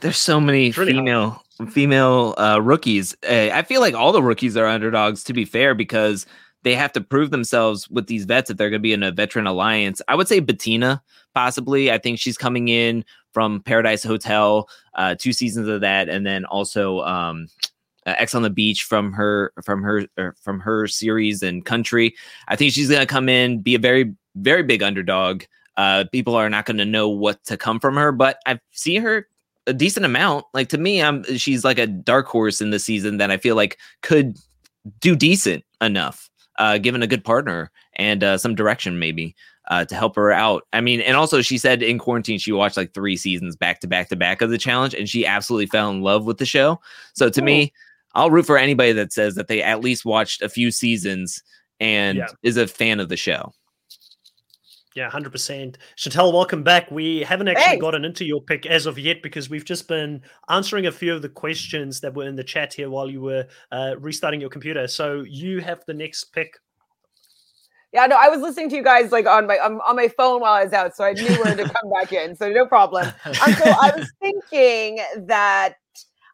[0.00, 1.72] there's so many really female hard.
[1.72, 3.14] female uh, rookies.
[3.28, 5.22] Uh, I feel like all the rookies are underdogs.
[5.24, 6.26] To be fair, because
[6.62, 9.12] they have to prove themselves with these vets if they're going to be in a
[9.12, 10.00] veteran alliance.
[10.08, 11.02] I would say Bettina,
[11.34, 11.92] possibly.
[11.92, 16.44] I think she's coming in from Paradise Hotel, uh, two seasons of that, and then
[16.44, 17.48] also um,
[18.06, 22.14] uh, Ex on the Beach from her from her er, from her series and Country.
[22.48, 25.42] I think she's going to come in, be a very very big underdog
[25.76, 28.12] uh, people are not going to know what to come from her.
[28.12, 29.28] But I've seen her
[29.66, 30.46] a decent amount.
[30.54, 33.56] Like to me, I'm she's like a dark horse in the season that I feel
[33.56, 34.38] like could
[35.00, 39.34] do decent enough, uh, given a good partner and uh, some direction maybe.
[39.70, 40.66] Uh, to help her out.
[40.72, 43.86] I mean, and also she said in quarantine she watched like three seasons back to
[43.86, 46.80] back to back of the challenge, and she absolutely fell in love with the show.
[47.14, 47.72] So to me,
[48.14, 51.42] I'll root for anybody that says that they at least watched a few seasons
[51.80, 52.26] and yeah.
[52.42, 53.52] is a fan of the show.
[54.94, 55.78] Yeah, hundred percent.
[55.96, 56.90] Chantel, welcome back.
[56.90, 57.80] We haven't actually Thanks.
[57.80, 60.20] gotten into your pick as of yet because we've just been
[60.50, 63.46] answering a few of the questions that were in the chat here while you were
[63.70, 64.86] uh, restarting your computer.
[64.86, 66.58] So you have the next pick.
[67.92, 70.40] Yeah, no, I was listening to you guys like on my um, on my phone
[70.40, 72.36] while I was out, so I knew where to come back in.
[72.36, 73.06] So no problem.
[73.24, 75.76] Um, so I was thinking that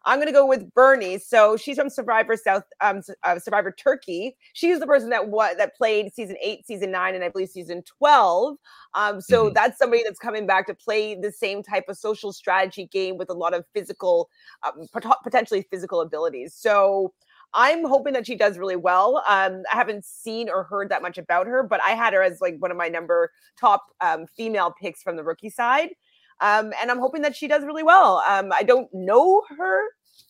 [0.09, 1.19] I'm going to go with Bernie.
[1.19, 4.35] So she's from Survivor South, um, uh, Survivor Turkey.
[4.53, 7.83] She's the person that what that played season eight, season nine, and I believe season
[7.83, 8.57] twelve.
[8.95, 9.53] Um, so mm-hmm.
[9.53, 13.29] that's somebody that's coming back to play the same type of social strategy game with
[13.29, 14.29] a lot of physical,
[14.63, 14.87] um,
[15.23, 16.53] potentially physical abilities.
[16.53, 17.13] So.
[17.51, 19.23] I'm hoping that she does really well.
[19.27, 22.41] Um, I haven't seen or heard that much about her, but I had her as
[22.41, 25.89] like one of my number top um, female picks from the rookie side.
[26.41, 28.23] Um, and I'm hoping that she does really well.
[28.29, 29.83] Um, I don't know her,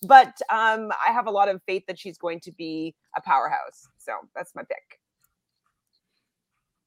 [0.03, 3.87] but um, I have a lot of faith that she's going to be a powerhouse.
[3.97, 4.99] So that's my pick.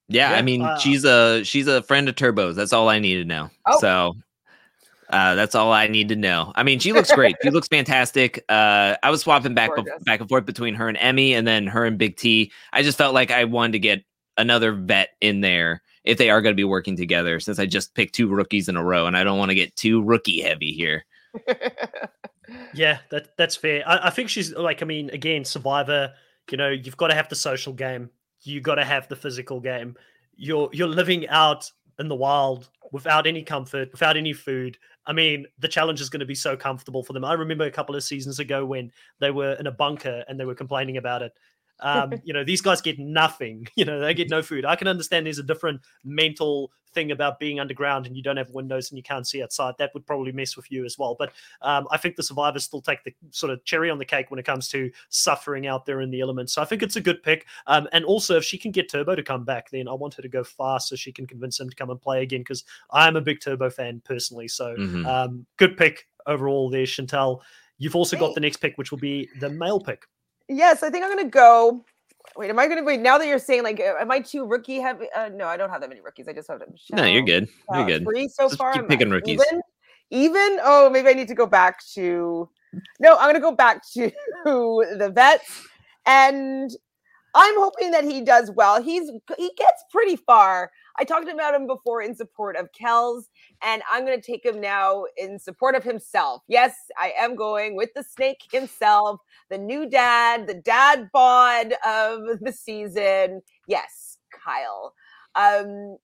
[0.08, 2.56] Yeah, Yeah, I mean, uh, she's a she's a friend of Turbo's.
[2.56, 3.50] That's all I need to know.
[3.66, 3.80] Oh.
[3.80, 4.14] So
[5.10, 6.52] uh, that's all I need to know.
[6.56, 7.36] I mean, she looks great.
[7.42, 8.44] she looks fantastic.
[8.48, 11.66] Uh, I was swapping back bef- back and forth between her and Emmy, and then
[11.66, 12.50] her and Big T.
[12.72, 14.04] I just felt like I wanted to get
[14.38, 17.40] another vet in there if they are going to be working together.
[17.40, 19.76] Since I just picked two rookies in a row, and I don't want to get
[19.76, 21.04] too rookie heavy here.
[22.74, 23.82] Yeah, that that's fair.
[23.86, 26.12] I, I think she's like, I mean, again, Survivor.
[26.50, 28.10] You know, you've got to have the social game.
[28.42, 29.96] You got to have the physical game.
[30.36, 34.76] You're you're living out in the wild without any comfort, without any food.
[35.06, 37.24] I mean, the challenge is going to be so comfortable for them.
[37.24, 40.44] I remember a couple of seasons ago when they were in a bunker and they
[40.44, 41.32] were complaining about it.
[41.82, 43.66] Um, you know, these guys get nothing.
[43.76, 44.64] You know, they get no food.
[44.64, 48.50] I can understand there's a different mental thing about being underground and you don't have
[48.50, 49.74] windows and you can't see outside.
[49.78, 51.16] That would probably mess with you as well.
[51.18, 51.32] But
[51.62, 54.38] um, I think the survivors still take the sort of cherry on the cake when
[54.38, 56.52] it comes to suffering out there in the elements.
[56.52, 57.46] So I think it's a good pick.
[57.66, 60.22] Um, and also, if she can get Turbo to come back, then I want her
[60.22, 63.08] to go fast so she can convince him to come and play again because I
[63.08, 64.48] am a big Turbo fan personally.
[64.48, 65.06] So Mhm.
[65.06, 67.40] um, good pick overall there, Chantel.
[67.78, 70.06] You've also got the next pick, which will be the male pick.
[70.48, 71.84] Yes, I think I'm going to go.
[72.36, 73.00] Wait, am I going to wait?
[73.00, 75.06] Now that you're saying, like, am I too rookie heavy?
[75.14, 76.28] Uh, no, I don't have that many rookies.
[76.28, 76.62] I just have
[76.92, 77.48] No, you're good.
[77.72, 78.04] You're good.
[78.04, 78.72] Three so Just far.
[78.72, 79.40] keep picking rookies.
[79.40, 79.60] Even?
[80.10, 80.58] Even?
[80.62, 82.48] Oh, maybe I need to go back to.
[83.00, 84.10] No, I'm going to go back to
[84.44, 85.66] the vets,
[86.06, 86.70] and
[87.34, 88.82] I'm hoping that he does well.
[88.82, 90.70] He's he gets pretty far.
[90.98, 93.24] I talked about him before in support of Kelz,
[93.62, 96.42] and I'm going to take him now in support of himself.
[96.48, 102.40] Yes, I am going with the snake himself, the new dad, the dad bod of
[102.40, 103.40] the season.
[103.66, 104.94] Yes, Kyle.
[105.34, 105.96] Um,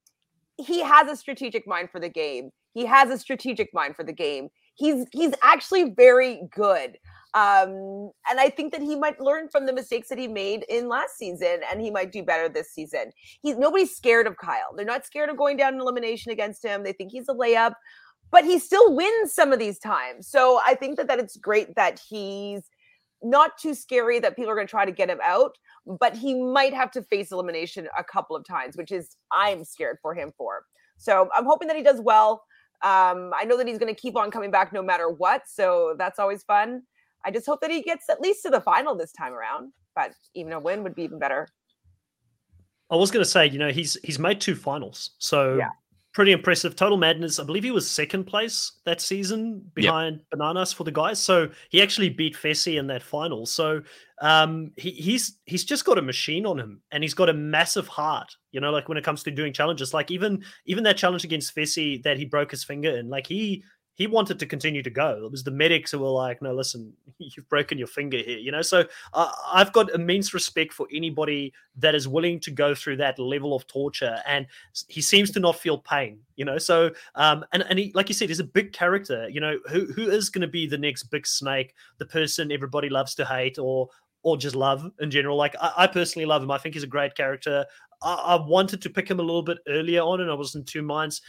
[0.56, 2.50] he has a strategic mind for the game.
[2.72, 4.48] He has a strategic mind for the game.
[4.78, 6.96] He's he's actually very good.
[7.34, 10.88] Um, and I think that he might learn from the mistakes that he made in
[10.88, 13.12] last season, and he might do better this season.
[13.42, 14.74] He's nobody's scared of Kyle.
[14.76, 16.84] They're not scared of going down in elimination against him.
[16.84, 17.74] They think he's a layup,
[18.30, 20.28] but he still wins some of these times.
[20.28, 22.62] So I think that that it's great that he's
[23.22, 25.56] not too scary that people are going to try to get him out,
[26.00, 29.98] but he might have to face elimination a couple of times, which is I'm scared
[30.00, 30.62] for him for.
[30.98, 32.42] So I'm hoping that he does well.
[32.82, 35.94] Um, I know that he's going to keep on coming back no matter what, so
[35.98, 36.82] that's always fun.
[37.24, 40.12] I just hope that he gets at least to the final this time around, but
[40.34, 41.48] even a win would be even better.
[42.90, 45.68] I was going to say, you know, he's he's made two finals, so Yeah.
[46.18, 46.74] Pretty impressive.
[46.74, 51.20] Total Madness, I believe he was second place that season behind Bananas for the guys.
[51.20, 53.46] So he actually beat Fessy in that final.
[53.46, 53.82] So
[54.20, 57.86] um, he, he's he's just got a machine on him, and he's got a massive
[57.86, 58.34] heart.
[58.50, 61.54] You know, like when it comes to doing challenges, like even even that challenge against
[61.54, 63.62] Fessy that he broke his finger in, like he
[63.98, 65.24] he wanted to continue to go.
[65.24, 68.52] It was the medics who were like, "No, listen, you've broken your finger here." You
[68.52, 72.96] know, so uh, I've got immense respect for anybody that is willing to go through
[72.98, 74.46] that level of torture, and
[74.86, 76.20] he seems to not feel pain.
[76.36, 79.28] You know, so um, and and he, like you said, he's a big character.
[79.28, 82.88] You know, who who is going to be the next big snake, the person everybody
[82.88, 83.88] loves to hate, or
[84.22, 85.36] or just love in general.
[85.36, 86.52] Like I, I personally love him.
[86.52, 87.66] I think he's a great character.
[88.00, 90.62] I, I wanted to pick him a little bit earlier on, and I was in
[90.62, 91.20] two minds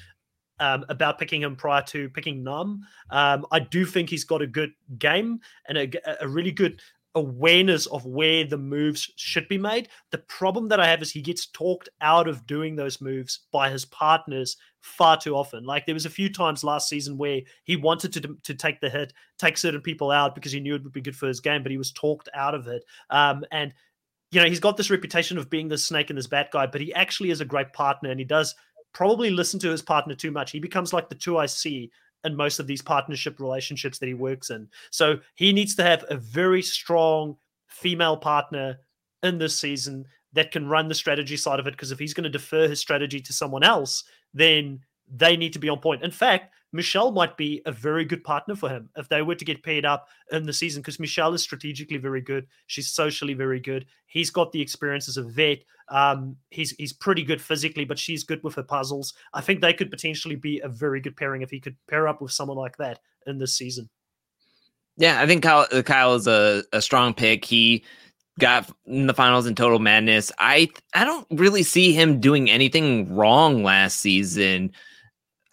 [0.59, 2.85] um, about picking him prior to picking Nam.
[3.09, 6.81] Um, I do think he's got a good game and a really good
[7.15, 9.89] awareness of where the moves should be made.
[10.11, 13.69] The problem that I have is he gets talked out of doing those moves by
[13.69, 15.63] his partners far too often.
[15.63, 18.89] Like there was a few times last season where he wanted to to take the
[18.89, 21.63] hit, take certain people out because he knew it would be good for his game,
[21.63, 22.83] but he was talked out of it.
[23.09, 23.73] Um, and
[24.31, 26.81] you know he's got this reputation of being the snake and this bad guy, but
[26.81, 28.55] he actually is a great partner, and he does
[28.93, 30.51] probably listen to his partner too much.
[30.51, 31.91] He becomes like the two I see
[32.23, 34.67] in most of these partnership relationships that he works in.
[34.91, 37.37] So he needs to have a very strong
[37.67, 38.79] female partner
[39.23, 41.71] in this season that can run the strategy side of it.
[41.71, 44.03] Because if he's going to defer his strategy to someone else,
[44.33, 44.81] then
[45.13, 46.03] they need to be on point.
[46.03, 49.45] In fact, Michelle might be a very good partner for him if they were to
[49.45, 52.45] get paired up in the season because Michelle is strategically very good.
[52.67, 53.87] She's socially very good.
[54.05, 55.59] He's got the experience as a vet.
[55.89, 59.13] Um, he's he's pretty good physically, but she's good with her puzzles.
[59.33, 62.21] I think they could potentially be a very good pairing if he could pair up
[62.21, 63.89] with someone like that in this season.
[64.97, 67.45] Yeah, I think Kyle, Kyle is a, a strong pick.
[67.45, 67.83] He
[68.37, 70.31] got in the finals in Total Madness.
[70.37, 74.71] I I don't really see him doing anything wrong last season.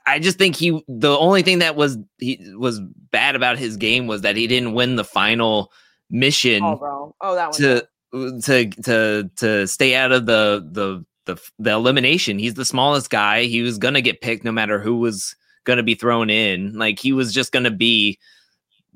[0.07, 2.81] I just think he the only thing that was he was
[3.11, 5.73] bad about his game was that he didn't win the final
[6.11, 7.15] mission Oh, bro.
[7.21, 7.61] Oh, that one.
[7.61, 12.39] to to to to stay out of the the the the elimination.
[12.39, 13.45] He's the smallest guy.
[13.45, 15.35] He was gonna get picked no matter who was
[15.67, 16.73] going to be thrown in.
[16.79, 18.19] Like he was just going to be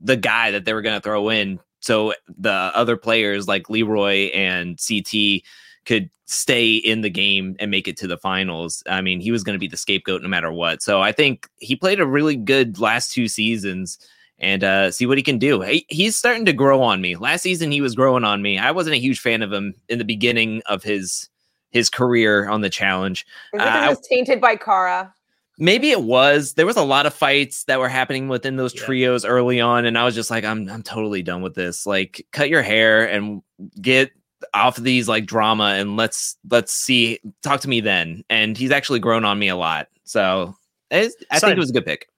[0.01, 1.59] the guy that they were going to throw in.
[1.81, 5.43] So the other players like Leroy and CT
[5.86, 8.82] could stay in the game and make it to the finals.
[8.89, 10.82] I mean, he was going to be the scapegoat no matter what.
[10.82, 13.98] So I think he played a really good last two seasons
[14.39, 15.61] and uh, see what he can do.
[15.61, 17.16] He, he's starting to grow on me.
[17.16, 18.59] Last season, he was growing on me.
[18.59, 21.28] I wasn't a huge fan of him in the beginning of his
[21.70, 23.24] his career on the challenge.
[23.52, 25.15] Is it uh, was tainted by Cara?
[25.59, 26.55] Maybe it was.
[26.55, 28.82] There was a lot of fights that were happening within those yeah.
[28.82, 31.86] trios early on, and I was just like, I'm I'm totally done with this.
[31.86, 33.43] Like, cut your hair and
[33.81, 34.11] get
[34.55, 38.71] off of these like drama and let's let's see talk to me then and he's
[38.71, 40.55] actually grown on me a lot so
[40.91, 42.09] i think it was a good pick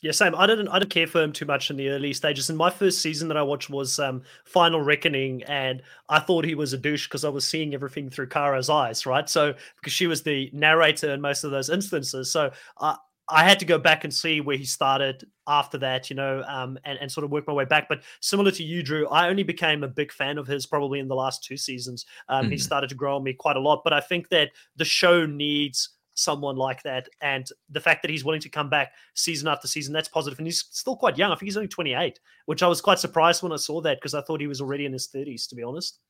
[0.00, 0.36] yeah, same.
[0.36, 0.68] I didn't.
[0.68, 2.48] I didn't care for him too much in the early stages.
[2.48, 6.54] And my first season that I watched was um, Final Reckoning, and I thought he
[6.54, 9.28] was a douche because I was seeing everything through Cara's eyes, right?
[9.28, 12.96] So because she was the narrator in most of those instances, so I
[13.30, 16.78] I had to go back and see where he started after that, you know, um,
[16.84, 17.88] and and sort of work my way back.
[17.88, 21.08] But similar to you, Drew, I only became a big fan of his probably in
[21.08, 22.06] the last two seasons.
[22.28, 22.52] Um, mm-hmm.
[22.52, 23.82] He started to grow on me quite a lot.
[23.84, 27.08] But I think that the show needs someone like that.
[27.20, 30.38] And the fact that he's willing to come back season after season, that's positive.
[30.38, 31.30] And he's still quite young.
[31.30, 34.14] I think he's only 28, which I was quite surprised when I saw that because
[34.14, 36.00] I thought he was already in his 30s, to be honest.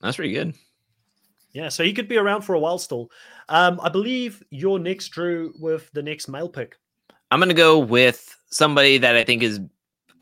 [0.00, 0.54] That's pretty good.
[1.52, 3.10] Yeah, so he could be around for a while still.
[3.48, 6.76] Um, I believe you're next, Drew, with the next male pick.
[7.30, 9.60] I'm going to go with somebody that I think is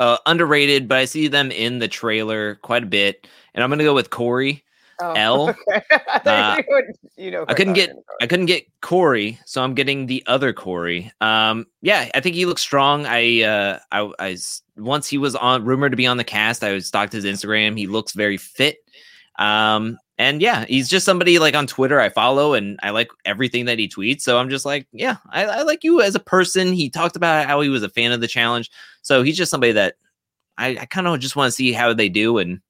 [0.01, 3.27] uh, underrated, but I see them in the trailer quite a bit.
[3.55, 4.65] And I'm going to go with Corey.
[5.01, 5.51] Oh, L.
[5.51, 5.83] Okay.
[6.25, 6.85] uh, you, would,
[7.17, 11.13] you know, I couldn't get I couldn't get Cory, so I'm getting the other Corey.
[11.21, 13.05] Um, yeah, I think he looks strong.
[13.05, 14.37] I, uh, I, I
[14.77, 16.65] once he was on rumored to be on the cast.
[16.65, 17.77] I stalked his Instagram.
[17.77, 18.79] He looks very fit.
[19.39, 23.67] Um, and yeah, he's just somebody like on Twitter I follow, and I like everything
[23.67, 24.23] that he tweets.
[24.23, 26.73] So I'm just like, yeah, I, I like you as a person.
[26.73, 28.71] He talked about how he was a fan of the challenge,
[29.03, 29.97] so he's just somebody that
[30.59, 32.61] I, I kind of just want to see how they do, and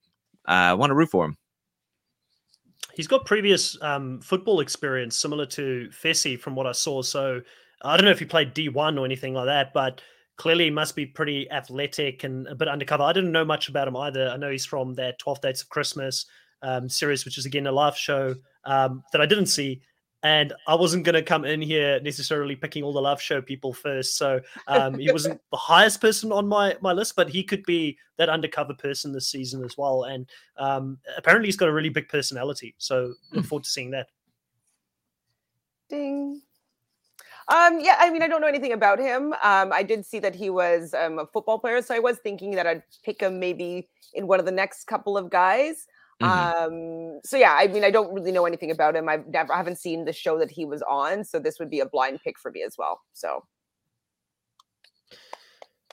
[0.47, 1.37] I uh, want to root for him.
[2.95, 7.03] He's got previous um, football experience similar to Fessy from what I saw.
[7.03, 7.43] So
[7.83, 10.01] I don't know if he played D1 or anything like that, but
[10.37, 13.03] clearly he must be pretty athletic and a bit undercover.
[13.03, 14.31] I didn't know much about him either.
[14.31, 16.25] I know he's from that 12 Dates of Christmas
[16.63, 18.35] um, series, which is again a live show
[18.65, 19.81] um, that I didn't see
[20.27, 23.73] and I wasn't going to come in here necessarily picking all the love show people
[23.73, 24.17] first.
[24.17, 27.97] So um, he wasn't the highest person on my my list, but he could be
[28.17, 30.05] that undercover person this season as well.
[30.05, 32.75] And um, apparently, he's got a really big personality.
[32.79, 33.49] So look hmm.
[33.49, 34.09] forward to seeing that.
[35.89, 36.43] Ding.
[37.49, 39.33] Um, yeah, I mean, I don't know anything about him.
[39.45, 42.51] Um, I did see that he was um, a football player, so I was thinking
[42.57, 45.87] that I'd pick him maybe in one of the next couple of guys.
[46.23, 46.75] Mm-hmm.
[46.75, 49.09] Um, so yeah, I mean, I don't really know anything about him.
[49.09, 51.81] I've never, I haven't seen the show that he was on, so this would be
[51.81, 53.01] a blind pick for me as well.
[53.13, 53.45] So.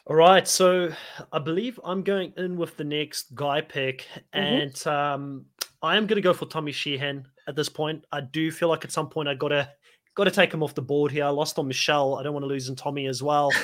[0.05, 0.91] All right, so
[1.31, 4.39] I believe I'm going in with the next guy pick, mm-hmm.
[4.39, 5.45] and um,
[5.81, 8.05] I am going to go for Tommy Sheehan at this point.
[8.11, 9.69] I do feel like at some point I got to
[10.15, 11.25] got to take him off the board here.
[11.25, 12.15] I lost on Michelle.
[12.15, 13.51] I don't want to lose on Tommy as well.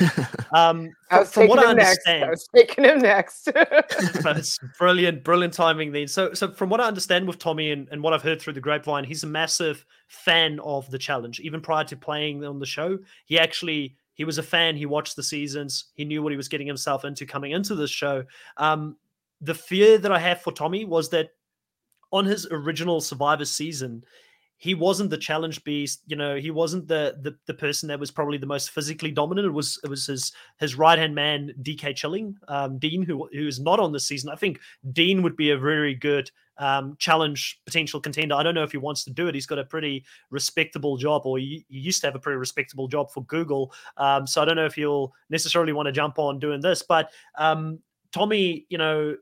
[0.51, 2.27] Um, I was from what I understand, next.
[2.27, 3.49] I was taking him next.
[3.55, 6.07] it's brilliant, brilliant timing then.
[6.07, 8.59] So, so from what I understand with Tommy and, and what I've heard through the
[8.59, 11.39] grapevine, he's a massive fan of the challenge.
[11.41, 14.75] Even prior to playing on the show, he actually he was a fan.
[14.75, 15.85] He watched the seasons.
[15.93, 18.25] He knew what he was getting himself into coming into this show.
[18.57, 18.97] Um,
[19.41, 21.29] the fear that I have for Tommy was that
[22.11, 24.03] on his original Survivor season,
[24.59, 28.11] he wasn't the challenge beast you know he wasn't the, the the person that was
[28.11, 29.47] probably the most physically dominant.
[29.47, 33.47] It was it was his his right hand man dk chilling um, dean who who
[33.47, 34.29] is not on this season.
[34.29, 34.59] I think
[34.91, 38.35] dean would be a very good um, challenge potential contender.
[38.35, 39.33] I don't know if he wants to do it.
[39.33, 42.89] He's got a pretty respectable job or he, he used to have a pretty respectable
[42.89, 43.73] job for google.
[43.97, 47.11] Um, so i don't know if he'll necessarily want to jump on doing this but
[47.37, 47.79] um,
[48.11, 49.15] tommy you know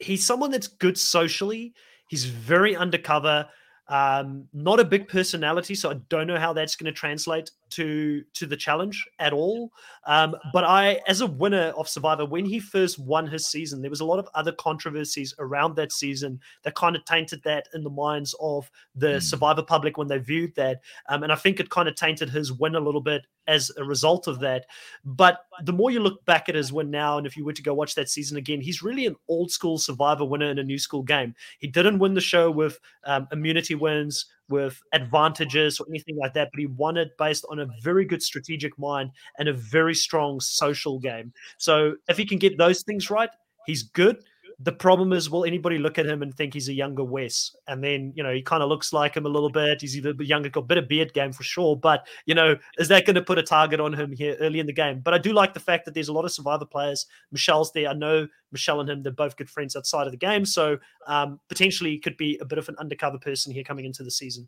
[0.00, 1.74] he's someone that's good socially.
[2.08, 3.46] He's very undercover
[3.90, 8.22] um, not a big personality, so I don't know how that's going to translate to
[8.34, 9.70] to the challenge at all.
[10.06, 13.90] Um, but I, as a winner of Survivor, when he first won his season, there
[13.90, 17.82] was a lot of other controversies around that season that kind of tainted that in
[17.82, 19.22] the minds of the mm.
[19.22, 22.52] Survivor public when they viewed that, um, and I think it kind of tainted his
[22.52, 24.66] win a little bit as a result of that.
[25.04, 27.62] But the more you look back at his win now, and if you were to
[27.62, 30.78] go watch that season again, he's really an old school Survivor winner in a new
[30.78, 31.34] school game.
[31.58, 36.50] He didn't win the show with um, immunity wins, with advantages or anything like that,
[36.52, 40.40] but he won it based on a very good strategic mind and a very strong
[40.40, 41.32] social game.
[41.56, 43.30] So if he can get those things right,
[43.66, 44.22] he's good.
[44.62, 47.56] The problem is, will anybody look at him and think he's a younger Wes?
[47.66, 49.80] And then, you know, he kind of looks like him a little bit.
[49.80, 51.76] He's either a bit younger, got a bit of beard game for sure.
[51.76, 54.66] But, you know, is that going to put a target on him here early in
[54.66, 55.00] the game?
[55.00, 57.06] But I do like the fact that there's a lot of survivor players.
[57.32, 57.88] Michelle's there.
[57.88, 60.44] I know Michelle and him, they're both good friends outside of the game.
[60.44, 60.76] So
[61.06, 64.46] um, potentially could be a bit of an undercover person here coming into the season.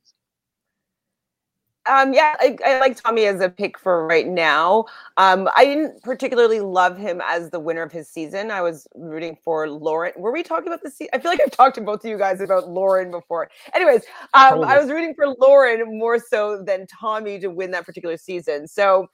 [1.86, 4.84] Um, yeah, I, I, like Tommy as a pick for right now.
[5.16, 8.52] Um, I didn't particularly love him as the winner of his season.
[8.52, 10.12] I was rooting for Lauren.
[10.16, 11.10] Were we talking about the season?
[11.12, 13.50] I feel like I've talked to both of you guys about Lauren before.
[13.74, 14.02] Anyways,
[14.34, 18.68] um, I was rooting for Lauren more so than Tommy to win that particular season.
[18.68, 19.08] So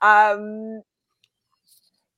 [0.00, 0.80] um,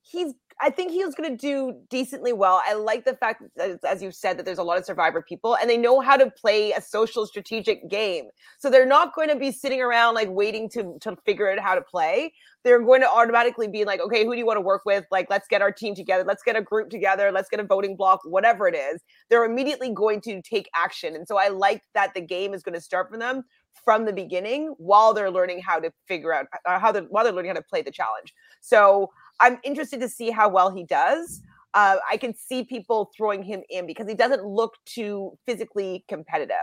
[0.03, 2.62] he's I think he was going to do decently well.
[2.66, 5.55] I like the fact, that, as you said, that there's a lot of survivor people
[5.57, 8.24] and they know how to play a social strategic game.
[8.59, 11.74] So they're not going to be sitting around like waiting to, to figure out how
[11.74, 12.33] to play.
[12.65, 15.05] They're going to automatically be like, okay, who do you want to work with?
[15.11, 16.24] Like, let's get our team together.
[16.27, 17.31] Let's get a group together.
[17.31, 19.03] Let's get a voting block, whatever it is.
[19.28, 21.15] They're immediately going to take action.
[21.15, 23.45] And so I like that the game is going to start for them
[23.85, 27.33] from the beginning while they're learning how to figure out uh, how they're while they're
[27.33, 28.33] learning how to play the challenge.
[28.61, 31.42] So I'm interested to see how well he does.
[31.74, 36.56] Uh, I can see people throwing him in because he doesn't look too physically competitive.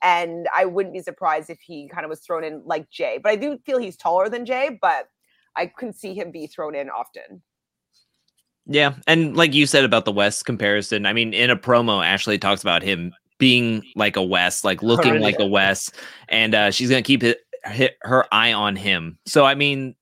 [0.00, 3.18] And I wouldn't be surprised if he kind of was thrown in like Jay.
[3.20, 5.08] But I do feel he's taller than Jay, but
[5.56, 7.42] I couldn't see him be thrown in often.
[8.66, 8.94] Yeah.
[9.08, 12.62] And like you said about the Wes comparison, I mean, in a promo, Ashley talks
[12.62, 15.90] about him being like a Wes, like looking oh, like a Wes.
[16.28, 19.18] And uh, she's going to keep it, hit her eye on him.
[19.26, 19.96] So, I mean,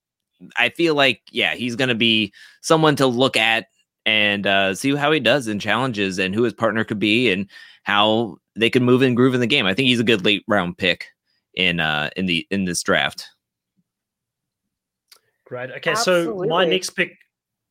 [0.57, 3.67] I feel like, yeah, he's going to be someone to look at
[4.07, 7.47] and uh, see how he does in challenges and who his partner could be and
[7.83, 9.67] how they could move and groove in the game.
[9.67, 11.09] I think he's a good late round pick
[11.55, 13.27] in uh in the in this draft.
[15.45, 15.71] Great.
[15.71, 16.47] Okay, Absolutely.
[16.47, 17.17] so my next pick,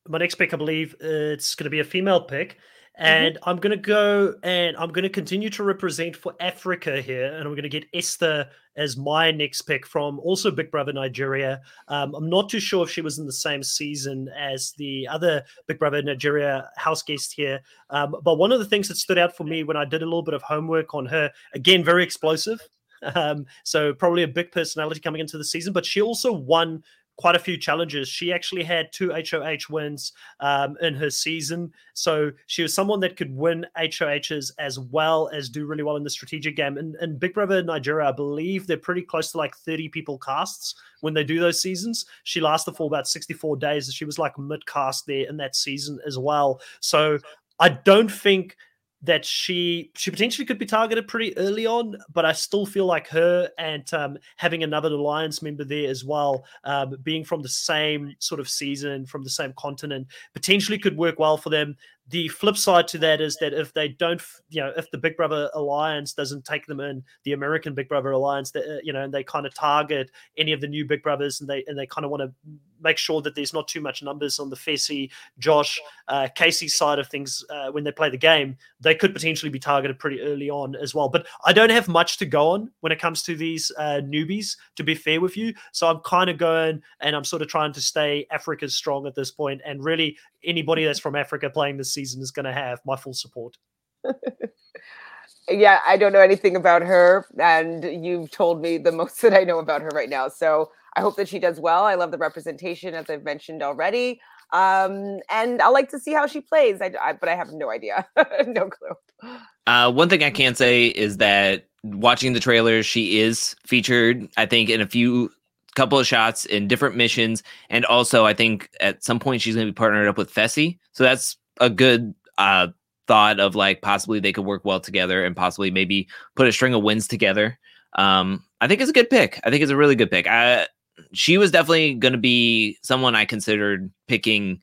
[0.08, 2.58] my next pick, I believe it's going to be a female pick.
[2.98, 3.06] Mm-hmm.
[3.06, 3.48] And mm-hmm.
[3.48, 7.26] I'm to go and I'm to continue to represent for Africa here.
[7.26, 11.60] And I'm to get Esther as my next pick from also Big Brother Nigeria.
[11.88, 15.44] Um, I'm not too sure if she was in the same season as the other
[15.66, 17.60] Big Brother Nigeria house guest here.
[17.90, 20.06] Um, but one of the things that stood out for me when I did a
[20.06, 22.60] little bit of homework on her, again, very explosive.
[23.14, 26.82] Um, so probably a big personality coming into the season, but she also won
[27.18, 28.08] quite a few challenges.
[28.08, 31.72] She actually had two HOH wins um, in her season.
[31.92, 36.04] So she was someone that could win HOHs as well as do really well in
[36.04, 36.78] the strategic game.
[36.78, 40.76] And, and Big Brother Nigeria, I believe they're pretty close to like 30 people casts
[41.00, 42.06] when they do those seasons.
[42.22, 43.92] She lasted for about 64 days.
[43.92, 46.60] She was like mid cast there in that season as well.
[46.78, 47.18] So
[47.58, 48.56] I don't think
[49.02, 53.06] that she she potentially could be targeted pretty early on, but I still feel like
[53.08, 58.14] her and um, having another alliance member there as well, um, being from the same
[58.18, 61.76] sort of season, from the same continent, potentially could work well for them
[62.10, 65.16] the flip side to that is that if they don't, you know, if the Big
[65.16, 69.02] Brother Alliance doesn't take them in, the American Big Brother Alliance, that uh, you know,
[69.02, 71.86] and they kind of target any of the new Big Brothers, and they and they
[71.86, 72.32] kind of want to
[72.80, 76.98] make sure that there's not too much numbers on the Fessy, Josh, uh, Kaycee side
[76.98, 80.50] of things uh, when they play the game, they could potentially be targeted pretty early
[80.50, 81.08] on as well.
[81.08, 84.56] But I don't have much to go on when it comes to these uh, newbies,
[84.76, 85.54] to be fair with you.
[85.72, 89.14] So I'm kind of going and I'm sort of trying to stay Africa's strong at
[89.14, 92.80] this point and really anybody that's from Africa playing this season is going to have
[92.86, 93.56] my full support.
[95.50, 99.44] yeah, I don't know anything about her, and you've told me the most that I
[99.44, 100.28] know about her right now.
[100.28, 101.84] So I hope that she does well.
[101.84, 104.20] I love the representation, as I've mentioned already,
[104.52, 106.80] um, and I like to see how she plays.
[106.80, 108.06] I, I but I have no idea,
[108.46, 109.30] no clue.
[109.66, 114.28] Uh, one thing I can say is that watching the trailers, she is featured.
[114.36, 115.30] I think in a few
[115.74, 119.66] couple of shots in different missions, and also I think at some point she's going
[119.66, 122.68] to be partnered up with Fessy, so that's a good uh,
[123.06, 126.74] thought of like possibly they could work well together and possibly maybe put a string
[126.74, 127.58] of wins together.
[127.94, 129.40] Um, I think it's a good pick.
[129.44, 130.26] I think it's a really good pick.
[130.26, 130.68] I,
[131.12, 134.60] she was definitely going to be someone I considered picking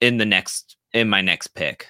[0.00, 1.88] in the next in my next pick.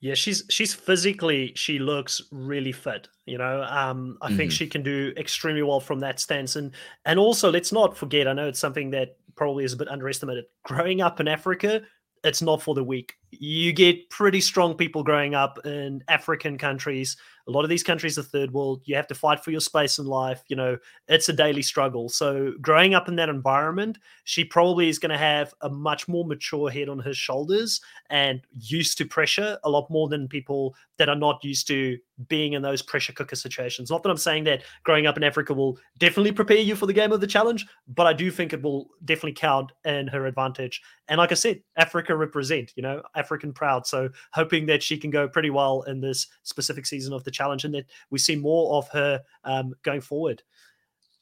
[0.00, 3.08] Yeah, she's she's physically she looks really fit.
[3.26, 4.36] You know, um, I mm-hmm.
[4.36, 6.72] think she can do extremely well from that stance, and
[7.04, 8.26] and also let's not forget.
[8.26, 10.46] I know it's something that probably is a bit underestimated.
[10.64, 11.82] Growing up in Africa,
[12.24, 13.16] it's not for the weak.
[13.30, 17.16] You get pretty strong people growing up in African countries
[17.50, 18.82] a lot of these countries are third world.
[18.84, 20.42] You have to fight for your space in life.
[20.48, 20.78] You know,
[21.08, 22.08] it's a daily struggle.
[22.08, 26.24] So, growing up in that environment, she probably is going to have a much more
[26.24, 31.08] mature head on her shoulders and used to pressure a lot more than people that
[31.08, 31.98] are not used to
[32.28, 33.90] being in those pressure cooker situations.
[33.90, 36.92] Not that I'm saying that growing up in Africa will definitely prepare you for the
[36.92, 40.82] game of the challenge, but I do think it will definitely count in her advantage.
[41.08, 43.86] And like I said, Africa represent, you know, African proud.
[43.86, 47.64] So hoping that she can go pretty well in this specific season of the challenge
[47.64, 50.42] and that we see more of her um, going forward.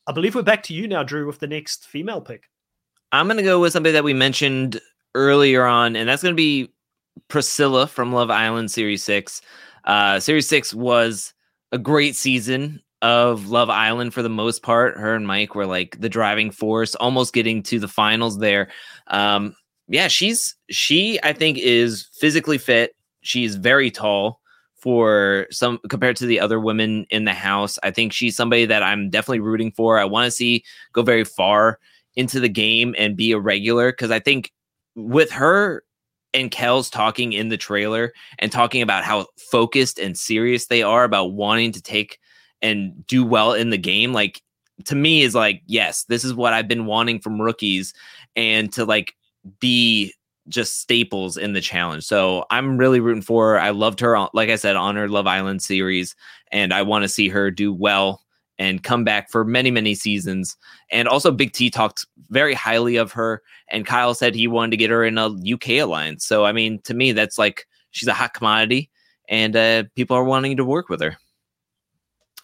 [0.06, 2.44] I believe we're back to you now, Drew, with the next female pick.
[3.12, 4.80] I'm going to go with somebody that we mentioned
[5.14, 6.72] earlier on, and that's going to be
[7.28, 9.42] Priscilla from Love Island Series 6.
[9.84, 11.34] Uh, Series 6 was
[11.72, 14.96] a great season of Love Island for the most part.
[14.96, 18.68] Her and Mike were like the driving force, almost getting to the finals there.
[19.08, 19.54] Um,
[19.88, 22.94] yeah, she's she I think is physically fit.
[23.22, 24.40] She's very tall
[24.76, 27.78] for some compared to the other women in the house.
[27.82, 29.98] I think she's somebody that I'm definitely rooting for.
[29.98, 31.78] I want to see go very far
[32.16, 34.52] into the game and be a regular because I think
[34.94, 35.84] with her
[36.34, 41.04] and Kelz talking in the trailer and talking about how focused and serious they are
[41.04, 42.18] about wanting to take
[42.60, 44.42] and do well in the game, like
[44.84, 47.94] to me is like, yes, this is what I've been wanting from rookies
[48.36, 49.14] and to like
[49.60, 50.14] be
[50.48, 52.04] just staples in the challenge.
[52.04, 53.60] So I'm really rooting for her.
[53.60, 56.14] I loved her, like I said, on her Love Island series,
[56.50, 58.22] and I want to see her do well
[58.58, 60.56] and come back for many, many seasons.
[60.90, 64.76] And also, Big T talked very highly of her, and Kyle said he wanted to
[64.76, 66.26] get her in a UK alliance.
[66.26, 68.90] So, I mean, to me, that's like she's a hot commodity,
[69.28, 71.16] and uh, people are wanting to work with her.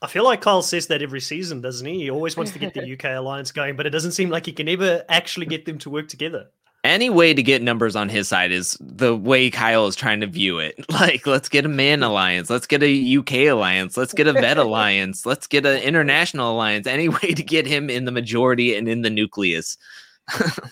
[0.02, 2.02] I feel like Kyle says that every season, doesn't he?
[2.02, 4.52] He always wants to get the UK alliance going, but it doesn't seem like he
[4.52, 6.48] can ever actually get them to work together
[6.85, 10.27] any way to get numbers on his side is the way Kyle is trying to
[10.27, 10.74] view it.
[10.94, 14.59] Like, let's get a man alliance, let's get a UK alliance, let's get a vet
[14.66, 16.86] alliance, let's get an international alliance.
[16.86, 19.77] Any way to get him in the majority and in the nucleus.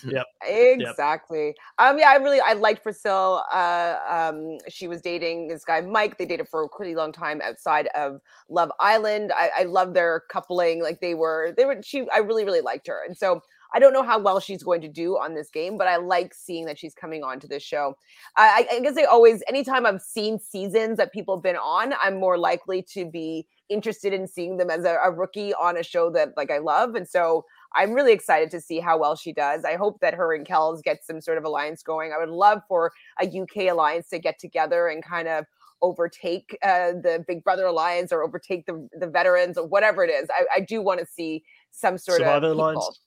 [0.07, 0.25] yep.
[0.47, 1.47] Exactly.
[1.47, 1.55] Yep.
[1.77, 1.99] Um.
[1.99, 2.09] Yeah.
[2.09, 3.43] I really I liked Priscilla.
[3.51, 3.99] Uh.
[4.09, 4.57] Um.
[4.69, 6.17] She was dating this guy Mike.
[6.17, 8.19] They dated for a pretty long time outside of
[8.49, 9.31] Love Island.
[9.35, 10.81] I, I love their coupling.
[10.81, 11.53] Like they were.
[11.55, 11.79] They were.
[11.83, 12.07] She.
[12.11, 13.03] I really really liked her.
[13.05, 13.41] And so
[13.73, 16.33] I don't know how well she's going to do on this game, but I like
[16.33, 17.97] seeing that she's coming on to this show.
[18.37, 22.19] I, I guess I always, anytime I've seen seasons that people have been on, I'm
[22.19, 26.11] more likely to be interested in seeing them as a, a rookie on a show
[26.11, 26.93] that like I love.
[26.95, 27.45] And so
[27.75, 29.65] I'm really excited to see how well she does.
[29.65, 32.13] I hope that her and Kelz get some sort of alliance going.
[32.13, 35.45] I would love for a UK alliance to get together and kind of
[35.81, 40.29] overtake uh, the Big Brother alliance or overtake the the veterans or whatever it is.
[40.29, 42.99] I, I do want to see some sort Survivor of alliance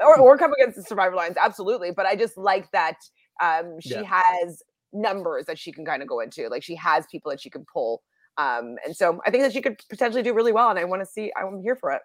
[0.00, 2.96] or, or come against the survivor lines absolutely but i just like that
[3.42, 4.02] um she yeah.
[4.04, 4.62] has
[4.92, 7.64] numbers that she can kind of go into like she has people that she can
[7.72, 8.02] pull
[8.38, 11.00] um and so i think that she could potentially do really well and i want
[11.00, 12.02] to see i'm here for it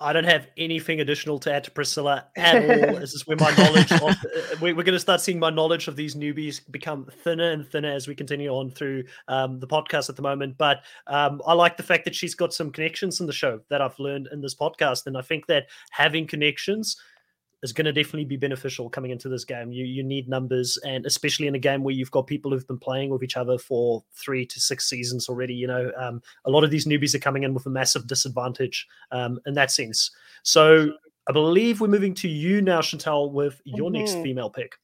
[0.00, 2.98] I don't have anything additional to add to Priscilla at all.
[2.98, 4.14] this is where my knowledge of uh,
[4.60, 8.08] we're, going to start seeing my knowledge of these newbies become thinner and thinner as
[8.08, 10.58] we continue on through um, the podcast at the moment.
[10.58, 13.80] But um, I like the fact that she's got some connections in the show that
[13.80, 16.96] I've learned in this podcast, and I think that having connections
[17.62, 19.72] is going to definitely be beneficial coming into this game.
[19.72, 22.78] You you need numbers, and especially in a game where you've got people who've been
[22.78, 25.54] playing with each other for three to six seasons already.
[25.54, 28.86] You know, um, a lot of these newbies are coming in with a massive disadvantage
[29.10, 30.10] um, in that sense.
[30.42, 30.92] So
[31.28, 33.98] I believe we're moving to you now, Chantel, with your mm-hmm.
[33.98, 34.76] next female pick.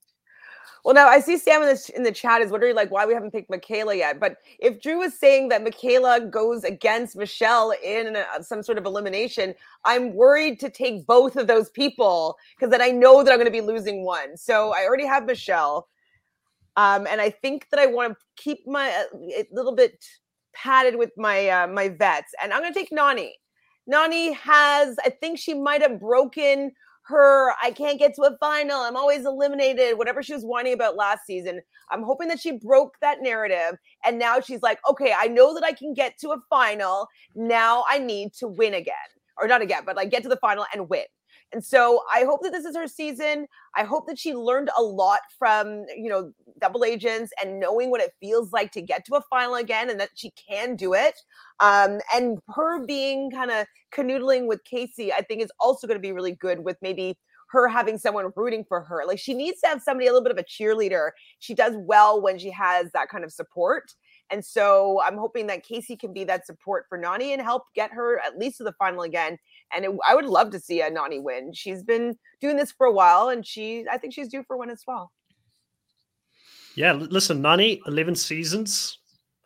[0.85, 3.15] Well, now I see Sam in the, in the chat is wondering like why we
[3.15, 4.21] haven't picked Michaela yet.
[4.21, 8.87] But if Drew is saying that Michaela goes against Michelle in a, some sort of
[8.87, 9.55] elimination,
[9.85, 13.47] I'm worried to take both of those people because then I know that I'm going
[13.47, 14.37] to be losing one.
[14.37, 15.89] So I already have Michelle,
[16.77, 20.05] um, and I think that I want to keep my uh, a little bit
[20.55, 23.31] padded with my uh, my vets, and I'm going to take Nany.
[23.91, 26.73] Nany has, I think she might have broken
[27.07, 28.81] her I can't get to a final.
[28.81, 29.99] I'm always eliminated.
[29.99, 31.61] Whatever she was whining about last season.
[31.91, 35.65] I'm hoping that she broke that narrative and now she's like, "Okay, I know that
[35.65, 37.09] I can get to a final.
[37.35, 38.95] Now I need to win again."
[39.37, 41.05] Or not again, but like get to the final and win.
[41.55, 43.47] And so I hope that this is her season.
[43.77, 48.01] I hope that she learned a lot from, you know, double agents and knowing what
[48.01, 51.15] it feels like to get to a final again and that she can do it.
[51.61, 56.03] Um, and her being kind of canoodling with Kaycee, I think is also going to
[56.03, 57.17] be really good with maybe
[57.51, 59.03] her having someone rooting for her.
[59.07, 61.11] Like she needs to have somebody a little bit of a cheerleader.
[61.39, 63.93] She does well when she has that kind of support.
[64.31, 67.93] And so I'm hoping that Kaycee can be that support for Nany and help get
[67.93, 69.39] her at least to the final again.
[69.75, 71.53] And it, I would love to see a Nany win.
[71.53, 74.71] She's been doing this for a while, and she I think she's due for one
[74.71, 75.11] as well.
[76.77, 78.99] Yeah, listen, Nany, 11 seasons,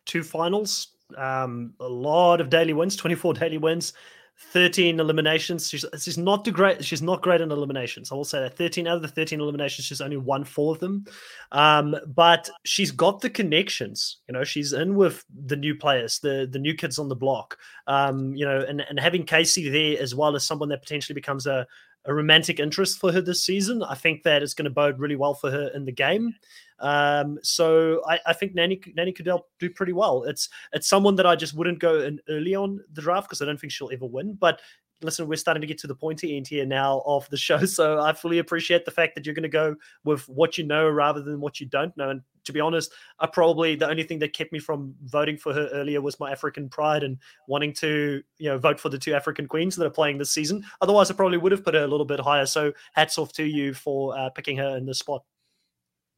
[0.05, 3.93] two finals, um, a lot of daily wins, 24 daily wins.
[4.41, 5.69] 13 eliminations.
[5.69, 6.83] She's she's not too great.
[6.83, 8.11] She's not great in eliminations.
[8.11, 10.79] I will say that 13 out of the 13 eliminations, she's only won four of
[10.79, 11.05] them.
[11.51, 14.17] Um, but she's got the connections.
[14.27, 17.57] You know, she's in with the new players, the the new kids on the block.
[17.87, 21.45] Um, you know, and and having Kaycee there as well as someone that potentially becomes
[21.45, 21.67] a
[22.05, 23.83] a romantic interest for her this season.
[23.83, 26.33] I think that it's going to bode really well for her in the game.
[26.79, 30.23] Um, so I, I think Nany Nany Cadell do pretty well.
[30.23, 33.45] It's it's someone that I just wouldn't go in early on the draft because I
[33.45, 34.33] don't think she'll ever win.
[34.33, 34.61] But
[35.01, 37.65] listen, we're starting to get to the pointy end here now of the show.
[37.65, 40.89] So I fully appreciate the fact that you're going to go with what you know
[40.89, 42.09] rather than what you don't know.
[42.09, 45.53] And to be honest, I probably the only thing that kept me from voting for
[45.53, 49.13] her earlier was my African pride and wanting to, you know, vote for the two
[49.13, 50.63] African queens that are playing this season.
[50.81, 52.45] Otherwise, I probably would have put her a little bit higher.
[52.45, 55.23] So hats off to you for uh, picking her in the spot.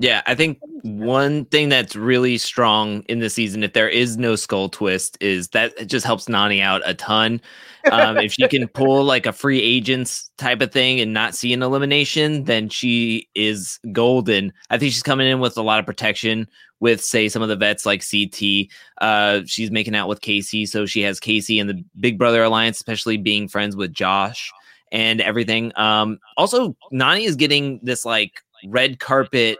[0.01, 4.35] Yeah, I think one thing that's really strong in the season, if there is no
[4.35, 7.39] skull twist, is that it just helps Nany out a ton.
[7.91, 11.53] Um, if she can pull like a free agents type of thing and not see
[11.53, 14.51] an elimination, then she is golden.
[14.71, 16.47] I think she's coming in with a lot of protection
[16.79, 18.69] with, say, some of the vets like CT.
[18.99, 22.77] Uh, she's making out with Kaycee, so she has Kaycee and the Big Brother Alliance,
[22.77, 24.51] especially being friends with Josh
[24.91, 25.71] and everything.
[25.75, 29.59] Um, also, Nany is getting this like red carpet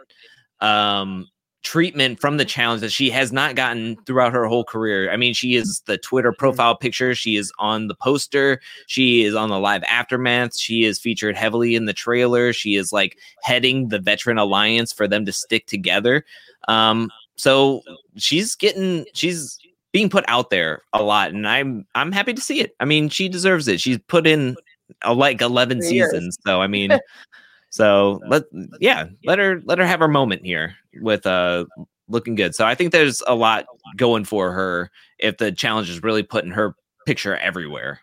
[0.62, 1.28] um,
[1.62, 5.10] treatment from the challenge that she has not gotten throughout her whole career.
[5.10, 6.38] I mean, she is the Twitter mm-hmm.
[6.38, 10.98] profile picture, she is on the poster, she is on the live aftermath, she is
[10.98, 15.32] featured heavily in the trailer, she is like heading the veteran alliance for them to
[15.32, 16.24] stick together.
[16.68, 17.82] Um, so
[18.16, 19.58] she's getting she's
[19.92, 22.74] being put out there a lot and I'm I'm happy to see it.
[22.80, 23.80] I mean, she deserves it.
[23.80, 24.56] She's put in
[25.02, 26.38] a, like 11 seasons.
[26.44, 26.90] So I mean,
[27.72, 28.44] So let
[28.80, 31.64] yeah, let her let her have her moment here with uh
[32.06, 32.54] looking good.
[32.54, 33.64] So I think there's a lot
[33.96, 36.76] going for her if the challenge is really putting her
[37.06, 38.00] picture everywhere.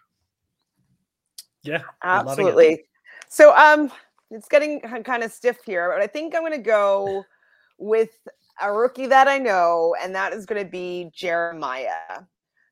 [1.62, 2.86] Yeah, absolutely.
[3.28, 3.92] So um
[4.32, 7.24] it's getting kind of stiff here, but I think I'm going to go
[7.78, 8.10] with
[8.62, 12.24] a rookie that I know, and that is going to be Jeremiah.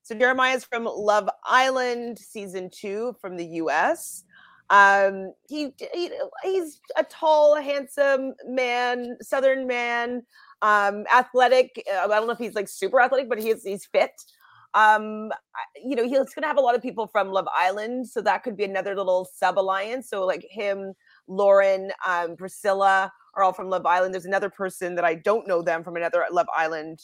[0.01, 4.23] So Jeremiah is from Love Island season two from the US.
[4.69, 6.11] Um, he, he
[6.43, 10.23] he's a tall, handsome man, Southern man,
[10.61, 11.83] um, athletic.
[11.91, 14.11] Uh, I don't know if he's like super athletic, but he's he's fit.
[14.73, 15.31] Um,
[15.83, 18.43] you know, he's going to have a lot of people from Love Island, so that
[18.43, 20.09] could be another little sub alliance.
[20.09, 20.93] So like him,
[21.27, 24.13] Lauren, um, Priscilla are all from Love Island.
[24.13, 26.99] There's another person that I don't know them from another Love Island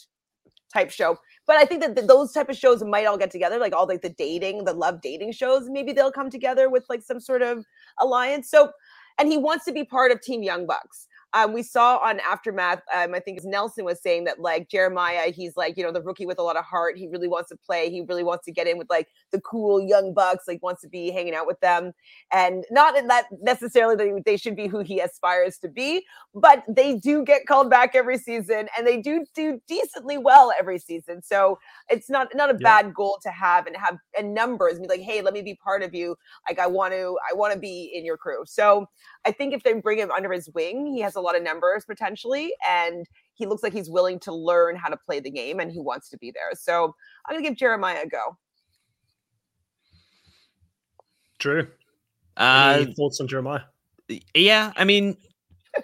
[0.72, 1.16] type show.
[1.46, 3.86] But I think that th- those type of shows might all get together, like all
[3.86, 5.68] like the dating, the love dating shows.
[5.68, 7.64] Maybe they'll come together with like some sort of
[8.00, 8.50] alliance.
[8.50, 8.70] So,
[9.18, 12.80] and he wants to be part of Team Young Bucks um, we saw on Aftermath,
[12.94, 16.26] um, I think Nelson was saying that like Jeremiah, he's like, you know, the rookie
[16.26, 16.96] with a lot of heart.
[16.96, 17.90] He really wants to play.
[17.90, 20.88] He really wants to get in with like the cool young bucks, like wants to
[20.88, 21.92] be hanging out with them.
[22.32, 26.06] And not that necessarily that they should be who he aspires to be,
[26.36, 30.78] but they do get called back every season and they do do decently well every
[30.78, 31.20] season.
[31.20, 31.58] So
[31.88, 32.82] it's not not a yeah.
[32.82, 35.82] bad goal to have and have and numbers be like, hey, let me be part
[35.82, 36.14] of you.
[36.48, 38.44] Like I want to, I want to be in your crew.
[38.46, 38.86] So
[39.24, 41.84] I think if they bring him under his wing, he has a lot of numbers
[41.84, 45.70] potentially, and he looks like he's willing to learn how to play the game and
[45.70, 46.50] he wants to be there.
[46.54, 46.94] So
[47.26, 48.36] I'm gonna give Jeremiah a go.
[51.38, 51.66] Drew,
[52.36, 53.62] uh, Any thoughts on Jeremiah?
[54.34, 55.16] Yeah, I mean,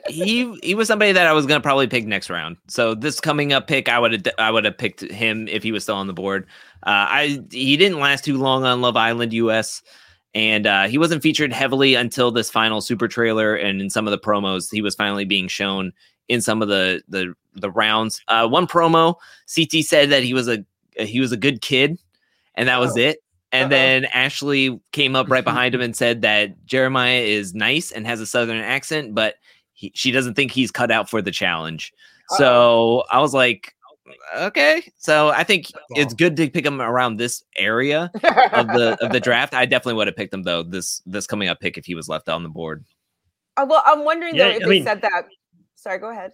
[0.08, 2.56] he he was somebody that I was gonna probably pick next round.
[2.68, 5.72] So this coming up pick, I would have I would have picked him if he
[5.72, 6.46] was still on the board.
[6.84, 9.82] Uh, I he didn't last too long on Love Island US
[10.34, 14.10] and uh, he wasn't featured heavily until this final super trailer and in some of
[14.10, 15.92] the promos he was finally being shown
[16.28, 19.14] in some of the the the rounds uh, one promo
[19.46, 20.64] ct said that he was a
[20.96, 21.98] he was a good kid
[22.54, 23.00] and that was oh.
[23.00, 23.18] it
[23.52, 23.76] and Uh-oh.
[23.76, 28.20] then ashley came up right behind him and said that jeremiah is nice and has
[28.20, 29.34] a southern accent but
[29.72, 31.92] he, she doesn't think he's cut out for the challenge
[32.30, 32.38] Uh-oh.
[32.38, 33.74] so i was like
[34.36, 34.82] okay.
[34.98, 39.20] So I think it's good to pick him around this area of the of the
[39.22, 39.54] draft.
[39.54, 40.62] I definitely would have picked him though.
[40.62, 42.84] This this coming up pick if he was left on the board.
[43.56, 45.24] Uh, well, I'm wondering yeah, though if I they mean, said that.
[45.74, 46.32] Sorry, go ahead.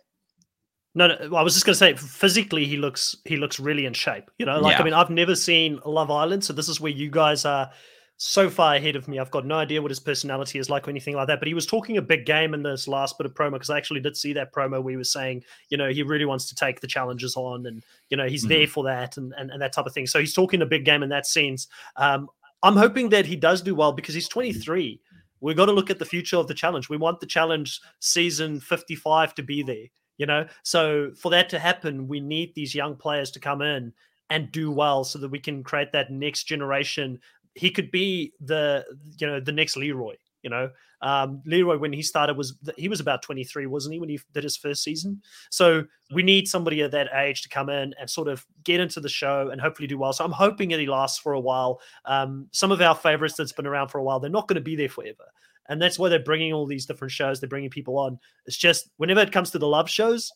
[0.94, 3.92] No, no, I was just going to say physically he looks he looks really in
[3.92, 4.30] shape.
[4.38, 4.80] You know, like yeah.
[4.80, 7.70] I mean, I've never seen Love Island, so this is where you guys are
[8.18, 9.18] so far ahead of me.
[9.18, 11.38] I've got no idea what his personality is like or anything like that.
[11.38, 13.76] But he was talking a big game in this last bit of promo because I
[13.76, 16.55] actually did see that promo where he was saying, you know, he really wants to
[16.55, 18.55] take the challenges on and, you know, he's mm-hmm.
[18.55, 20.06] there for that and, and, and that type of thing.
[20.06, 21.68] So he's talking a big game in that sense.
[21.97, 22.28] Um,
[22.62, 24.98] I'm hoping that he does do well because he's 23.
[25.40, 26.88] We've got to look at the future of the challenge.
[26.88, 29.86] We want the challenge season 55 to be there,
[30.16, 30.47] you know?
[30.62, 33.93] So for that to happen, we need these young players to come in
[34.30, 37.20] and do well so that we can create that next generation
[37.56, 38.84] he could be the
[39.18, 40.14] you know the next Leroy.
[40.42, 40.70] You know,
[41.00, 44.44] um, Leroy when he started was he was about 23, wasn't he, when he did
[44.44, 45.20] his first season?
[45.50, 45.84] So
[46.14, 49.08] we need somebody at that age to come in and sort of get into the
[49.08, 50.12] show and hopefully do well.
[50.12, 51.80] So I'm hoping that he lasts for a while.
[52.04, 54.60] Um, some of our favorites that's been around for a while, they're not going to
[54.60, 55.24] be there forever.
[55.68, 57.40] And that's why they're bringing all these different shows.
[57.40, 58.18] They're bringing people on.
[58.44, 60.30] It's just whenever it comes to the love shows,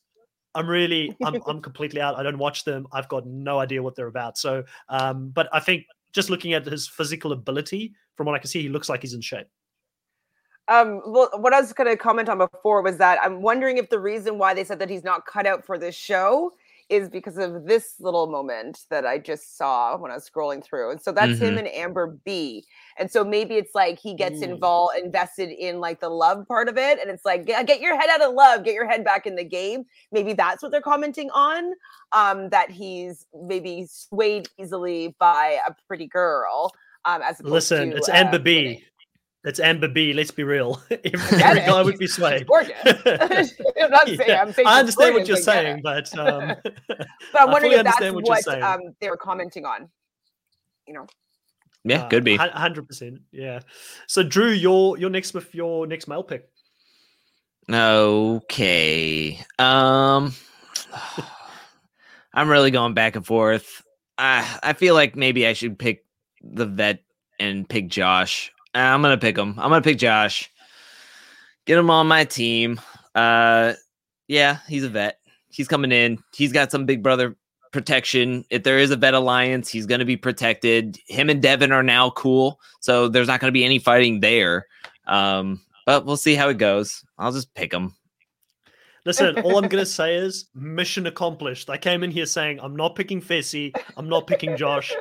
[0.56, 2.18] I'm really, I'm, I'm completely out.
[2.18, 2.88] I don't watch them.
[2.90, 4.36] I've got no idea what they're about.
[4.38, 8.48] So, um, but I think just looking at his physical ability, from what I can
[8.48, 9.46] see, he looks like he's in shape.
[10.68, 13.90] Um, well, what I was going to comment on before was that I'm wondering if
[13.90, 16.52] the reason why they said that he's not cut out for this show
[16.90, 20.90] is because of this little moment that I just saw when I was scrolling through.
[20.90, 21.44] And so that's mm-hmm.
[21.44, 22.64] him and Amber B.
[22.98, 24.50] And so maybe it's like he gets mm.
[24.50, 26.98] involved, invested in like the love part of it.
[27.00, 29.36] And it's like, get, get, your head out of love, get your head back in
[29.36, 29.84] the game.
[30.10, 31.72] Maybe that's what they're commenting on.
[32.12, 36.72] Um, that he's maybe swayed easily by a pretty girl.
[37.04, 38.84] Um, as listen, to, it's uh, Amber B.
[39.42, 39.50] Winning.
[39.50, 40.12] It's Amber B.
[40.12, 40.82] Let's be real.
[40.90, 42.46] Every guy would be swayed.
[42.54, 44.20] I'm not saying.
[44.30, 44.68] I'm saying.
[44.68, 46.56] I understand what you're saying, but um,
[46.88, 47.08] but
[47.38, 49.88] I'm wondering if that's what, what um, they were commenting on.
[50.86, 51.06] You know.
[51.84, 52.38] Yeah, could be.
[52.38, 53.20] Uh, hundred percent.
[53.32, 53.60] Yeah.
[54.06, 56.48] So, Drew, your your next with your next male pick.
[57.72, 59.40] Okay.
[59.58, 60.34] Um,
[62.34, 63.82] I'm really going back and forth.
[64.18, 66.04] I I feel like maybe I should pick
[66.42, 67.02] the vet
[67.38, 68.52] and pick Josh.
[68.74, 69.50] I'm gonna pick him.
[69.58, 70.50] I'm gonna pick Josh.
[71.66, 72.80] Get him on my team.
[73.14, 73.74] Uh,
[74.28, 75.18] yeah, he's a vet.
[75.48, 76.18] He's coming in.
[76.34, 77.36] He's got some big brother
[77.72, 78.44] protection.
[78.50, 80.98] If there is a vet alliance, he's gonna be protected.
[81.06, 84.66] Him and Devin are now cool, so there's not gonna be any fighting there.
[85.06, 87.04] Um, but we'll see how it goes.
[87.18, 87.94] I'll just pick him.
[89.04, 91.70] Listen, all I'm gonna say is mission accomplished.
[91.70, 94.94] I came in here saying I'm not picking Fessy, I'm not picking Josh,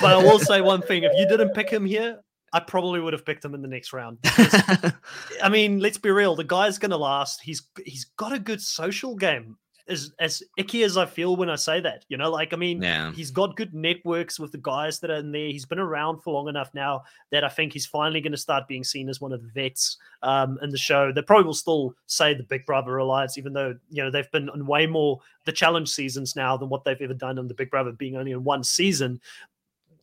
[0.00, 2.20] but I will say one thing: if you didn't pick him here,
[2.52, 4.20] I probably would have picked him in the next round.
[4.20, 4.92] Because,
[5.42, 6.36] I mean, let's be real.
[6.36, 7.40] The guy's going to last.
[7.40, 9.56] He's he's got a good social game.
[9.88, 12.80] As as icky as I feel when I say that, you know, like I mean,
[12.80, 13.10] yeah.
[13.12, 15.48] he's got good networks with the guys that are in there.
[15.48, 17.02] He's been around for long enough now
[17.32, 19.96] that I think he's finally going to start being seen as one of the vets
[20.22, 21.10] um, in the show.
[21.10, 24.50] They probably will still say the Big Brother Alliance, even though you know they've been
[24.54, 27.70] in way more the challenge seasons now than what they've ever done in the Big
[27.70, 29.20] Brother, being only in one season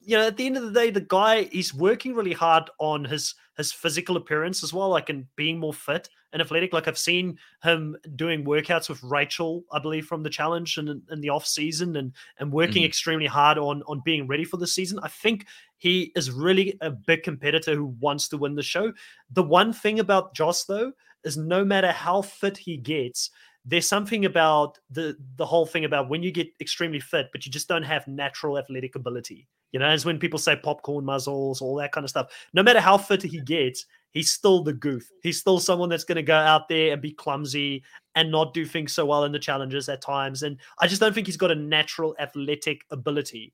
[0.09, 3.05] you know, at the end of the day, the guy he's working really hard on
[3.05, 6.73] his his physical appearance as well, like and being more fit and athletic.
[6.73, 11.03] Like I've seen him doing workouts with Rachel, I believe, from the challenge and in,
[11.11, 12.87] in the off season, and and working mm-hmm.
[12.87, 14.97] extremely hard on on being ready for the season.
[15.03, 15.45] I think
[15.77, 18.91] he is really a big competitor who wants to win the show.
[19.29, 20.91] The one thing about Josh though
[21.23, 23.29] is no matter how fit he gets,
[23.63, 27.51] there's something about the the whole thing about when you get extremely fit, but you
[27.51, 29.47] just don't have natural athletic ability.
[29.71, 32.31] You know, as when people say popcorn muzzles, all that kind of stuff.
[32.53, 35.07] No matter how fit he gets, he's still the goof.
[35.21, 37.83] He's still someone that's going to go out there and be clumsy
[38.15, 40.43] and not do things so well in the challenges at times.
[40.43, 43.53] And I just don't think he's got a natural athletic ability.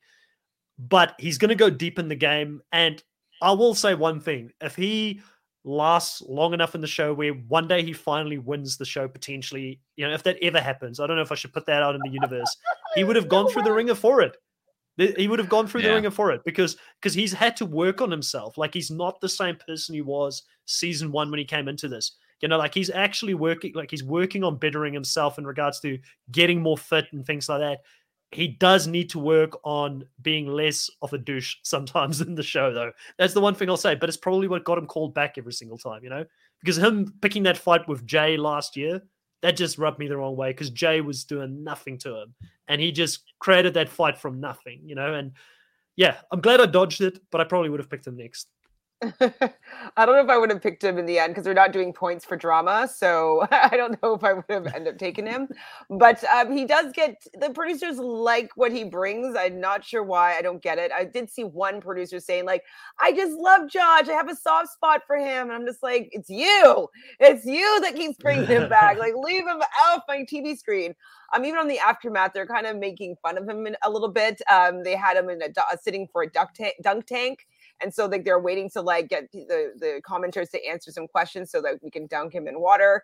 [0.78, 2.62] But he's going to go deep in the game.
[2.72, 3.02] And
[3.42, 5.22] I will say one thing if he
[5.66, 9.80] lasts long enough in the show where one day he finally wins the show potentially
[9.96, 11.96] you know if that ever happens i don't know if i should put that out
[11.96, 12.56] in the universe
[12.94, 14.38] he would have gone through the ringer for it
[14.98, 15.90] he would have gone through yeah.
[15.90, 18.58] the ringer for it because because he's had to work on himself.
[18.58, 22.14] Like he's not the same person he was season one when he came into this.
[22.42, 25.98] You know, like he's actually working, like he's working on bettering himself in regards to
[26.32, 27.80] getting more fit and things like that.
[28.32, 32.74] He does need to work on being less of a douche sometimes in the show,
[32.74, 32.92] though.
[33.18, 33.96] That's the one thing I'll say.
[33.96, 36.26] But it's probably what got him called back every single time, you know,
[36.62, 39.02] because him picking that fight with Jay last year
[39.42, 42.34] that just rubbed me the wrong way because Jay was doing nothing to him,
[42.68, 45.14] and he just created that fight from nothing, you know.
[45.14, 45.34] And
[45.96, 48.48] yeah, I'm glad I dodged it, but I probably would have picked him next.
[49.02, 51.74] I don't know if I would have picked him in the end because they're not
[51.74, 52.90] doing points for drama.
[52.94, 55.50] So I don't know if I would have ended up taking him.
[55.90, 59.36] But um, he does get the producers like what he brings.
[59.38, 60.38] I'm not sure why.
[60.38, 60.92] I don't get it.
[60.92, 62.64] I did see one producer saying, like,
[63.00, 64.08] I just love Josh.
[64.08, 65.48] I have a soft spot for him.
[65.48, 66.88] And I'm just like, it's you.
[67.20, 68.98] It's you that keeps bringing him back.
[68.98, 70.96] Like, leave him off my TV screen.
[71.36, 74.42] Um, even on the aftermath, they're kind of making fun of him a little bit.
[74.50, 77.46] Um, they had him in a sitting for a duck tank, dunk tank
[77.82, 81.52] and so like they're waiting to like get the the commenters to answer some questions
[81.52, 83.02] so that we can dunk him in water.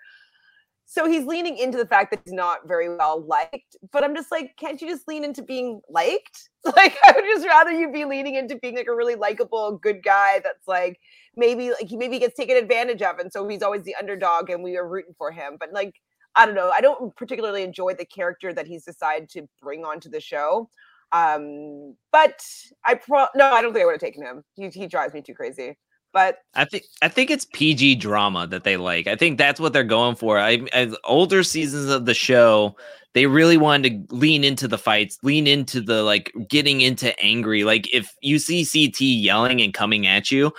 [0.85, 4.29] So he's leaning into the fact that he's not very well liked but i'm just
[4.29, 6.49] like can't you just lean into being liked?
[6.65, 10.03] Like i would just rather you be leaning into being like a really likable good
[10.03, 10.99] guy that's like
[11.35, 14.63] maybe like he maybe gets taken advantage of and so he's always the underdog and
[14.63, 15.57] we are rooting for him.
[15.59, 15.93] But like
[16.35, 20.09] i don't know i don't particularly enjoy the character that he's decided to bring onto
[20.09, 20.69] the show
[21.13, 22.41] um, but
[22.85, 24.43] I pro no, I don't think I would have taken him.
[24.55, 25.77] He he drives me too crazy.
[26.13, 29.07] But I think I think it's PG drama that they like.
[29.07, 30.37] I think that's what they're going for.
[30.37, 32.75] I as older seasons of the show,
[33.13, 37.63] they really wanted to lean into the fights, lean into the like getting into angry.
[37.63, 40.51] Like if you see CT yelling and coming at you,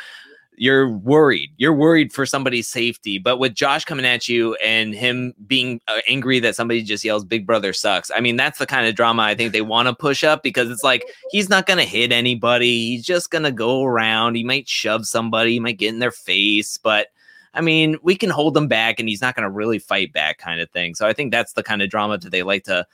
[0.56, 1.50] you're worried.
[1.56, 3.18] You're worried for somebody's safety.
[3.18, 7.24] But with Josh coming at you and him being uh, angry that somebody just yells,
[7.24, 9.94] Big Brother sucks, I mean, that's the kind of drama I think they want to
[9.94, 12.86] push up because it's like he's not going to hit anybody.
[12.86, 14.34] He's just going to go around.
[14.34, 16.76] He might shove somebody, he might get in their face.
[16.76, 17.08] But
[17.54, 20.38] I mean, we can hold him back and he's not going to really fight back,
[20.38, 20.94] kind of thing.
[20.94, 22.86] So I think that's the kind of drama that they like to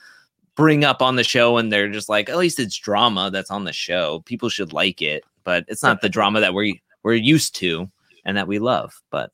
[0.55, 3.63] bring up on the show and they're just like at least it's drama that's on
[3.63, 7.55] the show people should like it but it's not the drama that we we're used
[7.57, 7.91] to
[8.25, 9.31] and that we love, but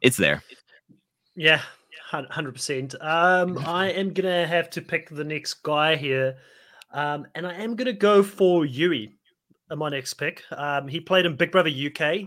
[0.00, 0.42] it's there.
[1.34, 1.60] Yeah,
[2.10, 2.94] hundred percent.
[3.00, 6.36] Um, I am gonna have to pick the next guy here,
[6.92, 9.18] um, and I am gonna go for Hughie,
[9.70, 10.42] uh, my next pick.
[10.52, 12.26] Um, he played in Big Brother UK.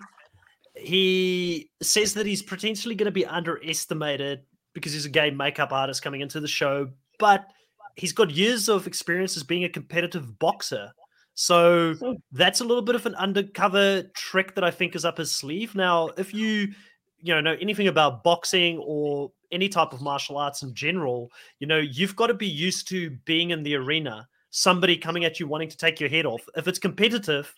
[0.75, 4.43] He says that he's potentially going to be underestimated
[4.73, 6.89] because he's a gay makeup artist coming into the show,
[7.19, 7.45] but
[7.95, 10.91] he's got years of experience as being a competitive boxer.
[11.41, 11.95] So
[12.31, 15.73] that's a little bit of an undercover trick that I think is up his sleeve.
[15.73, 16.67] Now, if you
[17.17, 21.65] you know know anything about boxing or any type of martial arts in general, you
[21.65, 24.27] know you've got to be used to being in the arena.
[24.51, 26.43] Somebody coming at you wanting to take your head off.
[26.55, 27.51] If it's competitive,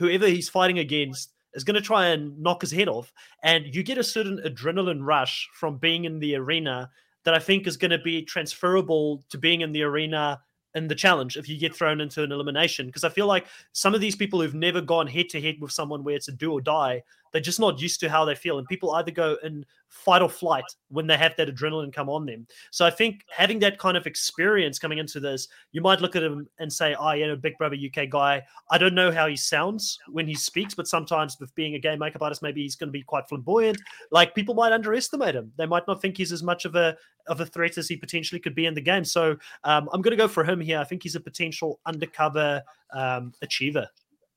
[0.00, 3.12] whoever he's fighting against is going to try and knock his head off,
[3.44, 6.90] and you get a certain adrenaline rush from being in the arena
[7.22, 10.40] that I think is going to be transferable to being in the arena
[10.78, 12.86] in the challenge if you get thrown into an elimination.
[12.86, 15.72] Because I feel like some of these people who've never gone head to head with
[15.72, 17.02] someone where it's a do or die,
[17.32, 18.58] they're just not used to how they feel.
[18.58, 22.26] And people either go in fight or flight when they have that adrenaline come on
[22.26, 22.46] them.
[22.70, 26.22] So I think having that kind of experience coming into this, you might look at
[26.22, 28.42] him and say, oh, yeah, a Big Brother UK guy.
[28.70, 31.96] I don't know how he sounds when he speaks, but sometimes with being a gay
[31.96, 33.80] makeup artist, maybe he's going to be quite flamboyant.
[34.10, 35.52] Like people might underestimate him.
[35.56, 36.96] They might not think he's as much of a
[37.28, 39.04] of a threat as he potentially could be in the game.
[39.04, 40.78] So um, I'm going to go for him here.
[40.78, 43.86] I think he's a potential undercover um, achiever.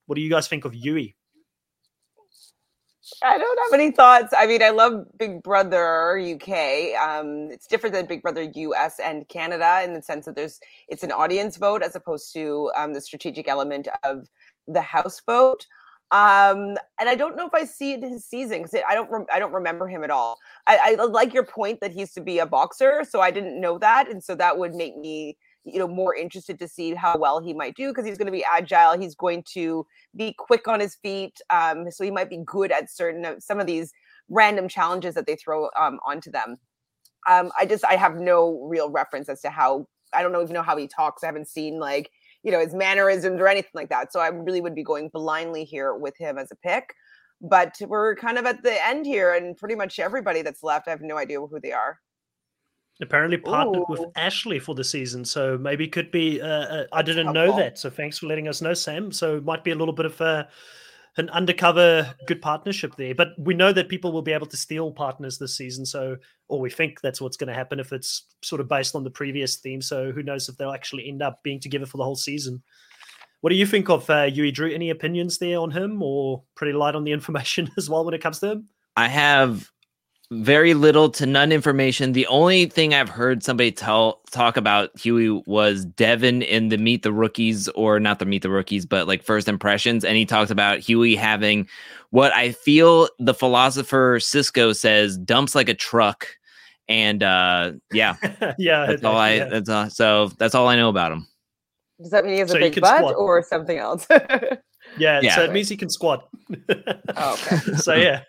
[0.08, 1.16] What do you guys think of Hughie?
[3.24, 4.34] I don't have any thoughts.
[4.38, 6.96] I mean, I love Big Brother UK.
[7.02, 11.04] Um, it's different than Big Brother US and Canada in the sense that there's it's
[11.04, 14.28] an audience vote as opposed to um, the strategic element of
[14.68, 15.66] the house vote.
[16.12, 19.40] Um, and I don't know if I see it his season because I don't I
[19.40, 20.38] don't remember him at all.
[20.68, 23.60] I, I like your point that he used to be a boxer, so I didn't
[23.60, 27.18] know that, and so that would make me you know more interested to see how
[27.18, 29.86] well he might do because he's going to be agile he's going to
[30.16, 33.68] be quick on his feet um, so he might be good at certain some of
[33.68, 33.92] these
[34.30, 36.58] random challenges that they throw um, onto them.
[37.30, 40.54] Um, i just i have no real reference as to how i don't know even
[40.54, 42.10] know how he talks i haven't seen like
[42.44, 45.64] you know his mannerisms or anything like that so i really would be going blindly
[45.64, 46.96] here with him as a pick
[47.40, 50.92] but we're kind of at the end here and pretty much everybody that's left i
[50.92, 52.00] have no idea who they are
[53.02, 53.86] apparently partnered Ooh.
[53.90, 55.26] with Ashley for the season.
[55.26, 56.42] So maybe could be.
[56.42, 57.78] Uh, uh, I didn't know that.
[57.80, 59.12] So thanks for letting us know, Sam.
[59.12, 60.48] So it might be a little bit of a
[61.18, 63.14] an undercover good partnership there.
[63.14, 65.86] But we know that people will be able to steal partners this season.
[65.86, 66.18] So,
[66.48, 69.10] or we think that's what's going to happen if it's sort of based on the
[69.10, 69.82] previous theme.
[69.82, 72.64] So who knows if they'll actually end up being together for the whole season.
[73.42, 74.72] What do you think of uh, Hughie Drew?
[74.72, 78.22] Any opinions there on him, or pretty light on the information as well when it
[78.22, 78.70] comes to him?
[78.96, 79.70] I have
[80.32, 82.14] very little to none information.
[82.14, 87.04] The only thing I've heard somebody tell talk about Hughie was Devin in the Meet
[87.04, 90.06] the Rookies, or not the Meet the Rookies, but like first impressions.
[90.06, 91.68] And he talked about Hughie having
[92.12, 96.28] what I feel the philosopher Sisqo says dumps like a truck.
[96.88, 98.16] And uh yeah,
[98.58, 99.40] yeah, that's all I.
[99.40, 101.28] That's uh, so that's all I know about him.
[102.02, 103.16] Does that mean he has so a big butt squat.
[103.18, 104.08] or something else?
[104.98, 106.28] Yeah, yeah, so it means he can squat.
[107.16, 107.58] oh, okay.
[107.78, 108.24] so yeah.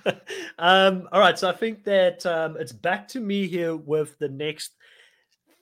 [0.58, 4.28] um, all right, so I think that um, it's back to me here with the
[4.28, 4.72] next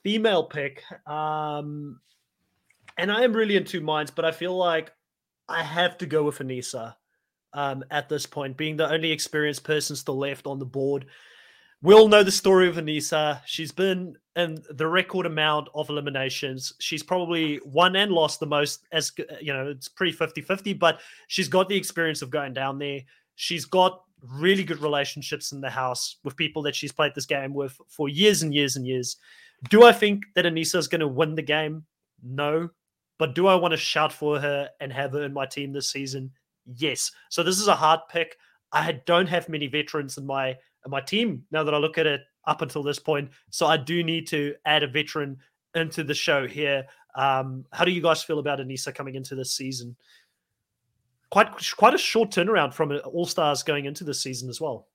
[0.03, 0.83] female pick.
[1.07, 2.01] Um,
[2.97, 4.93] and I am really in two minds, but I feel like
[5.49, 6.95] I have to go with Aneesa
[7.53, 11.07] um, at this point, being the only experienced person still left on the board.
[11.87, 13.41] We all know the story of Aneesa.
[13.47, 16.73] She's been in the record amount of eliminations.
[16.81, 20.73] She's probably won and lost the most, as uh, you know, it's pretty 50 50,
[20.73, 20.99] but
[21.29, 23.03] she's got the experience of going down there.
[23.37, 27.55] She's got really good relationships in the house with people that she's played this game
[27.55, 29.19] with for years and years and years.
[29.71, 31.85] Do I think that Aneesa is going to win the game?
[32.21, 32.69] No.
[33.17, 35.93] But do I want to shout for her and have her in my team this
[35.93, 36.33] season?
[36.65, 37.13] Yes.
[37.29, 38.37] So this is a hard pick.
[38.73, 40.57] I don't have many veterans in my
[40.89, 43.31] my team now that I look at it up until this point.
[43.51, 45.39] So I do need to add a veteran
[45.75, 46.87] into the show here.
[47.17, 49.97] Um, how do you guys feel about Aneesa coming into this season?
[51.31, 54.87] Quite quite a short turnaround from All Stars going into this season as well.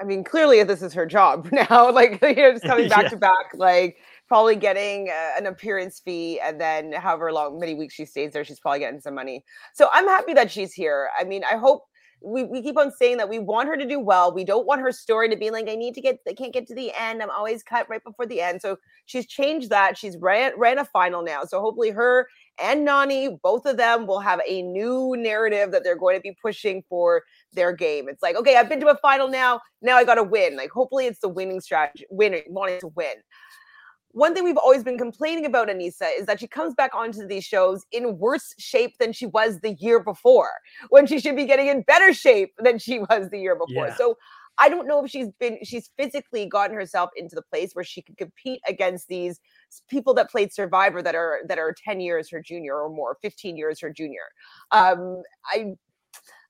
[0.00, 1.92] I mean, clearly this is her job now.
[1.92, 3.08] Like you know, just coming back yeah.
[3.10, 7.94] to back, like probably getting uh, an appearance fee, and then however long many weeks
[7.94, 9.44] she stays there, she's probably getting some money.
[9.74, 11.10] So I'm happy that she's here.
[11.18, 11.84] I mean, I hope
[12.22, 14.32] we, we keep on saying that we want her to do well.
[14.32, 16.66] We don't want her story to be like, I need to get, I can't get
[16.68, 17.22] to the end.
[17.22, 18.60] I'm always cut right before the end.
[18.60, 18.76] So
[19.06, 19.96] she's changed that.
[19.96, 21.44] She's ran, ran a final now.
[21.44, 22.28] So hopefully her
[22.62, 26.36] and Nany, both of them will have a new narrative that they're going to be
[26.42, 27.22] pushing for
[27.52, 28.08] their game.
[28.08, 29.60] It's like, okay, I've been to a final now.
[29.80, 30.56] Now I got to win.
[30.56, 33.14] Like, hopefully it's the winning strategy, winning, wanting to win
[34.12, 37.44] one thing we've always been complaining about Aneesa is that she comes back onto these
[37.44, 40.50] shows in worse shape than she was the year before,
[40.88, 43.88] when she should be getting in better shape than she was the year before.
[43.88, 43.94] Yeah.
[43.94, 44.16] So
[44.58, 48.02] I don't know if she's been she's physically gotten herself into the place where she
[48.02, 49.40] can compete against these
[49.88, 53.56] people that played Survivor that are that are 10 years her junior or more, 15
[53.56, 54.22] years her junior.
[54.70, 55.74] Um I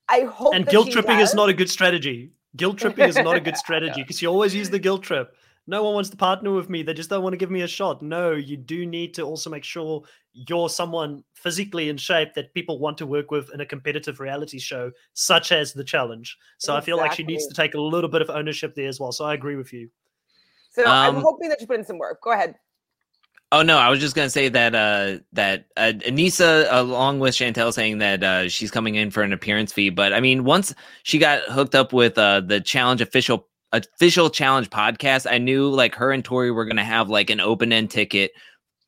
[0.08, 1.30] I hope And guilt tripping does.
[1.30, 2.32] is not a good strategy.
[2.56, 5.36] Guilt tripping is not a good strategy because you always use the guilt trip
[5.70, 6.82] no one wants to partner with me.
[6.82, 8.02] They just don't want to give me a shot.
[8.02, 10.02] No, you do need to also make sure
[10.32, 14.58] you're someone physically in shape that people want to work with in a competitive reality
[14.58, 16.36] show, such as the challenge.
[16.58, 16.82] So exactly.
[16.82, 19.12] I feel like she needs to take a little bit of ownership there as well.
[19.12, 19.88] So I agree with you.
[20.72, 22.20] So um, I'm hoping that you put in some work.
[22.20, 22.56] Go ahead.
[23.52, 27.72] Oh no, I was just gonna say that uh, that uh, Aneesa, along with Chantel,
[27.72, 29.90] saying that uh, she's coming in for an appearance fee.
[29.90, 30.72] But I mean, once
[31.02, 35.94] she got hooked up with uh, the challenge official official challenge podcast, I knew like
[35.94, 38.32] her and Tori were gonna have like an open end ticket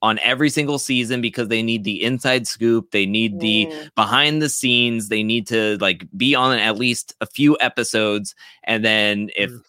[0.02, 3.94] on every single season because they need the inside scoop, they need the mm.
[3.94, 8.34] behind the scenes, they need to like be on at least a few episodes,
[8.64, 9.62] and then if mm.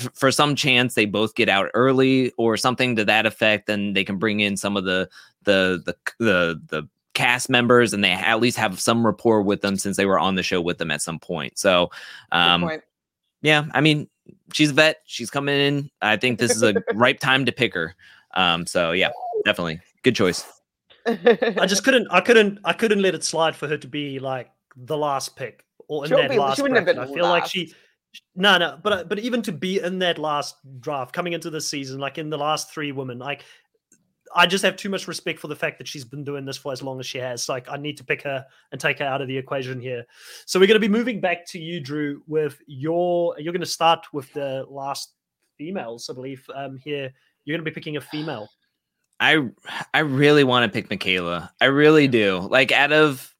[0.00, 3.94] f- for some chance they both get out early or something to that effect, then
[3.94, 5.08] they can bring in some of the
[5.44, 9.76] the the the the cast members and they at least have some rapport with them
[9.76, 11.58] since they were on the show with them at some point.
[11.58, 11.90] So,
[12.30, 12.82] um, point.
[13.42, 14.08] yeah, I mean,
[14.52, 15.02] she's a vet.
[15.06, 15.90] She's coming in.
[16.02, 17.94] I think this is a ripe time to pick her.
[18.34, 19.10] Um, so yeah,
[19.44, 20.44] definitely good choice.
[21.06, 24.50] I just couldn't, I couldn't, I couldn't let it slide for her to be like
[24.76, 26.56] the last pick or in She'll that be, last.
[26.56, 26.96] She wouldn't bracket.
[26.98, 27.42] have been I feel last.
[27.42, 27.74] like she,
[28.34, 31.98] no, no, but but even to be in that last draft coming into the season,
[31.98, 33.44] like in the last three women, like
[34.34, 36.72] I just have too much respect for the fact that she's been doing this for
[36.72, 37.48] as long as she has.
[37.48, 40.04] Like, I need to pick her and take her out of the equation here.
[40.46, 43.34] So we're going to be moving back to you, Drew, with your.
[43.38, 45.14] You're going to start with the last
[45.56, 46.44] females, I believe.
[46.54, 47.12] Um, here
[47.44, 48.48] you're going to be picking a female.
[49.20, 49.48] I
[49.94, 51.52] I really want to pick Michaela.
[51.60, 52.46] I really do.
[52.50, 53.34] Like, out of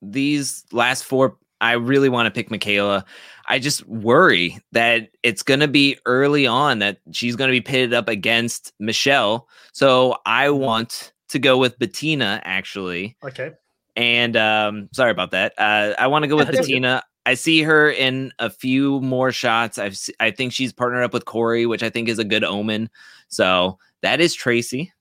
[0.00, 3.04] these last four, I really want to pick Michaela.
[3.48, 7.60] I just worry that it's going to be early on that she's going to be
[7.60, 9.48] pitted up against Michelle.
[9.72, 13.16] So I want to go with Bettina actually.
[13.24, 13.52] Okay.
[13.96, 15.54] And um, sorry about that.
[15.58, 17.02] Uh, I want to go with Bettina.
[17.26, 19.76] I see her in a few more shots.
[19.76, 22.88] I've I think she's partnered up with Cory, which I think is a good omen.
[23.28, 24.92] So that is Tracy.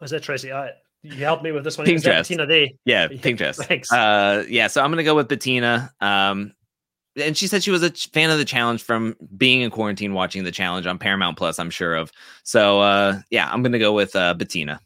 [0.00, 0.52] Was that Tracy?
[0.52, 0.70] I
[1.02, 1.86] you helped me with this one.
[1.86, 2.28] Pink dress.
[2.28, 2.76] Bettina D.
[2.84, 3.56] Yeah, pink dress.
[3.56, 3.92] Thanks.
[3.92, 5.92] Uh, yeah, so I'm gonna go with Bettina.
[6.00, 6.52] Um,
[7.16, 10.44] and she said she was a fan of the challenge from being in quarantine watching
[10.44, 12.10] the challenge on Paramount Plus, I'm sure of.
[12.44, 14.80] So uh, yeah, I'm gonna go with uh, Bettina.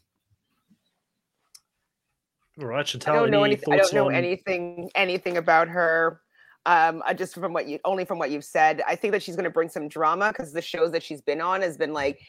[2.59, 3.09] All right, Chantel.
[3.09, 3.73] I don't know anything.
[3.73, 4.15] I don't know on...
[4.15, 6.21] anything anything about her.
[6.65, 9.35] Um, I just from what you only from what you've said, I think that she's
[9.35, 12.21] going to bring some drama because the shows that she's been on has been like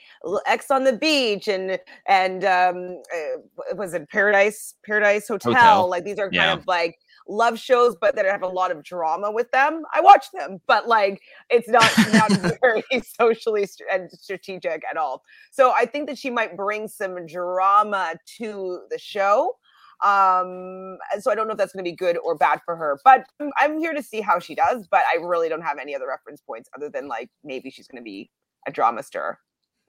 [0.47, 5.55] Ex on the Beach and and um, uh, was it Paradise Paradise Hotel?
[5.55, 5.89] Hotel.
[5.89, 6.53] Like these are kind yeah.
[6.53, 6.99] of like
[7.29, 9.85] love shows, but that have a lot of drama with them.
[9.95, 12.31] I watch them, but like it's not not
[12.61, 12.83] very
[13.21, 15.23] socially st- and strategic at all.
[15.53, 19.57] So I think that she might bring some drama to the show.
[20.03, 23.01] Um, so I don't know if that's going to be good or bad for her,
[23.05, 23.25] but
[23.59, 24.87] I'm here to see how she does.
[24.91, 28.03] But I really don't have any other reference points other than like maybe she's going
[28.03, 28.31] to be
[28.67, 29.39] a drama stir,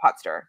[0.02, 0.48] pot stir.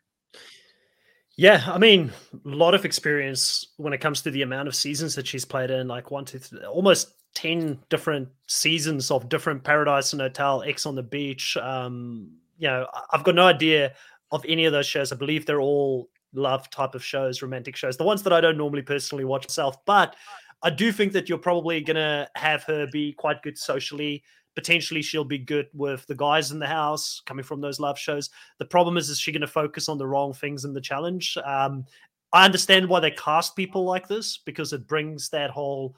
[1.36, 2.12] Yeah, I mean,
[2.46, 5.70] a lot of experience when it comes to the amount of seasons that she's played
[5.70, 10.86] in, like one, two, three, almost 10 different seasons of different Paradise and Hotel, Ex
[10.86, 11.56] on the Beach.
[11.58, 13.92] Um, you know, I've got no idea
[14.32, 15.12] of any of those shows.
[15.12, 18.58] I believe they're all love type of shows, romantic shows, the ones that I don't
[18.58, 19.84] normally personally watch myself.
[19.84, 20.16] But
[20.62, 24.22] I do think that you're probably going to have her be quite good socially
[24.56, 28.30] potentially she'll be good with the guys in the house coming from those love shows.
[28.58, 31.36] The problem is, is she going to focus on the wrong things in the challenge?
[31.44, 31.84] Um,
[32.32, 35.94] I understand why they cast people like this because it brings that whole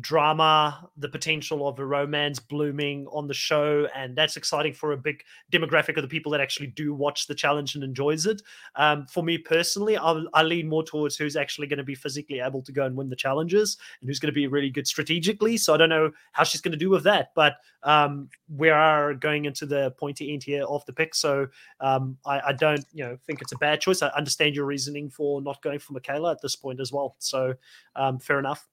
[0.00, 4.96] drama, the potential of a romance blooming on the show, and that's exciting for a
[4.96, 8.42] big demographic of the people that actually do watch the challenge and enjoys it.
[8.76, 12.40] Um, for me personally, i I lean more towards who's actually going to be physically
[12.40, 15.56] able to go and win the challenges and who's going to be really good strategically.
[15.56, 19.14] So I don't know how she's going to do with that, but um, we are
[19.14, 21.46] going into the pointy end here of the pick, so
[21.80, 24.02] um, I, I, don't, you know, think it's a bad choice.
[24.02, 27.16] I understand your reasoning for not going for Michaela at this point as well.
[27.18, 27.54] So
[27.96, 28.68] um, fair enough.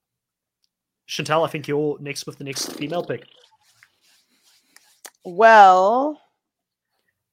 [1.07, 3.25] Chantel, I think you're next with the next female pick.
[5.23, 6.19] Well,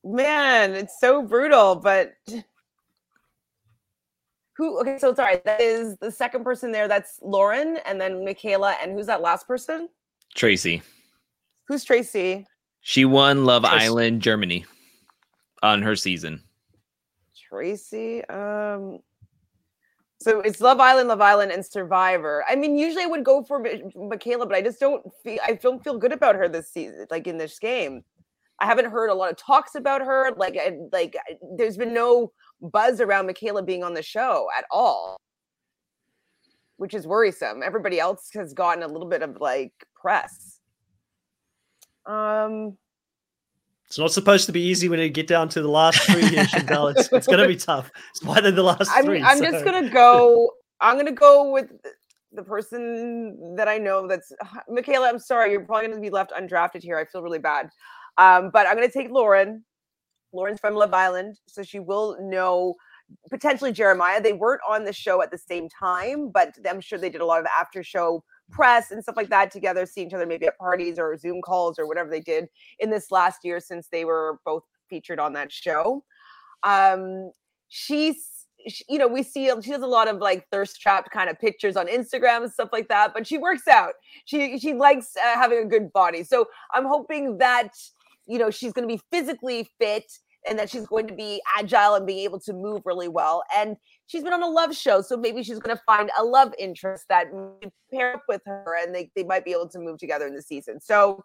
[0.04, 2.14] man, it's so brutal, but
[4.56, 8.76] who okay, so sorry, that is the second person there, that's Lauren, and then Michaela,
[8.82, 9.88] and who's that last person?
[10.34, 10.82] Tracy.
[11.68, 12.46] Who's Tracy?
[12.80, 13.84] She won Love Tracy.
[13.84, 14.64] Island Germany
[15.62, 16.42] on her season.
[17.48, 18.24] Tracy.
[18.26, 19.00] Um
[20.22, 22.44] so it's Love Island, Love Island, and Survivor.
[22.48, 23.64] I mean, usually I would go for
[23.96, 27.26] Michaela, but I just don't feel I don't feel good about her this season, like
[27.26, 28.02] in this game.
[28.60, 30.32] I haven't heard a lot of talks about her.
[30.36, 31.16] Like, I, like
[31.56, 35.16] there's been no buzz around Michaela being on the show at all,
[36.76, 37.62] which is worrisome.
[37.64, 40.60] Everybody else has gotten a little bit of like press.
[42.06, 42.78] Um,
[43.92, 46.46] It's not supposed to be easy when you get down to the last three here,
[46.50, 46.88] Chantal.
[46.88, 47.90] It's, it's going to be tough.
[48.08, 49.20] It's why they're the last I'm, three.
[49.20, 50.50] I'm so- just gonna go.
[50.80, 51.66] I'm gonna go with
[52.32, 54.08] the person that I know.
[54.08, 54.32] That's
[54.70, 55.10] Michaela.
[55.10, 56.96] I'm sorry, you're probably gonna be left undrafted here.
[56.96, 57.68] I feel really bad,
[58.16, 59.62] um, but I'm gonna take Lauren.
[60.32, 62.74] Lauren's from Love Island, so she will know
[63.28, 64.22] potentially Jeremiah.
[64.22, 67.26] They weren't on the show at the same time, but I'm sure they did a
[67.26, 70.58] lot of after show press and stuff like that together, see each other maybe at
[70.58, 72.48] parties or Zoom calls or whatever they did
[72.78, 76.04] in this last year since they were both featured on that show.
[76.62, 77.32] Um,
[77.68, 81.30] she's sh- you know we see she does a lot of like thirst trapped kind
[81.30, 83.94] of pictures on instagram and stuff like that but she works out.
[84.26, 86.22] She she likes uh, having a good body.
[86.22, 87.70] So i'm hoping that
[88.26, 90.12] you know she's going to be physically fit
[90.48, 93.44] and that she's going to be agile and being able to move really well.
[93.54, 93.76] And
[94.12, 97.06] she's been on a love show so maybe she's going to find a love interest
[97.08, 97.28] that
[97.90, 100.42] pair up with her and they, they might be able to move together in the
[100.42, 101.24] season so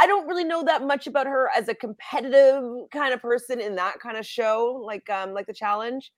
[0.00, 3.76] I don't really know that much about her as a competitive kind of person in
[3.76, 6.10] that kind of show, like um like the challenge.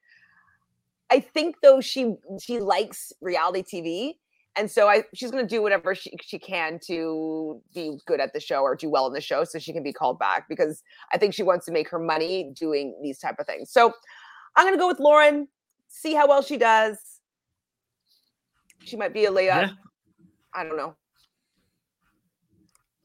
[1.10, 4.12] I think though she she likes reality TV,
[4.54, 8.38] and so I she's gonna do whatever she she can to be good at the
[8.38, 11.18] show or do well in the show, so she can be called back because I
[11.18, 13.72] think she wants to make her money doing these type of things.
[13.72, 13.92] So
[14.56, 15.48] I'm gonna go with Lauren.
[15.88, 16.98] See how well she does.
[18.84, 19.44] She might be a layup.
[19.44, 19.70] Yeah.
[20.54, 20.96] I don't know.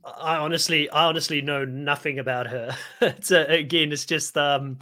[0.04, 2.76] I honestly, I honestly know nothing about her.
[3.02, 4.80] it's uh, again, it's just um,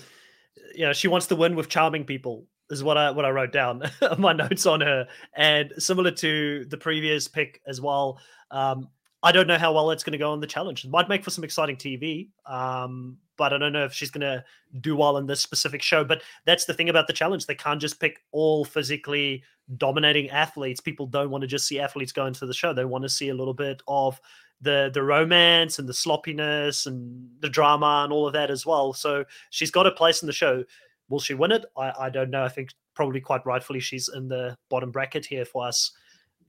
[0.76, 2.46] you know, she wants to win with charming people.
[2.72, 3.84] Is what I what I wrote down
[4.18, 8.20] my notes on her, and similar to the previous pick as well.
[8.50, 8.90] Um,
[9.26, 10.86] I don't know how well it's going to go on the challenge.
[10.86, 14.22] It might make for some exciting TV, um, but I don't know if she's going
[14.22, 14.44] to
[14.82, 16.04] do well in this specific show.
[16.04, 19.42] But that's the thing about the challenge; they can't just pick all physically
[19.78, 20.80] dominating athletes.
[20.80, 23.30] People don't want to just see athletes go into the show; they want to see
[23.30, 24.22] a little bit of
[24.62, 28.94] the the romance and the sloppiness and the drama and all of that as well.
[28.94, 30.64] So she's got a place in the show.
[31.10, 31.66] Will she win it?
[31.76, 32.44] I, I don't know.
[32.44, 35.94] I think probably quite rightfully she's in the bottom bracket here for us.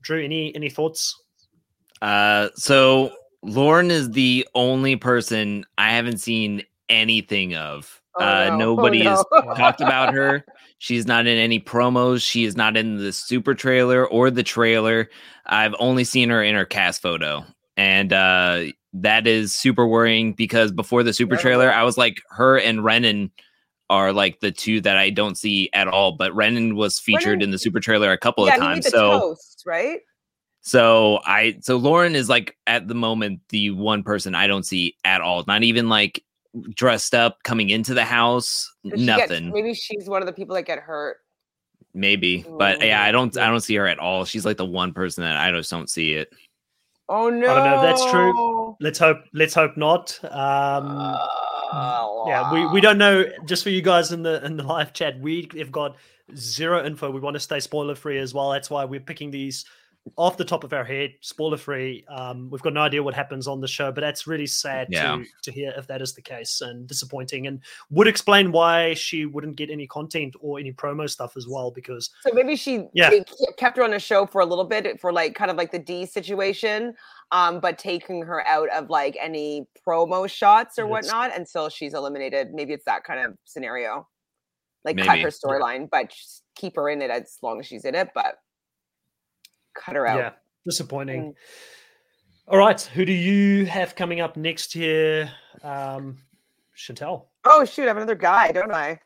[0.01, 1.23] Drew, any any thoughts?
[2.01, 3.11] Uh, so
[3.43, 8.01] Lauren is the only person I haven't seen anything of.
[8.19, 8.53] Oh, uh, no.
[8.53, 9.23] Oh, nobody has
[9.55, 10.45] talked about her.
[10.79, 12.21] She's not in any promos.
[12.21, 15.09] She is not in the super trailer or the trailer.
[15.45, 17.45] I've only seen her in her cast photo.
[17.77, 22.57] And uh, that is super worrying because before the super trailer, I was like, her
[22.59, 23.31] and Renan
[23.89, 26.13] are like the two that I don't see at all.
[26.13, 28.89] But Renan was featured Renan- in the super trailer a couple yeah, of times.
[28.89, 29.99] So toast, right?
[30.67, 34.95] So I so Lauren is like at the moment the one person I don't see
[35.05, 35.43] at all.
[35.47, 36.23] Not even like
[36.75, 38.69] dressed up coming into the house.
[38.83, 39.51] Does she get- Nothing.
[39.51, 41.17] maybe she's one of the people that get hurt.
[41.93, 42.45] Maybe.
[42.47, 44.25] But yeah, I don't I don't see her at all.
[44.25, 46.29] She's like the one person that I just don't see it.
[47.09, 47.49] Oh no!
[47.49, 48.75] I don't know if that's true.
[48.81, 49.19] Let's hope.
[49.33, 50.19] Let's hope not.
[50.29, 51.17] Um,
[51.71, 53.25] Oh, yeah, we, we don't know.
[53.45, 55.95] Just for you guys in the in the live chat, we have got
[56.35, 57.11] zero info.
[57.11, 58.51] We want to stay spoiler free as well.
[58.51, 59.65] That's why we're picking these
[60.15, 62.05] off the top of our head, spoiler free.
[62.07, 65.17] Um, we've got no idea what happens on the show, but that's really sad Yeah.
[65.17, 69.25] to to hear if that is the case and disappointing, and would explain why she
[69.25, 71.71] wouldn't get any content or any promo stuff as well.
[71.71, 73.11] Because So maybe she Yeah.
[73.57, 75.79] kept her on a show for a little bit for like kind of like the
[75.79, 76.95] D situation,
[77.31, 80.91] um, but taking her out of like any promo shots or Yes.
[80.91, 82.53] whatnot until she's eliminated.
[82.53, 84.07] Maybe it's that kind of scenario.
[84.85, 87.93] Like cut her storyline, but just keep her in it as long as she's in
[87.93, 88.37] it, but
[89.77, 90.17] cut her out.
[90.17, 90.29] yeah,
[90.65, 91.21] disappointing.
[91.31, 91.33] Mm.
[92.49, 95.29] All right, who do you have coming up next here,
[95.63, 96.17] um,
[96.77, 97.25] Chantel?
[97.43, 98.99] Oh shoot, I have another guy, don't I?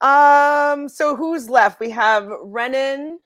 [0.00, 1.80] Um, so who's left?
[1.80, 3.18] We have Renan.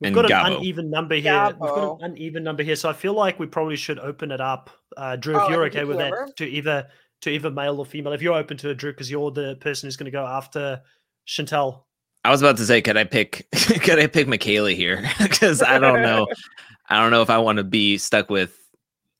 [0.00, 0.56] We've And got an Gabo.
[0.58, 1.46] uneven number here.
[1.48, 4.40] We've got an uneven number here, so I feel like we probably should open it
[4.40, 4.70] up.
[4.96, 6.24] Uh, Drew, Oh, if you're okay with whoever?
[6.26, 6.88] that, to either
[7.20, 8.12] to either male or female.
[8.12, 10.80] If you're open to it, Drew, because you're the person who's going to go after
[11.28, 11.82] Chantel.
[12.24, 15.08] I was about to say, could I pick could I pick Michaela here?
[15.20, 16.26] Because I don't know.
[16.88, 18.58] I don't know if I want to be stuck with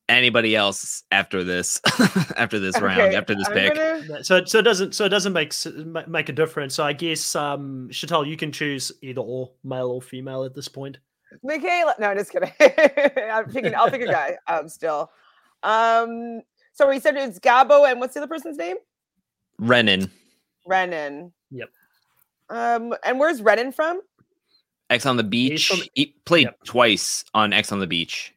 [0.09, 1.81] anybody else after this
[2.37, 3.75] after this okay, round after this I'm pick.
[3.75, 4.25] Gonna...
[4.25, 5.55] So so it doesn't so it doesn't make
[6.07, 6.75] make a difference.
[6.75, 10.69] So I guess um Chantal, you can choose either or male or female at this
[10.69, 10.99] point.
[11.43, 12.53] Michaela, no, just kidding.
[12.61, 13.75] I'm picking.
[13.75, 14.37] I'll pick a guy.
[14.47, 15.11] Um, still.
[15.63, 16.43] Um,
[16.73, 18.77] so we said it's Gabo, and what's the other person's name?
[19.59, 20.11] Renan.
[20.67, 21.33] Renan.
[21.51, 21.71] Yep.
[22.53, 24.03] Um, and where's Renan from?
[24.91, 25.69] Ex on the Beach.
[25.69, 26.59] From, he played yep.
[26.65, 28.35] twice on Ex on the Beach.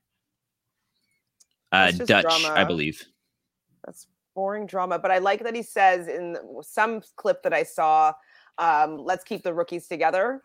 [1.73, 2.53] Uh, Dutch, drama.
[2.55, 3.03] I believe.
[3.85, 8.13] That's boring drama, but I like that he says in some clip that I saw,
[8.57, 10.43] um, "Let's keep the rookies together."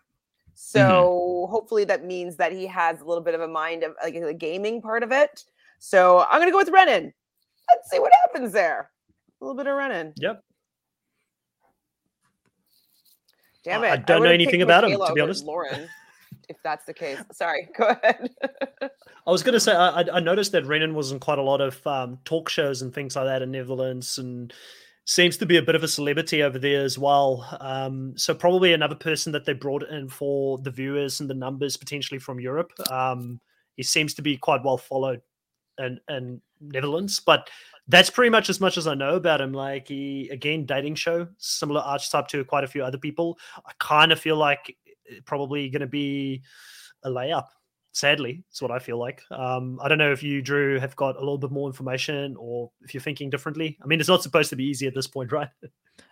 [0.53, 1.51] So mm-hmm.
[1.51, 4.33] hopefully that means that he has a little bit of a mind of like the
[4.33, 5.45] gaming part of it.
[5.79, 7.13] So I'm gonna go with Renan.
[7.73, 8.91] Let's see what happens there.
[9.39, 10.13] A little bit of Renan.
[10.17, 10.43] Yep.
[13.63, 13.89] Damn it!
[13.89, 15.45] I don't I know anything about him, to be honest.
[15.45, 15.87] Lauren
[16.49, 17.19] if that's the case.
[17.31, 18.29] Sorry, go ahead.
[18.81, 21.61] I was going to say I, I, noticed that Renan was in quite a lot
[21.61, 24.53] of um, talk shows and things like that in Netherlands, and
[25.05, 27.47] seems to be a bit of a celebrity over there as well.
[27.59, 31.77] Um, so probably another person that they brought in for the viewers and the numbers
[31.77, 32.71] potentially from Europe.
[32.91, 33.39] Um,
[33.75, 35.21] he seems to be quite well followed
[35.77, 37.49] in, in Netherlands, but
[37.87, 39.53] that's pretty much as much as I know about him.
[39.53, 43.37] Like he again dating show, similar archetype to quite a few other people.
[43.65, 44.75] I kind of feel like
[45.25, 46.41] probably going to be
[47.03, 47.47] a layup.
[47.93, 49.21] Sadly, it's what I feel like.
[49.31, 52.71] Um, I don't know if you, Drew, have got a little bit more information or
[52.81, 53.77] if you're thinking differently.
[53.83, 55.49] I mean, it's not supposed to be easy at this point, right?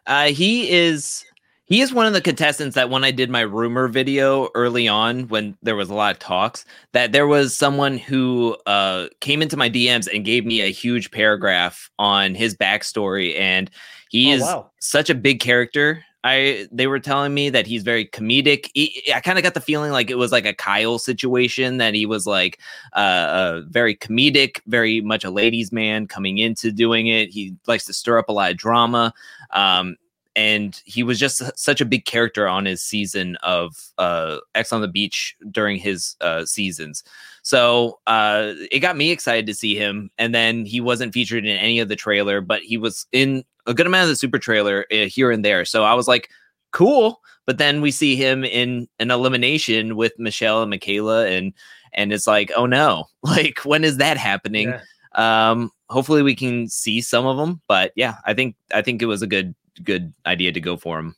[0.05, 1.23] Uh, he is
[1.69, 5.27] he is one of the contestants that when I did my rumor video early on,
[5.27, 9.55] when there was a lot of talks, that there was someone who uh, came into
[9.55, 13.69] my DMs and gave me a huge paragraph on his backstory, and
[14.09, 14.71] he oh, is wow.
[14.79, 18.69] such a big character I they were telling me that he's very comedic.
[18.73, 21.93] He, I kind of got the feeling like it was like a Kyle situation that
[21.93, 22.59] he was like
[22.93, 27.29] uh, uh, very comedic, very much a ladies' man coming into doing it.
[27.29, 29.13] He likes to stir up a lot of drama.
[29.51, 29.95] Um,
[30.35, 34.81] and he was just such a big character on his season of uh, Ex on
[34.81, 37.03] the Beach during his uh, seasons.
[37.43, 40.11] So uh, it got me excited to see him.
[40.17, 43.73] And then he wasn't featured in any of the trailer, but he was in a
[43.73, 45.65] good amount of the super trailer uh, here and there.
[45.65, 46.29] So I was like,
[46.71, 47.21] cool.
[47.45, 51.51] But then we see him in an elimination with Michelle and Michaela, and
[51.93, 54.69] and it's like, oh no, like when is that happening?
[54.69, 55.49] Yeah.
[55.49, 57.59] Um, hopefully we can see some of them.
[57.67, 60.99] But yeah, I think I think it was a good good idea to go for
[60.99, 61.15] him.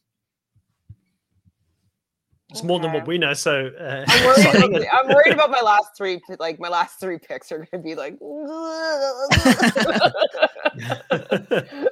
[2.52, 2.68] It's okay.
[2.68, 3.34] more than what we know.
[3.34, 6.20] So uh, I'm, worried about, I'm, worried about, my last three.
[6.40, 8.18] Like my last three picks are going to be like.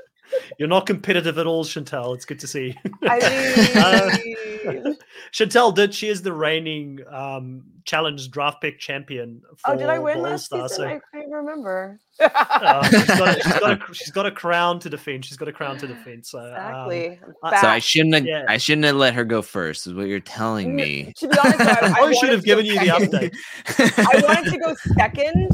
[0.58, 2.14] You're not competitive at all, Chantal.
[2.14, 2.78] It's good to see.
[3.04, 4.20] I
[4.66, 4.88] mean...
[4.88, 4.94] uh,
[5.32, 5.94] Chantal did.
[5.94, 9.42] She is the reigning um, challenge draft pick champion.
[9.66, 10.70] oh, did I win last season?
[10.70, 10.86] So...
[10.86, 12.00] I can't remember.
[12.20, 15.26] uh, she's, got a, she's, got a, she's, got a, crown to defend.
[15.26, 16.26] She's got a crown to defend.
[16.26, 17.20] So um, exactly.
[17.44, 18.14] Um, so I shouldn't.
[18.14, 18.46] Have, yeah.
[18.48, 19.88] I shouldn't have let her go first.
[19.88, 21.14] Is what you're telling me.
[21.18, 23.12] To be honest, I, I should have given you second.
[23.12, 24.16] the update.
[24.16, 25.50] I wanted to go second,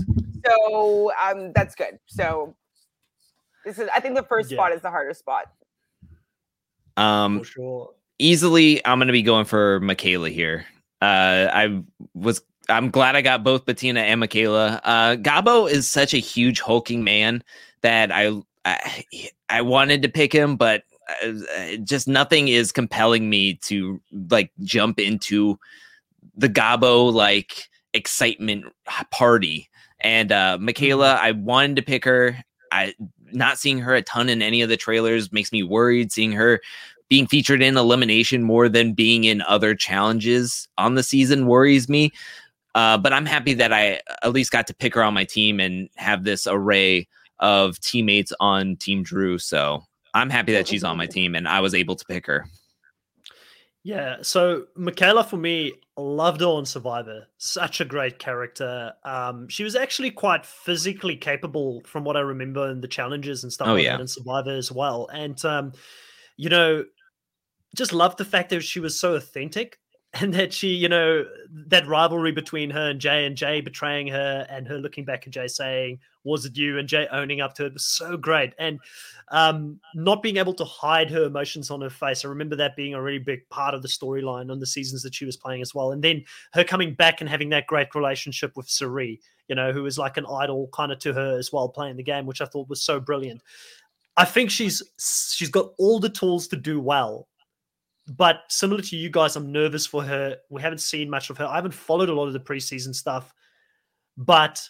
[0.45, 1.99] so um, that's good.
[2.07, 2.56] So
[3.64, 4.57] this is I think the first yeah.
[4.57, 5.45] spot is the harder spot.
[6.98, 7.90] Um for sure.
[8.20, 10.66] Easily I'm gonna be going for Michaela here.
[11.02, 14.82] Uh I was I'm glad I got both Bettina and Michaela.
[14.84, 17.44] Uh Gabo is such a huge hulking man
[17.82, 18.32] that I
[18.64, 19.04] I,
[19.50, 20.84] I wanted to pick him, but
[21.24, 25.60] uh, just nothing is compelling me to like jump into
[26.36, 28.66] the Gabo like excitement
[29.12, 29.70] party.
[30.00, 31.26] And uh Michaela, mm-hmm.
[31.26, 32.38] I wanted to pick her.
[32.72, 32.94] I
[33.32, 36.12] not seeing her a ton in any of the trailers makes me worried.
[36.12, 36.62] Seeing her
[37.10, 42.11] being featured in elimination more than being in other challenges on the season worries me.
[42.73, 45.60] Uh, but I'm happy that I at least got to pick her on my team
[45.60, 47.07] and have this array
[47.40, 49.38] of teammates on Team Drew.
[49.38, 49.84] So
[50.14, 52.45] I'm happy that she's on my team and I was able to pick her.
[53.84, 54.18] Yeah.
[54.23, 57.27] So Michaela, for me, loved her on Survivor.
[57.38, 58.94] Such a great character.
[59.03, 63.53] Um, she was actually quite physically capable, from what I remember in the challenges and
[63.53, 63.91] stuff oh, like yeah.
[63.91, 65.07] that in Survivor as well.
[65.14, 65.73] And um,
[66.36, 66.84] you know,
[67.76, 69.80] just loved the fact that she was so authentic
[70.14, 71.26] and that she, you know,
[71.68, 75.34] that rivalry between her and Jay and Jay betraying her and her looking back at
[75.34, 76.80] Jay saying, Was it you?
[76.80, 78.54] and Jay owning up to it was so great.
[78.58, 78.80] And
[79.30, 82.24] um, not being able to hide her emotions on her face.
[82.24, 85.16] I remember that being a really big part of the storyline on the seasons that
[85.16, 85.92] she was playing as well.
[85.92, 86.24] And then
[86.54, 90.18] her coming back and having that great relationship with Cirie, you know, who was like
[90.18, 92.84] an idol kind of to her as well playing the game, which I thought was
[92.84, 93.42] so brilliant.
[94.18, 94.82] I think she's
[95.34, 97.28] she's got all the tools to do well.
[98.07, 100.38] But similar to you guys, I'm nervous for her.
[100.49, 101.45] We haven't seen much of her.
[101.45, 103.34] I haven't followed a lot of the preseason stuff.
[104.18, 104.61] but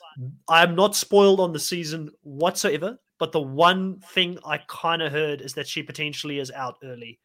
[0.48, 2.98] I'm not spoiled on the season whatsoever.
[3.18, 7.20] But the one thing I kind of heard is that she potentially is out early.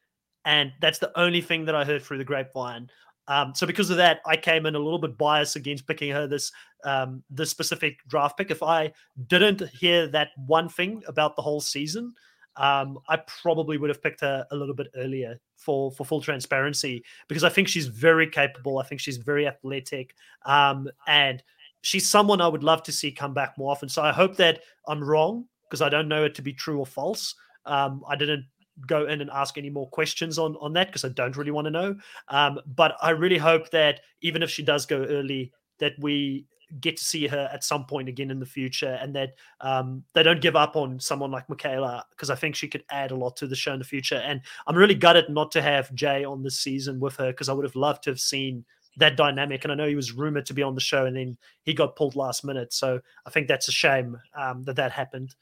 [0.44, 2.88] And that's the only thing that I heard through the grapevine.
[3.26, 6.26] Um, so because of that, I came in a little bit biased against picking her
[6.26, 6.52] this
[6.84, 8.50] um, this specific draft pick.
[8.50, 8.92] If I
[9.26, 12.12] didn't hear that one thing about the whole season,
[12.56, 17.05] um, I probably would have picked her a little bit earlier for for full transparency
[17.28, 18.78] because I think she's very capable.
[18.78, 20.14] I think she's very athletic,
[20.44, 21.43] um, and
[21.82, 23.89] she's someone I would love to see come back more often.
[23.89, 26.86] So I hope that I'm wrong because I don't know it to be true or
[26.86, 27.35] false.
[27.66, 28.47] Um, I didn't
[28.86, 31.66] go in and ask any more questions on on that because I don't really want
[31.66, 31.97] to know.
[32.28, 36.47] Um, but I really hope that even if she does go early, that we
[36.80, 40.22] get to see her at some point again in the future, and that um, they
[40.22, 43.36] don't give up on someone like Michaela because I think she could add a lot
[43.38, 44.16] to the show in the future.
[44.16, 47.52] And I'm really gutted not to have Jay on this season with her because I
[47.52, 48.64] would have loved to have seen
[48.97, 49.64] that dynamic.
[49.64, 51.97] And I know he was rumored to be on the show, and then he got
[51.97, 52.72] pulled last minute.
[52.72, 55.34] So I think that's a shame um, that that happened.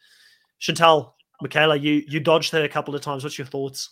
[0.59, 3.25] Chantal, Michaela, you you dodged her a couple of times.
[3.25, 3.91] What's your thoughts?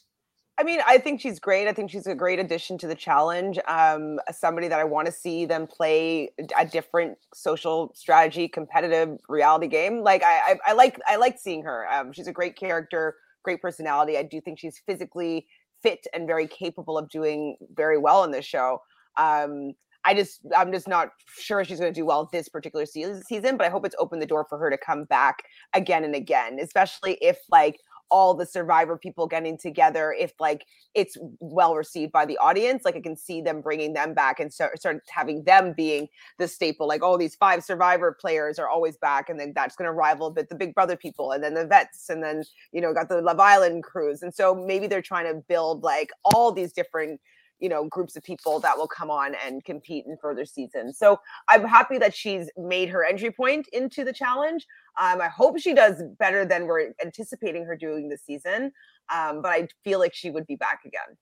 [0.59, 1.69] I mean, I think she's great.
[1.69, 3.59] I think she's a great addition to the challenge.
[3.69, 9.67] Um, somebody that I want to see them play a different social strategy, competitive reality
[9.67, 10.03] game.
[10.03, 11.87] Like I, I, I like, I like seeing her.
[11.93, 14.17] Um, she's a great character, great personality.
[14.17, 15.47] I do think she's physically
[15.83, 18.81] fit and very capable of doing very well in this show.
[19.19, 19.73] Um,
[20.07, 23.67] I just I'm just not sure she's going to do well this particular season, but
[23.67, 25.43] I hope it's opened the door for her to come back
[25.75, 27.81] again and again, especially if like
[28.11, 30.65] all the survivor people getting together if like
[30.95, 34.53] it's well received by the audience like i can see them bringing them back and
[34.53, 36.09] start, start having them being
[36.39, 39.87] the staple like oh these five survivor players are always back and then that's going
[39.87, 42.43] to rival a bit the big brother people and then the vets and then
[42.73, 46.11] you know got the love island crews and so maybe they're trying to build like
[46.25, 47.21] all these different
[47.61, 50.99] you know groups of people that will come on and compete in further seasons.
[50.99, 54.67] So i'm happy that she's made her entry point into the challenge.
[55.01, 58.73] Um, i hope she does better than we're anticipating her doing this season
[59.15, 61.17] um, but i feel like she would be back again.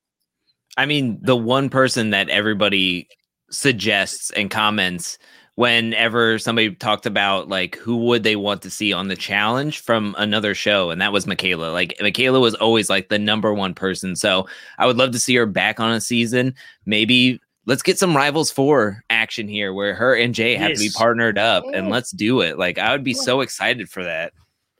[0.76, 3.08] I mean the one person that everybody
[3.50, 5.18] suggests and comments
[5.56, 10.14] whenever somebody talked about like who would they want to see on the challenge from
[10.18, 11.70] another show and that was Michaela.
[11.70, 14.16] Like Michaela was always like the number one person.
[14.16, 14.48] So
[14.78, 16.54] I would love to see her back on a season.
[16.86, 20.78] Maybe let's get some rivals for action here where her and Jay have yes.
[20.78, 22.58] to be partnered up and let's do it.
[22.58, 24.32] Like I would be so excited for that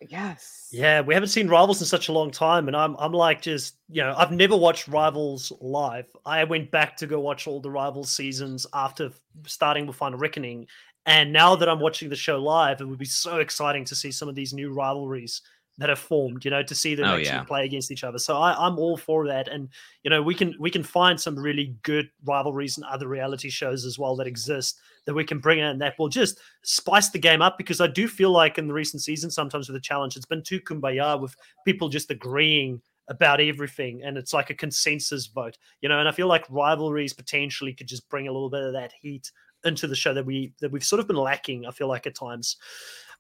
[0.08, 3.40] yes yeah, we haven't seen Rivals in such a long time, and I'm I'm like
[3.40, 6.06] just you know I've never watched Rivals live.
[6.26, 9.10] I went back to go watch all the Rivals seasons after
[9.46, 10.66] starting with Final Reckoning,
[11.06, 14.10] and now that I'm watching the show live, it would be so exciting to see
[14.10, 15.42] some of these new rivalries
[15.78, 17.42] that have formed, you know, to see them oh, actually yeah.
[17.42, 18.18] play against each other.
[18.18, 19.48] So I, I'm all for that.
[19.48, 19.68] And,
[20.02, 23.84] you know, we can we can find some really good rivalries and other reality shows
[23.84, 27.42] as well that exist that we can bring in that will just spice the game
[27.42, 30.26] up because I do feel like in the recent season, sometimes with the challenge, it's
[30.26, 31.34] been too kumbaya with
[31.64, 36.12] people just agreeing about everything and it's like a consensus vote, you know, and I
[36.12, 39.30] feel like rivalries potentially could just bring a little bit of that heat
[39.64, 42.14] into the show that we that we've sort of been lacking, I feel like at
[42.14, 42.56] times.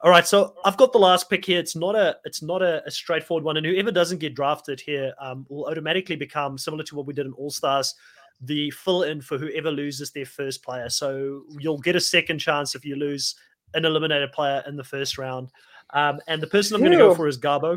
[0.00, 1.58] All right, so I've got the last pick here.
[1.58, 5.14] It's not a it's not a, a straightforward one, and whoever doesn't get drafted here
[5.20, 7.94] um, will automatically become similar to what we did in All Stars,
[8.40, 10.88] the fill in for whoever loses their first player.
[10.88, 13.34] So you'll get a second chance if you lose
[13.74, 15.50] an eliminated player in the first round.
[15.92, 17.76] Um, and the person I'm going to go for is Gabo.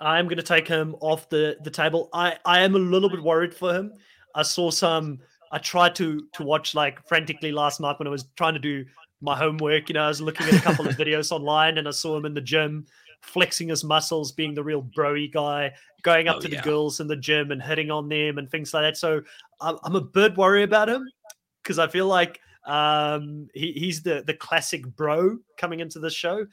[0.00, 2.08] I'm going to take him off the the table.
[2.12, 3.92] I I am a little bit worried for him.
[4.34, 5.20] I saw some.
[5.50, 8.84] I tried to to watch like frantically last night when I was trying to do
[9.20, 9.88] my homework.
[9.88, 12.24] You know, I was looking at a couple of videos online and I saw him
[12.24, 12.86] in the gym
[13.20, 15.72] flexing his muscles, being the real broy guy,
[16.02, 16.60] going up oh, to yeah.
[16.60, 18.96] the girls in the gym and hitting on them and things like that.
[18.96, 19.22] So
[19.60, 21.08] I'm, I'm a bit worried about him
[21.62, 26.46] because I feel like um, he, he's the the classic bro coming into the show.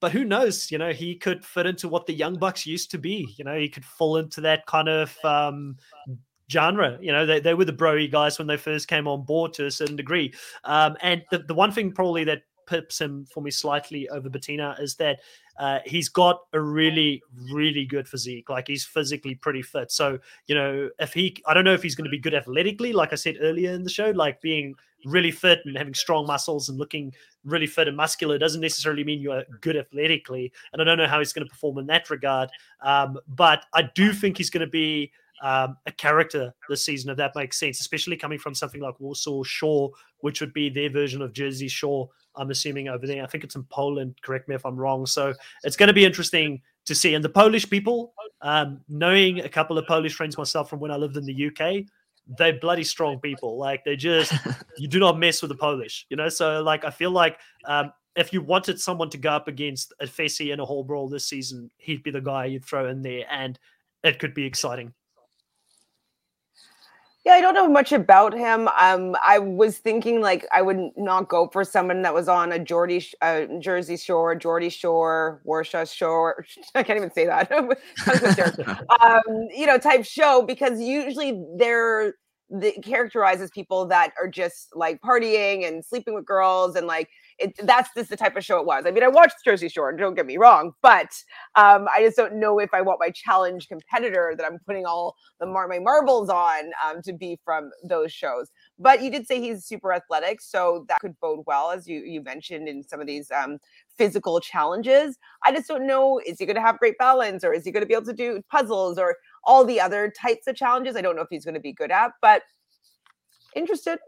[0.00, 0.72] But who knows?
[0.72, 3.32] You know, he could fit into what the Young Bucks used to be.
[3.36, 5.76] You know, he could fall into that kind of um,
[6.50, 6.98] genre.
[7.00, 9.66] You know, they, they were the broy guys when they first came on board to
[9.66, 10.32] a certain degree.
[10.64, 14.76] Um, and the, the one thing probably that pips him for me slightly over Bettina
[14.78, 15.20] is that
[15.58, 17.22] uh, he's got a really,
[17.52, 18.48] really good physique.
[18.48, 19.92] Like he's physically pretty fit.
[19.92, 22.92] So, you know, if he, I don't know if he's going to be good athletically,
[22.92, 26.68] like I said earlier in the show, like being really fit and having strong muscles
[26.68, 27.12] and looking
[27.44, 30.52] really fit and muscular doesn't necessarily mean you're good athletically.
[30.72, 32.50] And I don't know how he's going to perform in that regard.
[32.80, 35.12] Um, but I do think he's going to be
[35.42, 39.42] um, a character this season, if that makes sense, especially coming from something like Warsaw
[39.42, 42.08] Shore, which would be their version of Jersey Shore.
[42.36, 43.22] I'm assuming over there.
[43.22, 44.16] I think it's in Poland.
[44.22, 45.06] Correct me if I'm wrong.
[45.06, 47.14] So it's going to be interesting to see.
[47.14, 50.96] And the Polish people, um, knowing a couple of Polish friends myself from when I
[50.96, 51.84] lived in the UK,
[52.38, 53.58] they're bloody strong people.
[53.58, 54.32] Like they just
[54.78, 56.28] you do not mess with the Polish, you know.
[56.28, 60.06] So like I feel like um, if you wanted someone to go up against a
[60.06, 63.24] Fessy in a hall brawl this season, he'd be the guy you'd throw in there,
[63.30, 63.58] and
[64.04, 64.92] it could be exciting.
[67.24, 68.66] Yeah, I don't know much about him.
[68.76, 72.58] Um, I was thinking like I would not go for someone that was on a
[72.58, 76.44] Geordie, uh, Jersey Shore, Geordie Shore, Warsaw Shore.
[76.74, 77.52] I can't even say that.
[79.00, 79.22] um,
[79.54, 82.14] you know, type show because usually they're
[82.50, 87.54] the characterizes people that are just like partying and sleeping with girls and like it,
[87.64, 88.84] that's just the type of show it was.
[88.86, 91.10] I mean, I watched Jersey Shore, don't get me wrong, but
[91.54, 95.16] um, I just don't know if I want my challenge competitor that I'm putting all
[95.40, 98.50] the mar- my marbles on um, to be from those shows.
[98.78, 102.22] But you did say he's super athletic, so that could bode well, as you you
[102.22, 103.58] mentioned in some of these um,
[103.96, 105.18] physical challenges.
[105.44, 107.82] I just don't know is he going to have great balance, or is he going
[107.82, 110.96] to be able to do puzzles, or all the other types of challenges?
[110.96, 112.42] I don't know if he's going to be good at, but
[113.54, 113.98] interested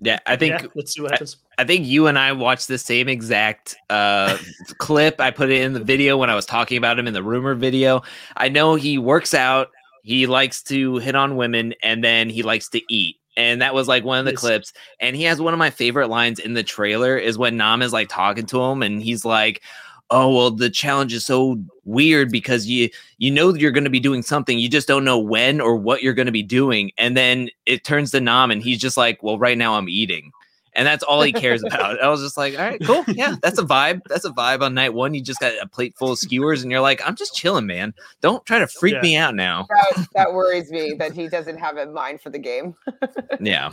[0.00, 1.36] yeah, I think yeah, let's see what happens.
[1.58, 4.38] I, I, think you and I watched the same exact uh,
[4.78, 5.20] clip.
[5.20, 7.54] I put it in the video when I was talking about him in the rumor
[7.54, 8.02] video.
[8.36, 9.70] I know he works out,
[10.02, 13.16] he likes to hit on women, and then he likes to eat.
[13.36, 14.40] And that was like one of the yes.
[14.40, 14.72] clips.
[15.00, 17.92] And he has one of my favorite lines in the trailer is when Nam is
[17.92, 19.62] like talking to him and he's like,
[20.10, 24.00] oh well the challenge is so weird because you you know you're going to be
[24.00, 27.16] doing something you just don't know when or what you're going to be doing and
[27.16, 30.32] then it turns to nam and he's just like well right now i'm eating.
[30.72, 32.00] And that's all he cares about.
[32.00, 33.04] I was just like all right cool.
[33.08, 34.02] Yeah that's a vibe.
[34.06, 35.14] That's a vibe on night one.
[35.14, 37.92] You just got a plate full of skewers and you're like i'm just chilling man.
[38.20, 39.00] Don't try to freak yeah.
[39.00, 39.66] me out now.
[39.68, 42.76] That, that worries me that he doesn't have a mind for the game.
[43.40, 43.72] Yeah.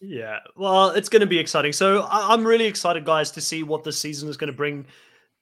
[0.00, 1.72] Yeah, well, it's going to be exciting.
[1.72, 4.86] So I'm really excited, guys, to see what this season is going to bring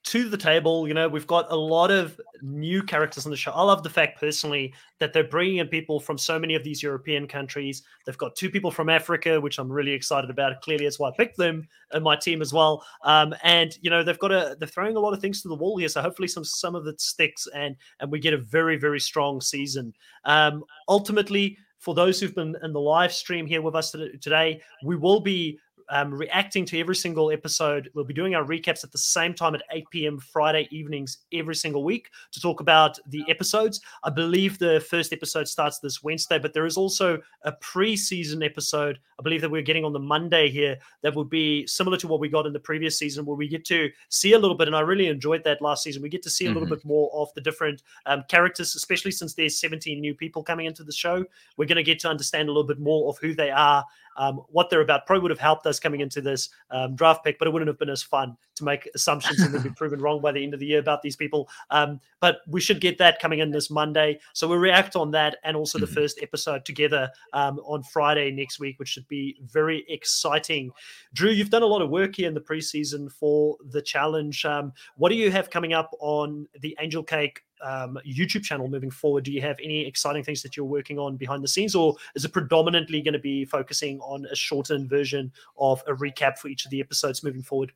[0.05, 0.87] to the table.
[0.87, 3.51] You know, we've got a lot of new characters on the show.
[3.51, 6.81] I love the fact personally that they're bringing in people from so many of these
[6.81, 7.83] European countries.
[8.05, 10.61] They've got two people from Africa, which I'm really excited about.
[10.61, 12.85] Clearly, that's why I picked them and my team as well.
[13.03, 15.55] Um, and you know, they've got a they're throwing a lot of things to the
[15.55, 15.89] wall here.
[15.89, 19.41] So hopefully, some some of it sticks and and we get a very very strong
[19.41, 19.93] season.
[20.25, 21.57] Um, ultimately.
[21.79, 25.59] For those who've been in the live stream here with us today, we will be
[25.89, 27.89] um, reacting to every single episode.
[27.93, 30.19] We'll be doing our recaps at the same time at 8 p.m.
[30.19, 33.81] Friday evenings every single week to talk about the episodes.
[34.03, 38.99] I believe the first episode starts this Wednesday, but there is also a pre-season episode.
[39.19, 42.19] I believe that we're getting on the Monday here that will be similar to what
[42.19, 44.67] we got in the previous season, where we get to see a little bit.
[44.67, 46.01] And I really enjoyed that last season.
[46.01, 46.59] We get to see a mm-hmm.
[46.59, 50.65] little bit more of the different um, characters, especially since there's 17 new people coming
[50.65, 51.25] into the show.
[51.55, 53.85] We're going to get to understand a little bit more of who they are
[54.17, 55.05] um, what they're about.
[55.05, 57.79] Probably would have helped us coming into this um, draft pick, but it wouldn't have
[57.79, 60.59] been as fun to make assumptions and then be proven wrong by the end of
[60.59, 61.49] the year about these people.
[61.69, 64.19] Um, but we should get that coming in this Monday.
[64.33, 65.95] So we'll react on that and also the mm-hmm.
[65.95, 70.71] first episode together um, on Friday next week, which should be very exciting.
[71.13, 74.45] Drew, you've done a lot of work here in the preseason for the challenge.
[74.45, 78.91] Um, what do you have coming up on the Angel Cake um, YouTube channel moving
[78.91, 79.23] forward?
[79.23, 82.25] Do you have any exciting things that you're working on behind the scenes, or is
[82.25, 86.65] it predominantly going to be focusing on a shortened version of a recap for each
[86.65, 87.71] of the episodes moving forward?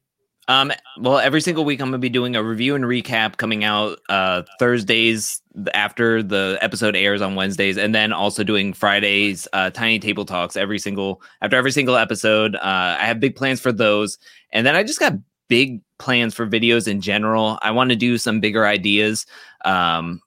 [0.48, 4.00] Um, well, every single week I'm gonna be doing a review and recap coming out
[4.10, 5.42] uh, Thursdays
[5.74, 10.56] after the episode airs on Wednesdays, and then also doing Fridays uh, tiny table talks
[10.58, 12.56] every single after every single episode.
[12.56, 14.18] Uh, I have big plans for those,
[14.52, 15.14] and then I just got
[15.48, 17.60] big plans for videos in general.
[17.62, 19.26] I want to do some bigger ideas.
[19.64, 20.22] Um,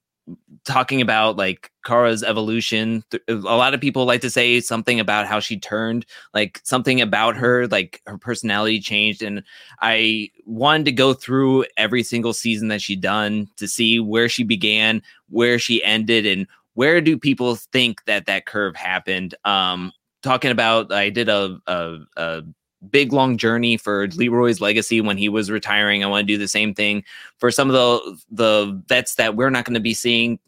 [0.64, 3.04] talking about like Cara's evolution.
[3.28, 7.36] A lot of people like to say something about how she turned, like something about
[7.36, 9.22] her, like her personality changed.
[9.22, 9.42] And
[9.80, 14.42] I wanted to go through every single season that she done to see where she
[14.42, 19.34] began, where she ended, and where do people think that that curve happened.
[19.44, 22.42] Um, talking about, I did a, a, a
[22.90, 26.02] big long journey for Leroy's legacy when he was retiring.
[26.02, 27.04] I want to do the same thing
[27.38, 30.38] for some of the the vets that we're not going to be seeing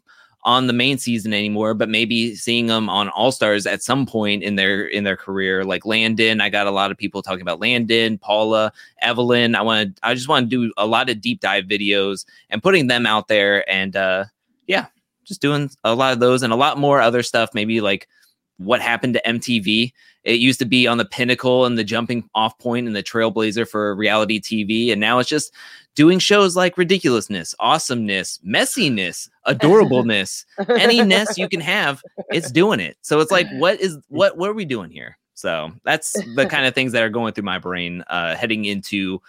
[0.47, 4.43] on the main season anymore, but maybe seeing them on All Stars at some point
[4.43, 6.39] in their in their career, like Landon.
[6.39, 9.55] I got a lot of people talking about Landon, Paula, Evelyn.
[9.55, 12.63] I want to I just want to do a lot of deep dive videos and
[12.63, 14.23] putting them out there and uh
[14.67, 14.85] yeah,
[15.25, 18.07] just doing a lot of those and a lot more other stuff, maybe like
[18.55, 19.91] what happened to MTV.
[20.27, 23.65] It used to be on the pinnacle and the jumping off point and the trailblazer
[23.65, 24.91] for reality TV.
[24.91, 25.53] And now it's just
[25.95, 32.97] doing shows like ridiculousness, awesomeness, messiness, adorableness, any ness you can have, it's doing it.
[33.01, 35.17] So it's like, what is what what are we doing here?
[35.33, 39.21] So that's the kind of things that are going through my brain uh heading into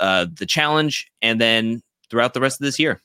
[0.00, 3.00] uh the challenge and then throughout the rest of this year.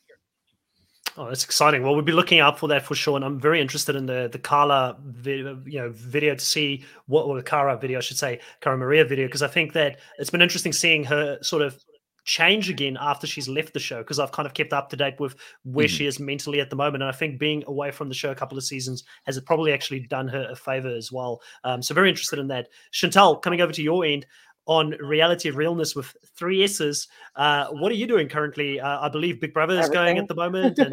[1.17, 1.81] Oh, that's exciting.
[1.81, 3.15] Well, we'll be looking out for that for sure.
[3.15, 7.23] And I'm very interested in the the Carla video, you know, video to see what
[7.23, 10.29] or the Cara video, I should say, Cara Maria video, because I think that it's
[10.29, 11.83] been interesting seeing her sort of
[12.27, 15.17] change again after she's left the show because I've kind of kept up to date
[15.17, 15.95] with where mm-hmm.
[15.95, 17.01] she is mentally at the moment.
[17.01, 20.01] And I think being away from the show a couple of seasons has probably actually
[20.01, 21.41] done her a favor as well.
[21.63, 22.67] Um, so very interested in that.
[22.91, 24.27] Chantal, coming over to your end,
[24.67, 27.07] on reality of realness with three S's.
[27.35, 28.79] Uh, what are you doing currently?
[28.79, 30.77] Uh, I believe Big Brother is going at the moment.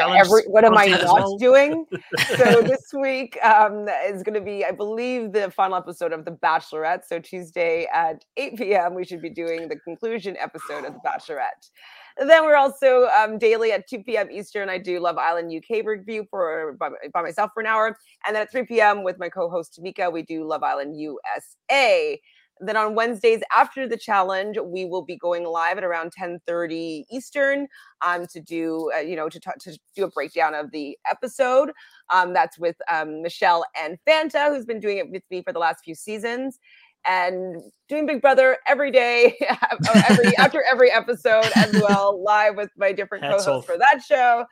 [0.00, 1.36] And Every, what am I not well?
[1.36, 1.86] doing?
[2.36, 6.32] so this week um, is going to be, I believe, the final episode of The
[6.32, 7.04] Bachelorette.
[7.06, 11.70] So Tuesday at 8 p.m., we should be doing the conclusion episode of The Bachelorette.
[12.18, 14.30] And then we're also um, daily at 2 p.m.
[14.30, 14.68] Eastern.
[14.68, 17.96] I do Love Island UK review for by, by myself for an hour.
[18.26, 19.02] And then at 3 p.m.
[19.02, 22.20] with my co-host Tamika, we do Love Island USA.
[22.60, 27.66] Then on Wednesdays after the challenge, we will be going live at around 10:30 Eastern
[28.02, 31.72] um, to do uh, you know to, to do a breakdown of the episode.
[32.10, 35.58] Um, that's with um, Michelle and Fanta, who's been doing it with me for the
[35.58, 36.58] last few seasons,
[37.06, 39.36] and doing Big Brother every day,
[40.08, 43.74] every after every episode as well, live with my different Hats co-hosts off.
[43.74, 44.44] for that show.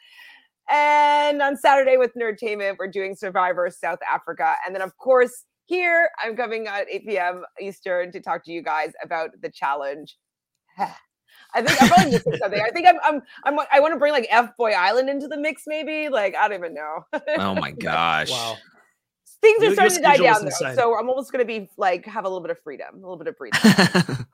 [0.70, 6.09] And on Saturday with Nerdtainment, we're doing Survivor South Africa, and then of course here,
[6.23, 7.45] I'm coming at 8 p.m.
[7.61, 10.17] Eastern to talk to you guys about the challenge.
[10.79, 12.61] I think I'm probably missing something.
[12.61, 15.37] I think I'm, I'm, I'm, I want to bring like F Boy Island into the
[15.37, 16.09] mix, maybe.
[16.09, 17.05] Like, I don't even know.
[17.37, 18.31] oh my gosh.
[18.31, 18.57] Wow.
[19.43, 20.75] Things are starting to die down though.
[20.75, 23.19] So I'm almost going to be like, have a little bit of freedom, a little
[23.19, 23.61] bit of freedom.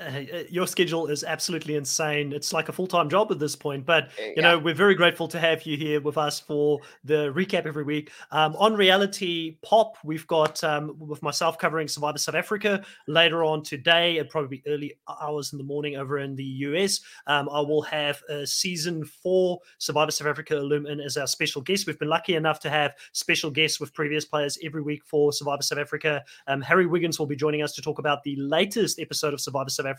[0.00, 2.32] uh, your schedule is absolutely insane.
[2.32, 3.84] It's like a full time job at this point.
[3.84, 4.42] But you yeah.
[4.42, 8.10] know, we're very grateful to have you here with us for the recap every week.
[8.30, 13.62] Um, on Reality Pop, we've got um, with myself covering Survivor South Africa later on
[13.62, 17.00] today, and probably early hours in the morning over in the US.
[17.26, 21.60] Um, I will have a season four Survivor South Africa alum in as our special
[21.60, 21.86] guest.
[21.86, 25.62] We've been lucky enough to have special guests with previous players every week for Survivor
[25.62, 26.24] South Africa.
[26.46, 29.70] Um, Harry Wiggins will be joining us to talk about the latest episode of Survivor
[29.70, 29.89] South Africa.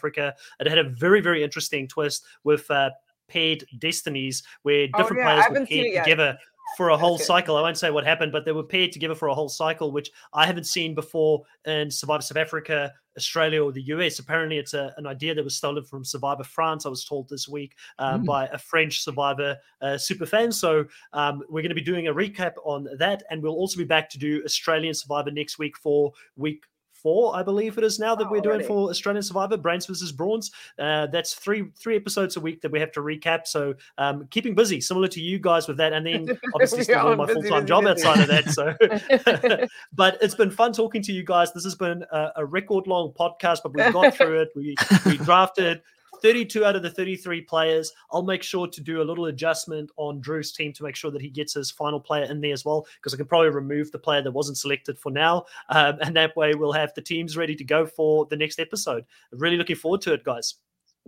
[0.60, 2.92] It had a very, very interesting twist with uh,
[3.28, 6.38] paired destinies where oh, different oh, yeah, players were paired together
[6.78, 7.58] for a whole cycle.
[7.58, 10.12] I won't say what happened, but they were paired together for a whole cycle, which
[10.34, 14.20] I haven't seen before in Survivor South Africa, Australia, or the US.
[14.20, 16.86] Apparently, it's a, an idea that was stolen from Survivor France.
[16.86, 18.26] I was told this week um, mm.
[18.26, 20.52] by a French Survivor uh, super fan.
[20.52, 23.84] So um, we're going to be doing a recap on that, and we'll also be
[23.84, 26.64] back to do Australian Survivor next week for week
[27.02, 30.12] four, I believe it is now that oh, we're doing for Australian Survivor, Brains versus
[30.12, 30.52] Brawns.
[30.80, 33.48] Uh, that's three three episodes a week that we have to recap.
[33.48, 37.18] So um, keeping busy, similar to you guys with that, and then obviously still doing
[37.18, 38.08] my full time job busy.
[38.08, 38.50] outside of that.
[38.50, 41.54] So, but it's been fun talking to you guys.
[41.54, 44.50] This has been a, a record long podcast, but we've got through it.
[44.56, 45.82] We we drafted
[46.22, 47.92] 32 out of the 33 players.
[48.12, 51.22] I'll make sure to do a little adjustment on Drew's team to make sure that
[51.22, 54.00] he gets his final player in there as well, because I can probably remove the
[54.00, 55.46] player that wasn't selected for now.
[55.70, 59.06] Um, and that way we'll have the teams ready to go for the next episode.
[59.32, 60.56] Really looking forward to it, guys.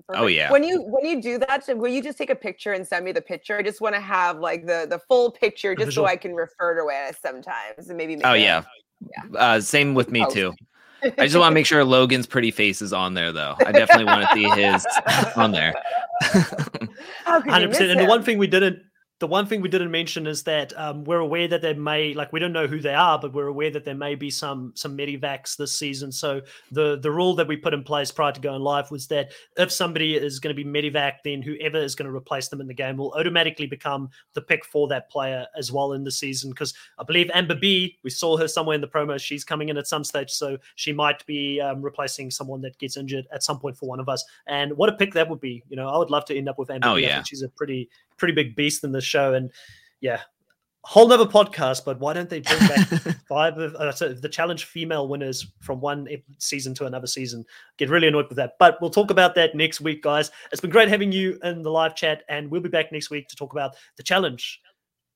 [0.08, 0.24] Perfect.
[0.24, 0.52] Oh yeah.
[0.52, 3.12] When you when you do that, will you just take a picture and send me
[3.12, 3.58] the picture?
[3.60, 6.76] I just want to have like the the full picture, just so I can refer
[6.76, 8.20] to it sometimes, and maybe.
[8.24, 8.64] oh yeah.
[9.02, 9.40] yeah.
[9.40, 10.52] Uh, same with me too.
[11.18, 13.56] I just want to make sure Logan's pretty face is on there, though.
[13.66, 14.86] I definitely want to see his
[15.36, 15.74] on there.
[17.26, 17.92] Hundred percent.
[17.92, 18.82] And the one thing we didn't
[19.24, 22.34] the one thing we didn't mention is that um, we're aware that there may like
[22.34, 24.98] we don't know who they are but we're aware that there may be some some
[24.98, 26.12] medivacs this season.
[26.12, 26.42] So
[26.74, 29.72] the the rule that we put in place prior to going live was that if
[29.72, 32.74] somebody is going to be medivac then whoever is going to replace them in the
[32.74, 36.50] game will automatically become the pick for that player as well in the season.
[36.50, 39.18] Because i believe amber b we saw her somewhere in the promo.
[39.18, 42.98] She's coming in at some stage so she might be um, replacing someone that gets
[42.98, 44.22] injured at some point for one of us.
[44.48, 45.64] And what a pick that would be.
[45.70, 47.04] You know i would love to end up with amber oh, b.
[47.04, 47.24] yeah.
[47.24, 47.90] she's a pretty
[48.24, 49.34] pretty big beast in the show.
[49.34, 49.52] And
[50.00, 50.22] yeah,
[50.86, 51.84] whole other podcast.
[51.84, 52.88] But why don't they bring back
[53.28, 57.44] five of uh, so the challenge female winners from one season to another season?
[57.78, 58.54] Get really annoyed with that.
[58.60, 60.32] But we'll talk about that next week, guys.
[60.54, 63.28] It's been great having you in the live chat, and we'll be back next week
[63.28, 64.62] to talk about the challenge,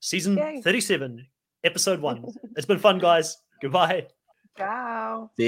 [0.01, 0.61] season Yay.
[0.61, 1.25] thirty-seven,
[1.63, 2.25] episode one.
[2.57, 3.37] it's been fun, guys.
[3.61, 4.07] Goodbye.
[4.57, 5.31] Ciao.
[5.37, 5.45] See ya.